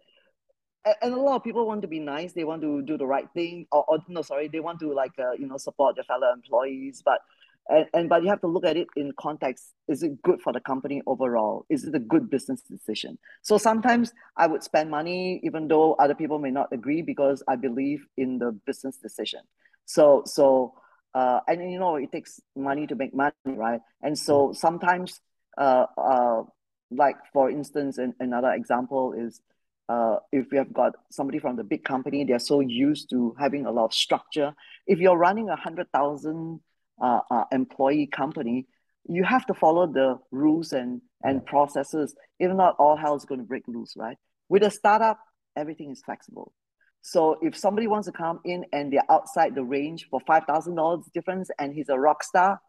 and 1.02 1.14
a 1.14 1.20
lot 1.20 1.36
of 1.36 1.44
people 1.44 1.66
want 1.66 1.82
to 1.82 1.88
be 1.88 2.00
nice. 2.00 2.34
They 2.34 2.44
want 2.44 2.62
to 2.62 2.82
do 2.82 2.98
the 2.98 3.06
right 3.08 3.28
thing, 3.34 3.66
or, 3.72 3.86
or 3.88 4.00
no, 4.08 4.22
sorry, 4.22 4.48
they 4.48 4.60
want 4.60 4.80
to 4.82 4.94
like 4.94 5.14
uh, 5.20 5.32
you 5.34 5.48
know 5.48 5.58
support 5.58 5.96
their 5.96 6.04
fellow 6.04 6.32
employees. 6.34 7.02
But 7.04 7.22
and, 7.68 7.86
and 7.94 8.10
but 8.10 8.24
you 8.24 8.30
have 8.30 8.42
to 8.42 8.48
look 8.48 8.66
at 8.66 8.78
it 8.78 8.88
in 8.96 9.12
context 9.20 9.74
is 9.88 10.04
it 10.04 10.22
good 10.22 10.42
for 10.42 10.54
the 10.54 10.60
company 10.60 11.02
overall 11.08 11.66
is 11.70 11.84
it 11.84 11.96
a 11.96 12.00
good 12.00 12.30
business 12.30 12.62
decision 12.62 13.18
so 13.42 13.58
sometimes 13.58 14.14
i 14.38 14.46
would 14.46 14.64
spend 14.64 14.90
money 14.90 15.40
even 15.44 15.68
though 15.68 15.94
other 15.94 16.16
people 16.16 16.40
may 16.40 16.52
not 16.52 16.72
agree 16.72 17.02
because 17.02 17.44
i 17.48 17.56
believe 17.56 18.06
in 18.18 18.38
the 18.38 18.52
business 18.66 18.98
decision 18.98 19.40
so 19.86 20.24
so 20.26 20.74
uh, 21.14 21.40
and 21.48 21.72
you 21.72 21.80
know 21.80 21.96
it 21.96 22.12
takes 22.12 22.42
money 22.56 22.86
to 22.86 22.96
make 22.96 23.14
money 23.14 23.34
right 23.46 23.82
and 24.02 24.18
so 24.18 24.52
sometimes 24.54 25.22
uh, 25.58 25.86
uh, 25.98 26.44
like 26.92 27.16
for 27.34 27.50
instance 27.50 27.98
in, 27.98 28.14
another 28.20 28.52
example 28.52 29.14
is 29.14 29.42
uh, 29.88 30.18
if 30.32 30.52
you 30.52 30.58
have 30.58 30.74
got 30.74 30.94
somebody 31.12 31.40
from 31.40 31.56
the 31.56 31.64
big 31.64 31.84
company, 31.84 32.24
they're 32.24 32.40
so 32.40 32.60
used 32.60 33.10
to 33.12 33.36
having 33.40 33.66
a 33.66 33.72
lot 33.72 33.86
of 33.86 33.94
structure. 33.94 34.54
If 34.88 35.00
you're 35.00 35.18
running 35.18 35.50
a 35.50 35.56
hundred 35.56 35.92
thousand 35.92 36.62
uh, 37.02 37.20
uh, 37.30 37.44
employee 37.52 38.08
company, 38.08 38.68
you 39.08 39.24
have 39.24 39.46
to 39.46 39.54
follow 39.54 39.86
the 39.86 40.18
rules 40.32 40.74
and, 40.74 41.02
and 41.24 41.46
processes. 41.46 42.16
If 42.40 42.52
not, 42.52 42.76
all 42.80 42.98
hell 42.98 43.16
is 43.16 43.26
going 43.26 43.40
to 43.42 43.46
break 43.46 43.68
loose, 43.68 43.94
right? 43.96 44.18
With 44.50 44.64
a 44.64 44.72
startup, 44.72 45.20
everything 45.56 45.92
is 45.92 46.02
flexible. 46.04 46.54
So 47.02 47.38
if 47.44 47.56
somebody 47.56 47.86
wants 47.86 48.08
to 48.08 48.12
come 48.12 48.40
in 48.46 48.66
and 48.74 48.92
they're 48.92 49.12
outside 49.12 49.54
the 49.54 49.64
range 49.64 50.08
for 50.10 50.20
five 50.26 50.46
thousand 50.46 50.76
dollars 50.76 51.06
difference, 51.14 51.50
and 51.60 51.74
he's 51.74 51.90
a 51.90 52.00
rock 52.00 52.24
star, 52.24 52.60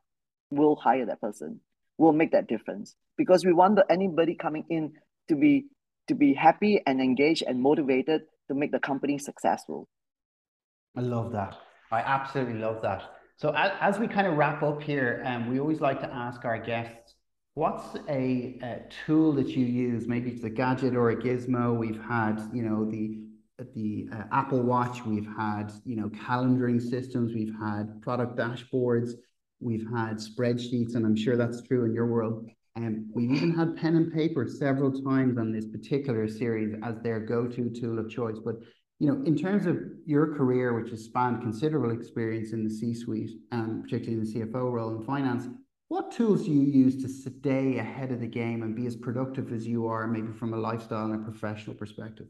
we'll 0.50 0.76
hire 0.76 1.06
that 1.06 1.22
person. 1.22 1.60
We'll 1.96 2.12
make 2.12 2.32
that 2.32 2.46
difference 2.46 2.94
because 3.16 3.46
we 3.46 3.54
want 3.54 3.76
the, 3.76 3.86
anybody 3.90 4.34
coming 4.34 4.64
in 4.68 4.92
to 5.28 5.36
be 5.36 5.64
to 6.08 6.14
be 6.14 6.34
happy 6.34 6.80
and 6.86 7.00
engaged 7.00 7.42
and 7.46 7.60
motivated 7.60 8.22
to 8.48 8.54
make 8.54 8.72
the 8.72 8.78
company 8.78 9.18
successful. 9.18 9.88
I 10.96 11.00
love 11.00 11.32
that. 11.32 11.56
I 11.90 12.00
absolutely 12.00 12.60
love 12.60 12.82
that. 12.82 13.02
So 13.36 13.50
as, 13.50 13.72
as 13.80 13.98
we 13.98 14.08
kind 14.08 14.26
of 14.26 14.36
wrap 14.36 14.62
up 14.62 14.82
here, 14.82 15.22
um, 15.26 15.50
we 15.50 15.60
always 15.60 15.80
like 15.80 16.00
to 16.00 16.12
ask 16.12 16.44
our 16.44 16.58
guests, 16.58 17.14
what's 17.54 17.96
a, 18.08 18.58
a 18.62 18.82
tool 19.04 19.32
that 19.34 19.48
you 19.48 19.64
use? 19.64 20.06
Maybe 20.06 20.30
it's 20.30 20.44
a 20.44 20.50
gadget 20.50 20.94
or 20.94 21.10
a 21.10 21.16
gizmo. 21.16 21.76
We've 21.76 22.00
had, 22.02 22.40
you 22.52 22.62
know, 22.62 22.90
the 22.90 23.22
the 23.74 24.06
uh, 24.12 24.24
Apple 24.32 24.62
Watch. 24.62 25.04
We've 25.06 25.28
had, 25.36 25.72
you 25.84 25.96
know, 25.96 26.10
calendaring 26.10 26.80
systems. 26.80 27.32
We've 27.34 27.54
had 27.58 28.02
product 28.02 28.36
dashboards. 28.36 29.12
We've 29.60 29.86
had 29.94 30.18
spreadsheets, 30.18 30.94
and 30.94 31.06
I'm 31.06 31.16
sure 31.16 31.36
that's 31.36 31.62
true 31.62 31.86
in 31.86 31.94
your 31.94 32.06
world. 32.06 32.46
And 32.76 33.06
we've 33.14 33.32
even 33.32 33.52
had 33.52 33.76
pen 33.76 33.96
and 33.96 34.12
paper 34.12 34.46
several 34.46 34.92
times 34.92 35.38
on 35.38 35.50
this 35.50 35.66
particular 35.66 36.28
series 36.28 36.74
as 36.84 37.00
their 37.02 37.20
go-to 37.20 37.70
tool 37.70 37.98
of 37.98 38.10
choice. 38.10 38.36
But 38.44 38.56
you 38.98 39.08
know, 39.08 39.22
in 39.24 39.36
terms 39.36 39.66
of 39.66 39.78
your 40.06 40.34
career, 40.34 40.78
which 40.78 40.90
has 40.90 41.04
spanned 41.04 41.42
considerable 41.42 41.90
experience 41.90 42.52
in 42.52 42.64
the 42.64 42.70
C-suite 42.70 43.30
and 43.52 43.82
particularly 43.82 44.20
in 44.20 44.24
the 44.24 44.40
CFO 44.40 44.70
role 44.70 44.96
in 44.96 45.02
finance, 45.04 45.48
what 45.88 46.10
tools 46.10 46.44
do 46.44 46.50
you 46.50 46.62
use 46.62 47.02
to 47.02 47.08
stay 47.08 47.78
ahead 47.78 48.10
of 48.10 48.20
the 48.20 48.26
game 48.26 48.62
and 48.62 48.74
be 48.74 48.86
as 48.86 48.96
productive 48.96 49.52
as 49.52 49.66
you 49.66 49.86
are, 49.86 50.06
maybe 50.06 50.32
from 50.32 50.52
a 50.52 50.56
lifestyle 50.56 51.06
and 51.06 51.14
a 51.14 51.30
professional 51.30 51.76
perspective? 51.76 52.26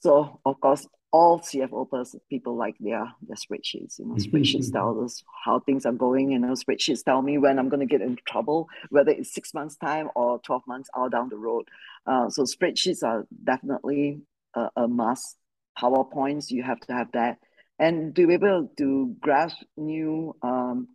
So 0.00 0.40
of 0.44 0.60
course, 0.60 0.86
all 1.16 1.40
CFO 1.40 1.88
person, 1.90 2.20
people 2.28 2.56
like 2.56 2.76
their 2.78 3.04
their 3.26 3.36
spreadsheets. 3.36 3.98
You 3.98 4.06
know, 4.06 4.16
spreadsheets 4.16 4.70
tell 4.70 5.02
us 5.02 5.24
how 5.44 5.60
things 5.60 5.86
are 5.86 5.98
going. 6.06 6.30
You 6.32 6.38
know, 6.38 6.52
spreadsheets 6.52 7.02
tell 7.02 7.22
me 7.22 7.38
when 7.38 7.58
I'm 7.58 7.70
going 7.70 7.86
to 7.86 7.92
get 7.94 8.02
into 8.02 8.22
trouble, 8.28 8.68
whether 8.90 9.12
it's 9.12 9.32
six 9.32 9.54
months 9.54 9.76
time 9.76 10.08
or 10.14 10.38
twelve 10.40 10.62
months 10.66 10.90
out 10.94 11.12
down 11.12 11.30
the 11.30 11.36
road. 11.36 11.64
Uh, 12.06 12.28
so 12.28 12.42
spreadsheets 12.42 13.02
are 13.02 13.26
definitely 13.42 14.20
a, 14.54 14.68
a 14.76 14.88
must. 14.88 15.36
PowerPoints, 15.78 16.50
you 16.50 16.62
have 16.62 16.80
to 16.80 16.92
have 16.92 17.10
that, 17.12 17.38
and 17.78 18.14
to 18.16 18.26
be 18.26 18.34
able 18.34 18.70
to 18.78 19.16
grasp 19.20 19.58
new 19.76 20.34
um, 20.42 20.88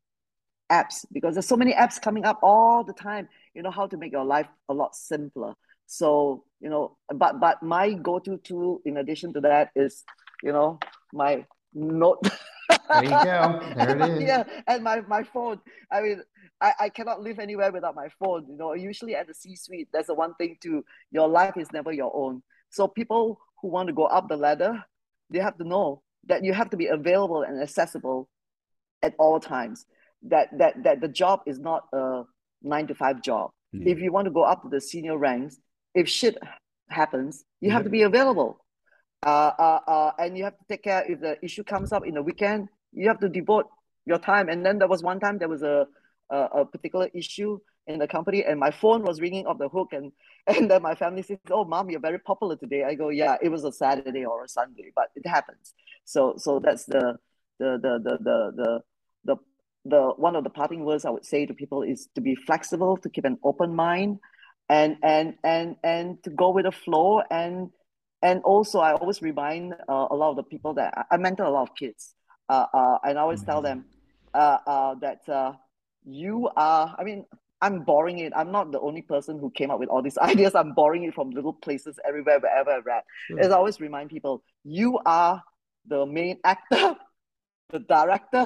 apps 0.71 1.05
because 1.11 1.35
there's 1.35 1.47
so 1.47 1.57
many 1.57 1.73
apps 1.73 2.01
coming 2.01 2.25
up 2.25 2.39
all 2.43 2.83
the 2.83 2.93
time. 2.93 3.27
You 3.55 3.63
know 3.63 3.71
how 3.71 3.87
to 3.87 3.97
make 3.97 4.11
your 4.11 4.25
life 4.25 4.47
a 4.69 4.73
lot 4.73 4.95
simpler. 4.95 5.53
So, 5.87 6.43
you 6.59 6.69
know, 6.69 6.97
but 7.13 7.39
but 7.39 7.61
my 7.61 7.93
go-to 7.93 8.37
tool 8.37 8.81
in 8.85 8.97
addition 8.97 9.33
to 9.33 9.41
that 9.41 9.71
is, 9.75 10.03
you 10.43 10.51
know, 10.51 10.79
my 11.13 11.45
note. 11.73 12.23
there 12.89 13.03
you 13.03 13.09
go. 13.09 13.59
There 13.75 13.97
it 13.97 14.11
is. 14.11 14.21
yeah, 14.23 14.43
and 14.67 14.83
my, 14.83 15.01
my 15.01 15.23
phone. 15.23 15.59
I 15.91 16.01
mean, 16.01 16.21
I, 16.59 16.73
I 16.79 16.89
cannot 16.89 17.21
live 17.21 17.39
anywhere 17.39 17.71
without 17.71 17.95
my 17.95 18.07
phone. 18.19 18.45
You 18.49 18.57
know, 18.57 18.73
usually 18.73 19.15
at 19.15 19.27
the 19.27 19.33
C-suite, 19.33 19.89
that's 19.91 20.07
the 20.07 20.13
one 20.13 20.35
thing 20.35 20.57
too. 20.61 20.85
Your 21.11 21.27
life 21.27 21.57
is 21.57 21.71
never 21.73 21.91
your 21.91 22.15
own. 22.15 22.43
So 22.69 22.87
people 22.87 23.39
who 23.61 23.69
want 23.69 23.87
to 23.87 23.93
go 23.93 24.05
up 24.05 24.29
the 24.29 24.37
ladder, 24.37 24.83
they 25.29 25.39
have 25.39 25.57
to 25.57 25.63
know 25.63 26.01
that 26.27 26.43
you 26.43 26.53
have 26.53 26.69
to 26.69 26.77
be 26.77 26.87
available 26.87 27.41
and 27.41 27.61
accessible 27.61 28.29
at 29.01 29.15
all 29.17 29.39
times. 29.39 29.85
That 30.23 30.49
that 30.59 30.83
that 30.83 31.01
the 31.01 31.07
job 31.07 31.41
is 31.47 31.59
not 31.59 31.85
a 31.93 32.23
nine 32.61 32.87
to 32.87 32.95
five 32.95 33.21
job. 33.23 33.51
Mm. 33.75 33.87
If 33.87 33.99
you 33.99 34.11
want 34.11 34.25
to 34.25 34.31
go 34.31 34.43
up 34.43 34.61
to 34.61 34.69
the 34.69 34.79
senior 34.79 35.17
ranks, 35.17 35.57
if 35.93 36.07
shit 36.07 36.37
happens, 36.89 37.43
you 37.59 37.67
yeah. 37.67 37.73
have 37.75 37.83
to 37.83 37.89
be 37.89 38.03
available. 38.03 38.63
Uh, 39.25 39.51
uh, 39.59 39.79
uh, 39.87 40.11
and 40.17 40.37
you 40.37 40.43
have 40.43 40.57
to 40.57 40.65
take 40.67 40.83
care 40.83 41.03
if 41.07 41.19
the 41.19 41.37
issue 41.43 41.63
comes 41.63 41.91
up 41.91 42.05
in 42.05 42.15
the 42.15 42.21
weekend, 42.21 42.67
you 42.91 43.07
have 43.07 43.19
to 43.19 43.29
devote 43.29 43.67
your 44.05 44.17
time. 44.17 44.49
And 44.49 44.65
then 44.65 44.79
there 44.79 44.87
was 44.87 45.03
one 45.03 45.19
time 45.19 45.37
there 45.37 45.49
was 45.49 45.61
a, 45.61 45.87
a, 46.29 46.37
a 46.37 46.65
particular 46.65 47.09
issue 47.13 47.59
in 47.87 47.99
the 47.99 48.07
company 48.07 48.43
and 48.43 48.59
my 48.59 48.71
phone 48.71 49.03
was 49.03 49.19
ringing 49.21 49.45
off 49.47 49.57
the 49.57 49.69
hook 49.69 49.89
and 49.93 50.11
and 50.47 50.69
then 50.69 50.81
my 50.81 50.95
family 50.95 51.21
says 51.21 51.37
oh 51.51 51.65
mom 51.65 51.89
you're 51.89 51.99
very 51.99 52.19
popular 52.19 52.55
today 52.55 52.83
i 52.83 52.93
go 52.95 53.09
yeah 53.09 53.37
it 53.41 53.49
was 53.49 53.63
a 53.63 53.71
saturday 53.71 54.25
or 54.25 54.43
a 54.43 54.47
sunday 54.47 54.91
but 54.95 55.09
it 55.15 55.25
happens 55.27 55.73
so 56.05 56.33
so 56.37 56.59
that's 56.59 56.85
the 56.85 57.15
the 57.59 57.79
the 57.81 57.99
the 58.03 58.17
the 58.23 58.51
the, 58.55 58.81
the, 59.25 59.35
the 59.85 60.01
one 60.17 60.35
of 60.35 60.43
the 60.43 60.49
parting 60.49 60.83
words 60.83 61.05
i 61.05 61.09
would 61.09 61.25
say 61.25 61.45
to 61.45 61.53
people 61.53 61.83
is 61.83 62.07
to 62.15 62.21
be 62.21 62.35
flexible 62.35 62.97
to 62.97 63.09
keep 63.09 63.25
an 63.25 63.37
open 63.43 63.73
mind 63.75 64.19
and 64.71 64.95
and 65.03 65.35
and 65.43 65.75
and 65.83 66.23
to 66.23 66.29
go 66.29 66.49
with 66.49 66.63
the 66.63 66.71
flow 66.71 67.21
and 67.29 67.69
and 68.23 68.41
also 68.43 68.79
I 68.79 68.93
always 68.93 69.21
remind 69.21 69.73
uh, 69.73 70.07
a 70.09 70.15
lot 70.15 70.29
of 70.29 70.37
the 70.37 70.43
people 70.43 70.73
that 70.75 70.93
I, 70.95 71.15
I 71.15 71.17
mentor 71.17 71.43
a 71.43 71.49
lot 71.49 71.63
of 71.63 71.75
kids, 71.75 72.15
uh, 72.47 72.67
uh, 72.73 72.97
and 73.03 73.19
I 73.19 73.21
always 73.21 73.41
mm-hmm. 73.41 73.51
tell 73.51 73.61
them 73.61 73.85
uh, 74.33 74.57
uh, 74.65 74.95
that 75.01 75.27
uh, 75.27 75.53
you 76.05 76.49
are. 76.55 76.95
I 76.97 77.03
mean, 77.03 77.25
I'm 77.61 77.83
borrowing 77.83 78.19
it. 78.19 78.31
I'm 78.33 78.51
not 78.51 78.71
the 78.71 78.79
only 78.79 79.01
person 79.01 79.39
who 79.39 79.49
came 79.49 79.71
up 79.71 79.79
with 79.79 79.89
all 79.89 80.01
these 80.01 80.17
ideas. 80.31 80.55
I'm 80.55 80.73
borrowing 80.73 81.03
it 81.03 81.13
from 81.13 81.31
little 81.31 81.53
places 81.53 81.99
everywhere, 82.07 82.39
wherever 82.39 82.71
I 82.71 82.77
read. 82.77 83.03
Sure. 83.27 83.39
As 83.41 83.51
I 83.51 83.55
always 83.55 83.81
remind 83.81 84.09
people, 84.09 84.41
you 84.63 84.99
are 85.05 85.43
the 85.85 86.05
main 86.05 86.37
actor, 86.45 86.95
the 87.71 87.79
director, 87.79 88.45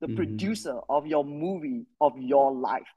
the 0.00 0.08
mm-hmm. 0.08 0.16
producer 0.16 0.80
of 0.90 1.06
your 1.06 1.24
movie 1.24 1.86
of 2.00 2.12
your 2.18 2.52
life 2.52 2.88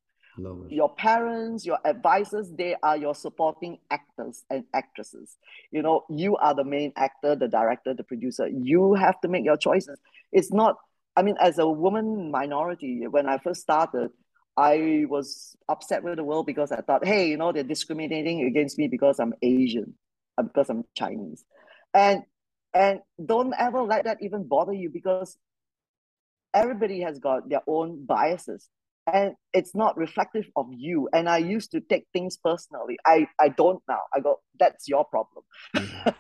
your 0.70 0.94
parents, 0.94 1.66
your 1.66 1.80
advisors, 1.86 2.52
they 2.52 2.76
are 2.84 2.98
your 2.98 3.16
supporting 3.16 3.80
actors 3.90 4.44
and 4.50 4.66
actresses. 4.74 5.38
You 5.72 5.82
know, 5.82 6.06
you 6.10 6.36
are 6.38 6.54
the 6.54 6.64
main 6.64 6.92
actor, 6.96 7.36
the 7.36 7.48
director, 7.48 7.94
the 7.94 8.04
producer. 8.04 8.48
You 8.48 8.94
have 8.96 9.20
to 9.22 9.28
make 9.28 9.46
your 9.46 9.58
choices. 9.58 10.00
It's 10.32 10.52
not, 10.52 10.78
I 11.16 11.22
mean, 11.22 11.36
as 11.40 11.60
a 11.60 11.68
woman 11.68 12.32
minority, 12.32 13.06
when 13.08 13.28
I 13.28 13.38
first 13.38 13.62
started, 13.62 14.10
I 14.58 15.06
was 15.10 15.56
upset 15.68 16.04
with 16.04 16.16
the 16.16 16.24
world 16.24 16.46
because 16.46 16.72
I 16.72 16.82
thought, 16.82 17.06
hey, 17.06 17.30
you 17.30 17.38
know, 17.38 17.52
they're 17.52 17.64
discriminating 17.64 18.46
against 18.46 18.78
me 18.78 18.88
because 18.88 19.20
I'm 19.20 19.34
Asian, 19.42 19.94
uh, 20.38 20.44
because 20.44 20.70
I'm 20.70 20.84
Chinese. 20.96 21.44
And 21.94 22.24
and 22.74 23.00
don't 23.24 23.54
ever 23.58 23.82
let 23.84 24.04
that 24.04 24.18
even 24.22 24.48
bother 24.48 24.74
you 24.74 24.90
because 24.90 25.38
everybody 26.54 27.02
has 27.02 27.20
got 27.20 27.48
their 27.48 27.62
own 27.68 28.06
biases 28.06 28.70
and 29.12 29.36
it's 29.53 29.76
not 29.76 29.97
reflective 29.97 30.45
of 30.56 30.68
you. 30.72 31.10
And 31.14 31.30
i 31.30 31.38
used 31.38 31.72
to 31.72 31.82
take 31.82 32.06
things 32.14 32.38
personally. 32.38 32.97
I 33.06 33.28
i 33.39 33.49
don't 33.49 33.82
now. 33.88 34.01
I 34.14 34.20
go 34.20 34.39
that's 34.60 34.88
your 34.88 35.06
problem. 35.06 35.43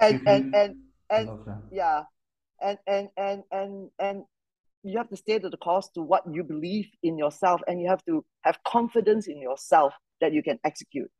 Yeah. 0.00 0.08
and, 0.08 0.20
mm-hmm. 0.20 0.54
and 0.54 0.76
and 1.10 1.28
and 1.28 1.62
yeah. 1.70 2.02
And 2.60 2.78
and 2.86 3.08
and 3.16 3.42
and 3.50 3.90
and 3.98 4.24
you 4.82 4.98
have 4.98 5.08
to 5.10 5.16
stay 5.16 5.38
to 5.38 5.48
the 5.48 5.56
course 5.56 5.88
to 5.94 6.02
what 6.02 6.22
you 6.30 6.42
believe 6.42 6.88
in 7.02 7.16
yourself 7.18 7.60
and 7.68 7.80
you 7.80 7.88
have 7.88 8.04
to 8.06 8.24
have 8.42 8.58
confidence 8.64 9.28
in 9.28 9.40
yourself 9.40 9.94
that 10.20 10.32
you 10.32 10.42
can 10.42 10.58
execute. 10.64 11.10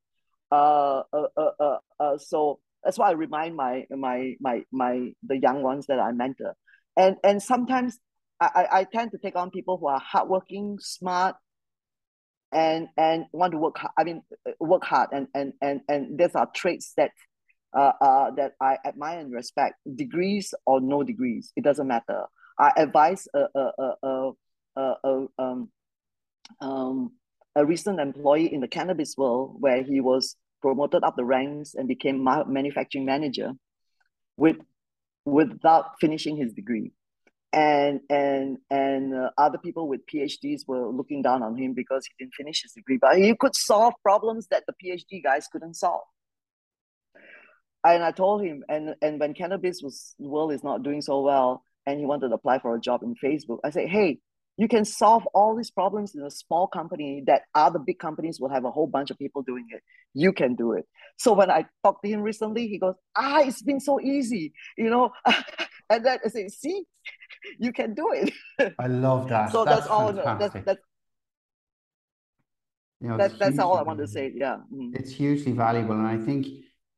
Uh, 0.51 1.03
uh, 1.13 1.27
uh, 1.37 1.51
uh, 1.61 1.79
uh 2.01 2.19
so 2.19 2.59
that's 2.85 2.99
why 2.99 3.09
i 3.09 3.13
remind 3.13 3.57
my 3.57 3.87
my 3.91 4.35
my 4.41 4.63
my 4.73 5.13
the 5.23 5.39
young 5.39 5.63
ones 5.63 5.87
that 5.87 5.99
i 6.01 6.11
mentor. 6.13 6.55
And 6.97 7.17
and 7.23 7.43
sometimes 7.43 7.99
I, 8.47 8.81
I 8.81 8.85
tend 8.85 9.13
to 9.13 9.19
take 9.19 9.37
on 9.37 9.51
people 9.51 9.79
who 9.79 9.87
are 9.87 10.01
hardworking, 10.01 10.79
smart, 10.81 11.37
and 12.53 12.89
and 12.97 13.27
want 13.33 13.53
to 13.53 13.59
work 13.59 13.79
hard. 13.79 13.93
I 13.99 14.05
mean, 14.05 14.23
work 14.61 14.85
hard, 14.85 15.11
and 15.13 15.29
and 15.35 15.53
and 15.61 15.81
and 15.89 16.19
these 16.19 16.35
are 16.35 16.49
traits 16.55 16.93
that 16.97 17.11
uh, 17.77 17.93
uh, 18.01 18.31
that 18.33 18.53
I 18.61 18.79
admire 18.85 19.21
and 19.21 19.33
respect. 19.33 19.77
Degrees 19.95 20.55
or 20.67 20.81
no 20.81 21.03
degrees, 21.03 21.53
it 21.57 21.65
doesn't 21.65 21.87
matter. 21.87 22.25
I 22.59 22.73
advise 22.77 23.27
a 23.35 23.47
a 23.55 23.71
a 23.79 23.93
a, 24.03 24.33
a, 24.77 24.95
a 25.05 25.27
um, 25.39 25.71
um, 26.61 27.13
a 27.55 27.65
recent 27.65 28.01
employee 28.01 28.53
in 28.53 28.61
the 28.61 28.69
cannabis 28.69 29.17
world 29.17 29.57
where 29.61 29.83
he 29.83 30.01
was 30.01 30.37
promoted 30.61 31.03
up 31.03 31.17
the 31.17 31.25
ranks 31.25 31.75
and 31.75 31.89
became 31.89 32.23
manufacturing 32.47 33.05
manager 33.05 33.53
with 34.37 34.57
without 35.25 36.01
finishing 36.01 36.37
his 36.37 36.53
degree 36.53 36.93
and 37.53 38.01
and 38.09 38.59
and 38.71 39.15
uh, 39.15 39.31
other 39.37 39.59
people 39.59 39.87
with 39.87 40.01
phds 40.07 40.63
were 40.67 40.89
looking 40.89 41.21
down 41.23 41.43
on 41.43 41.57
him 41.57 41.75
because 41.75 42.07
he 42.07 42.13
didn't 42.19 42.35
finish 42.35 42.63
his 42.63 42.73
degree. 42.73 42.99
But 43.01 43.19
he 43.19 43.35
could 43.39 43.55
solve 43.55 43.95
problems 44.03 44.49
that 44.51 44.65
the 44.67 44.75
phd 44.83 45.23
guys 45.23 45.49
couldn't 45.53 45.75
solve. 45.75 46.03
And 47.85 48.03
i 48.03 48.11
told 48.13 48.43
him 48.43 48.65
and 48.69 48.95
and 49.03 49.21
when 49.21 49.35
cannabis 49.35 49.81
was 49.83 50.15
world 50.19 50.53
is 50.53 50.65
not 50.65 50.83
doing 50.83 51.03
so 51.03 51.21
well 51.21 51.63
and 51.85 51.99
he 51.99 52.07
wanted 52.07 52.29
to 52.29 52.35
apply 52.35 52.61
for 52.61 52.75
a 52.75 52.81
job 52.81 53.03
in 53.03 53.15
facebook 53.23 53.59
i 53.65 53.71
said 53.71 53.89
hey 53.89 54.19
you 54.59 54.69
can 54.69 54.85
solve 54.85 55.27
all 55.35 55.57
these 55.57 55.71
problems 55.71 56.15
in 56.15 56.23
a 56.23 56.31
small 56.31 56.67
company 56.67 57.23
that 57.27 57.43
other 57.55 57.79
big 57.79 57.99
companies 57.99 58.39
will 58.39 58.51
have 58.51 58.65
a 58.65 58.71
whole 58.71 58.87
bunch 58.87 59.11
of 59.11 59.19
people 59.19 59.43
doing 59.43 59.67
it. 59.71 59.83
You 60.13 60.33
can 60.33 60.55
do 60.55 60.73
it. 60.73 60.87
So 61.17 61.33
when 61.33 61.51
i 61.51 61.65
talked 61.83 62.03
to 62.05 62.11
him 62.11 62.21
recently 62.21 62.69
he 62.69 62.79
goes 62.79 62.95
ah 63.17 63.41
it's 63.41 63.63
been 63.63 63.81
so 63.81 64.01
easy 64.01 64.53
you 64.77 64.91
know? 64.91 65.11
And 65.91 66.07
then 66.07 66.19
i 66.25 66.29
say 66.29 66.49
see 66.49 66.85
you 67.59 67.73
can 67.73 67.95
do 67.95 68.11
it. 68.13 68.33
I 68.79 68.87
love 68.87 69.29
that. 69.29 69.53
So 69.53 69.65
that's, 69.65 69.81
that's 69.81 69.91
all. 69.91 70.13
That's, 70.13 70.55
that's, 70.65 70.81
you 73.01 73.09
know, 73.09 73.19
that, 73.19 73.39
that's 73.39 73.59
all 73.59 73.77
I 73.77 73.83
want 73.83 73.99
to 73.99 74.07
say. 74.07 74.33
Yeah. 74.35 74.59
Mm. 74.73 74.95
It's 74.95 75.11
hugely 75.11 75.53
valuable. 75.53 75.95
And 75.95 76.07
I 76.07 76.25
think, 76.25 76.47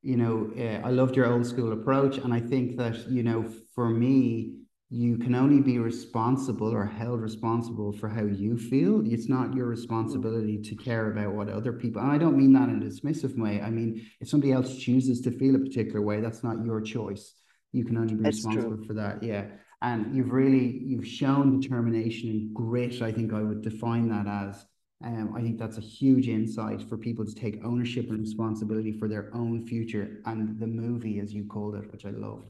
you 0.02 0.16
know, 0.16 0.52
uh, 0.58 0.86
I 0.86 0.90
loved 0.90 1.16
your 1.16 1.32
old 1.32 1.46
school 1.46 1.72
approach. 1.72 2.18
And 2.18 2.32
I 2.32 2.40
think 2.40 2.76
that, 2.76 3.08
you 3.08 3.22
know, 3.22 3.48
for 3.74 3.88
me, 3.88 4.58
you 4.90 5.16
can 5.16 5.34
only 5.34 5.60
be 5.60 5.78
responsible 5.78 6.72
or 6.72 6.84
held 6.84 7.20
responsible 7.22 7.92
for 7.92 8.08
how 8.08 8.22
you 8.22 8.58
feel. 8.58 9.02
It's 9.10 9.30
not 9.30 9.54
your 9.54 9.66
responsibility 9.66 10.58
to 10.58 10.76
care 10.76 11.10
about 11.10 11.32
what 11.32 11.48
other 11.48 11.72
people. 11.72 12.02
And 12.02 12.12
I 12.12 12.18
don't 12.18 12.36
mean 12.36 12.52
that 12.52 12.68
in 12.68 12.82
a 12.82 12.84
dismissive 12.84 13.36
way. 13.38 13.62
I 13.62 13.70
mean, 13.70 14.06
if 14.20 14.28
somebody 14.28 14.52
else 14.52 14.76
chooses 14.76 15.22
to 15.22 15.30
feel 15.30 15.56
a 15.56 15.58
particular 15.58 16.02
way, 16.02 16.20
that's 16.20 16.44
not 16.44 16.62
your 16.64 16.82
choice. 16.82 17.32
You 17.72 17.84
can 17.84 17.96
only 17.96 18.14
be 18.14 18.22
that's 18.22 18.36
responsible 18.36 18.76
true. 18.76 18.86
for 18.86 18.92
that. 18.94 19.22
Yeah 19.22 19.46
and 19.84 20.16
you've 20.16 20.32
really 20.32 20.80
you've 20.82 21.06
shown 21.06 21.60
determination 21.60 22.30
and 22.30 22.54
grit 22.54 23.02
i 23.02 23.12
think 23.12 23.32
i 23.32 23.42
would 23.42 23.62
define 23.62 24.08
that 24.08 24.26
as 24.26 24.66
um, 25.04 25.34
i 25.36 25.40
think 25.42 25.58
that's 25.58 25.78
a 25.78 25.86
huge 25.98 26.28
insight 26.28 26.82
for 26.88 26.96
people 26.96 27.24
to 27.24 27.34
take 27.34 27.62
ownership 27.64 28.08
and 28.08 28.18
responsibility 28.18 28.92
for 28.98 29.08
their 29.08 29.30
own 29.34 29.64
future 29.66 30.22
and 30.26 30.58
the 30.58 30.66
movie 30.66 31.20
as 31.20 31.32
you 31.34 31.44
called 31.44 31.74
it 31.74 31.90
which 31.92 32.06
i 32.06 32.10
loved 32.10 32.48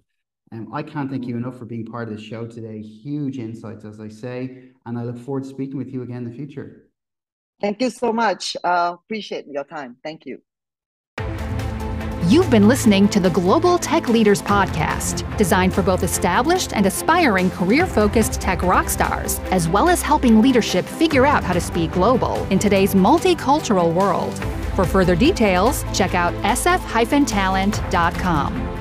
um, 0.53 0.73
i 0.73 0.83
can't 0.83 1.11
thank 1.11 1.27
you 1.27 1.37
enough 1.37 1.59
for 1.59 1.65
being 1.65 1.85
part 1.85 2.09
of 2.09 2.17
the 2.17 2.23
show 2.23 2.47
today 2.47 2.81
huge 2.81 3.39
insights 3.39 3.85
as 3.85 4.01
i 4.01 4.09
say 4.09 4.69
and 4.87 4.99
i 4.99 5.03
look 5.03 5.19
forward 5.19 5.43
to 5.43 5.49
speaking 5.49 5.77
with 5.77 5.93
you 5.93 6.03
again 6.03 6.19
in 6.19 6.31
the 6.31 6.37
future 6.37 6.81
Thank 7.61 7.81
you 7.81 7.89
so 7.89 8.13
much. 8.13 8.57
Uh, 8.63 8.97
appreciate 9.03 9.47
your 9.47 9.65
time. 9.65 9.97
Thank 10.03 10.27
you. 10.27 10.43
You've 12.27 12.49
been 12.49 12.69
listening 12.69 13.07
to 13.09 13.21
the 13.21 13.29
Global 13.29 13.77
Tech 13.77 14.09
Leaders 14.09 14.41
Podcast, 14.41 15.37
designed 15.37 15.75
for 15.75 15.83
both 15.83 16.03
established 16.03 16.73
and 16.73 16.87
aspiring 16.87 17.51
career 17.51 17.87
focused 17.87 18.41
tech 18.41 18.63
rock 18.63 18.89
stars, 18.89 19.41
as 19.51 19.69
well 19.69 19.91
as 19.91 20.01
helping 20.01 20.41
leadership 20.41 20.87
figure 20.87 21.27
out 21.27 21.45
how 21.45 21.53
to 21.53 21.61
speak 21.61 21.93
global 21.93 22.43
in 22.45 22.59
today's 22.59 22.95
multicultural 22.95 23.93
world. 23.93 24.33
For 24.75 24.87
further 24.87 25.15
details, 25.15 25.85
check 25.93 26.15
out 26.15 26.33
sf 26.45 27.27
talent.com. 27.27 28.74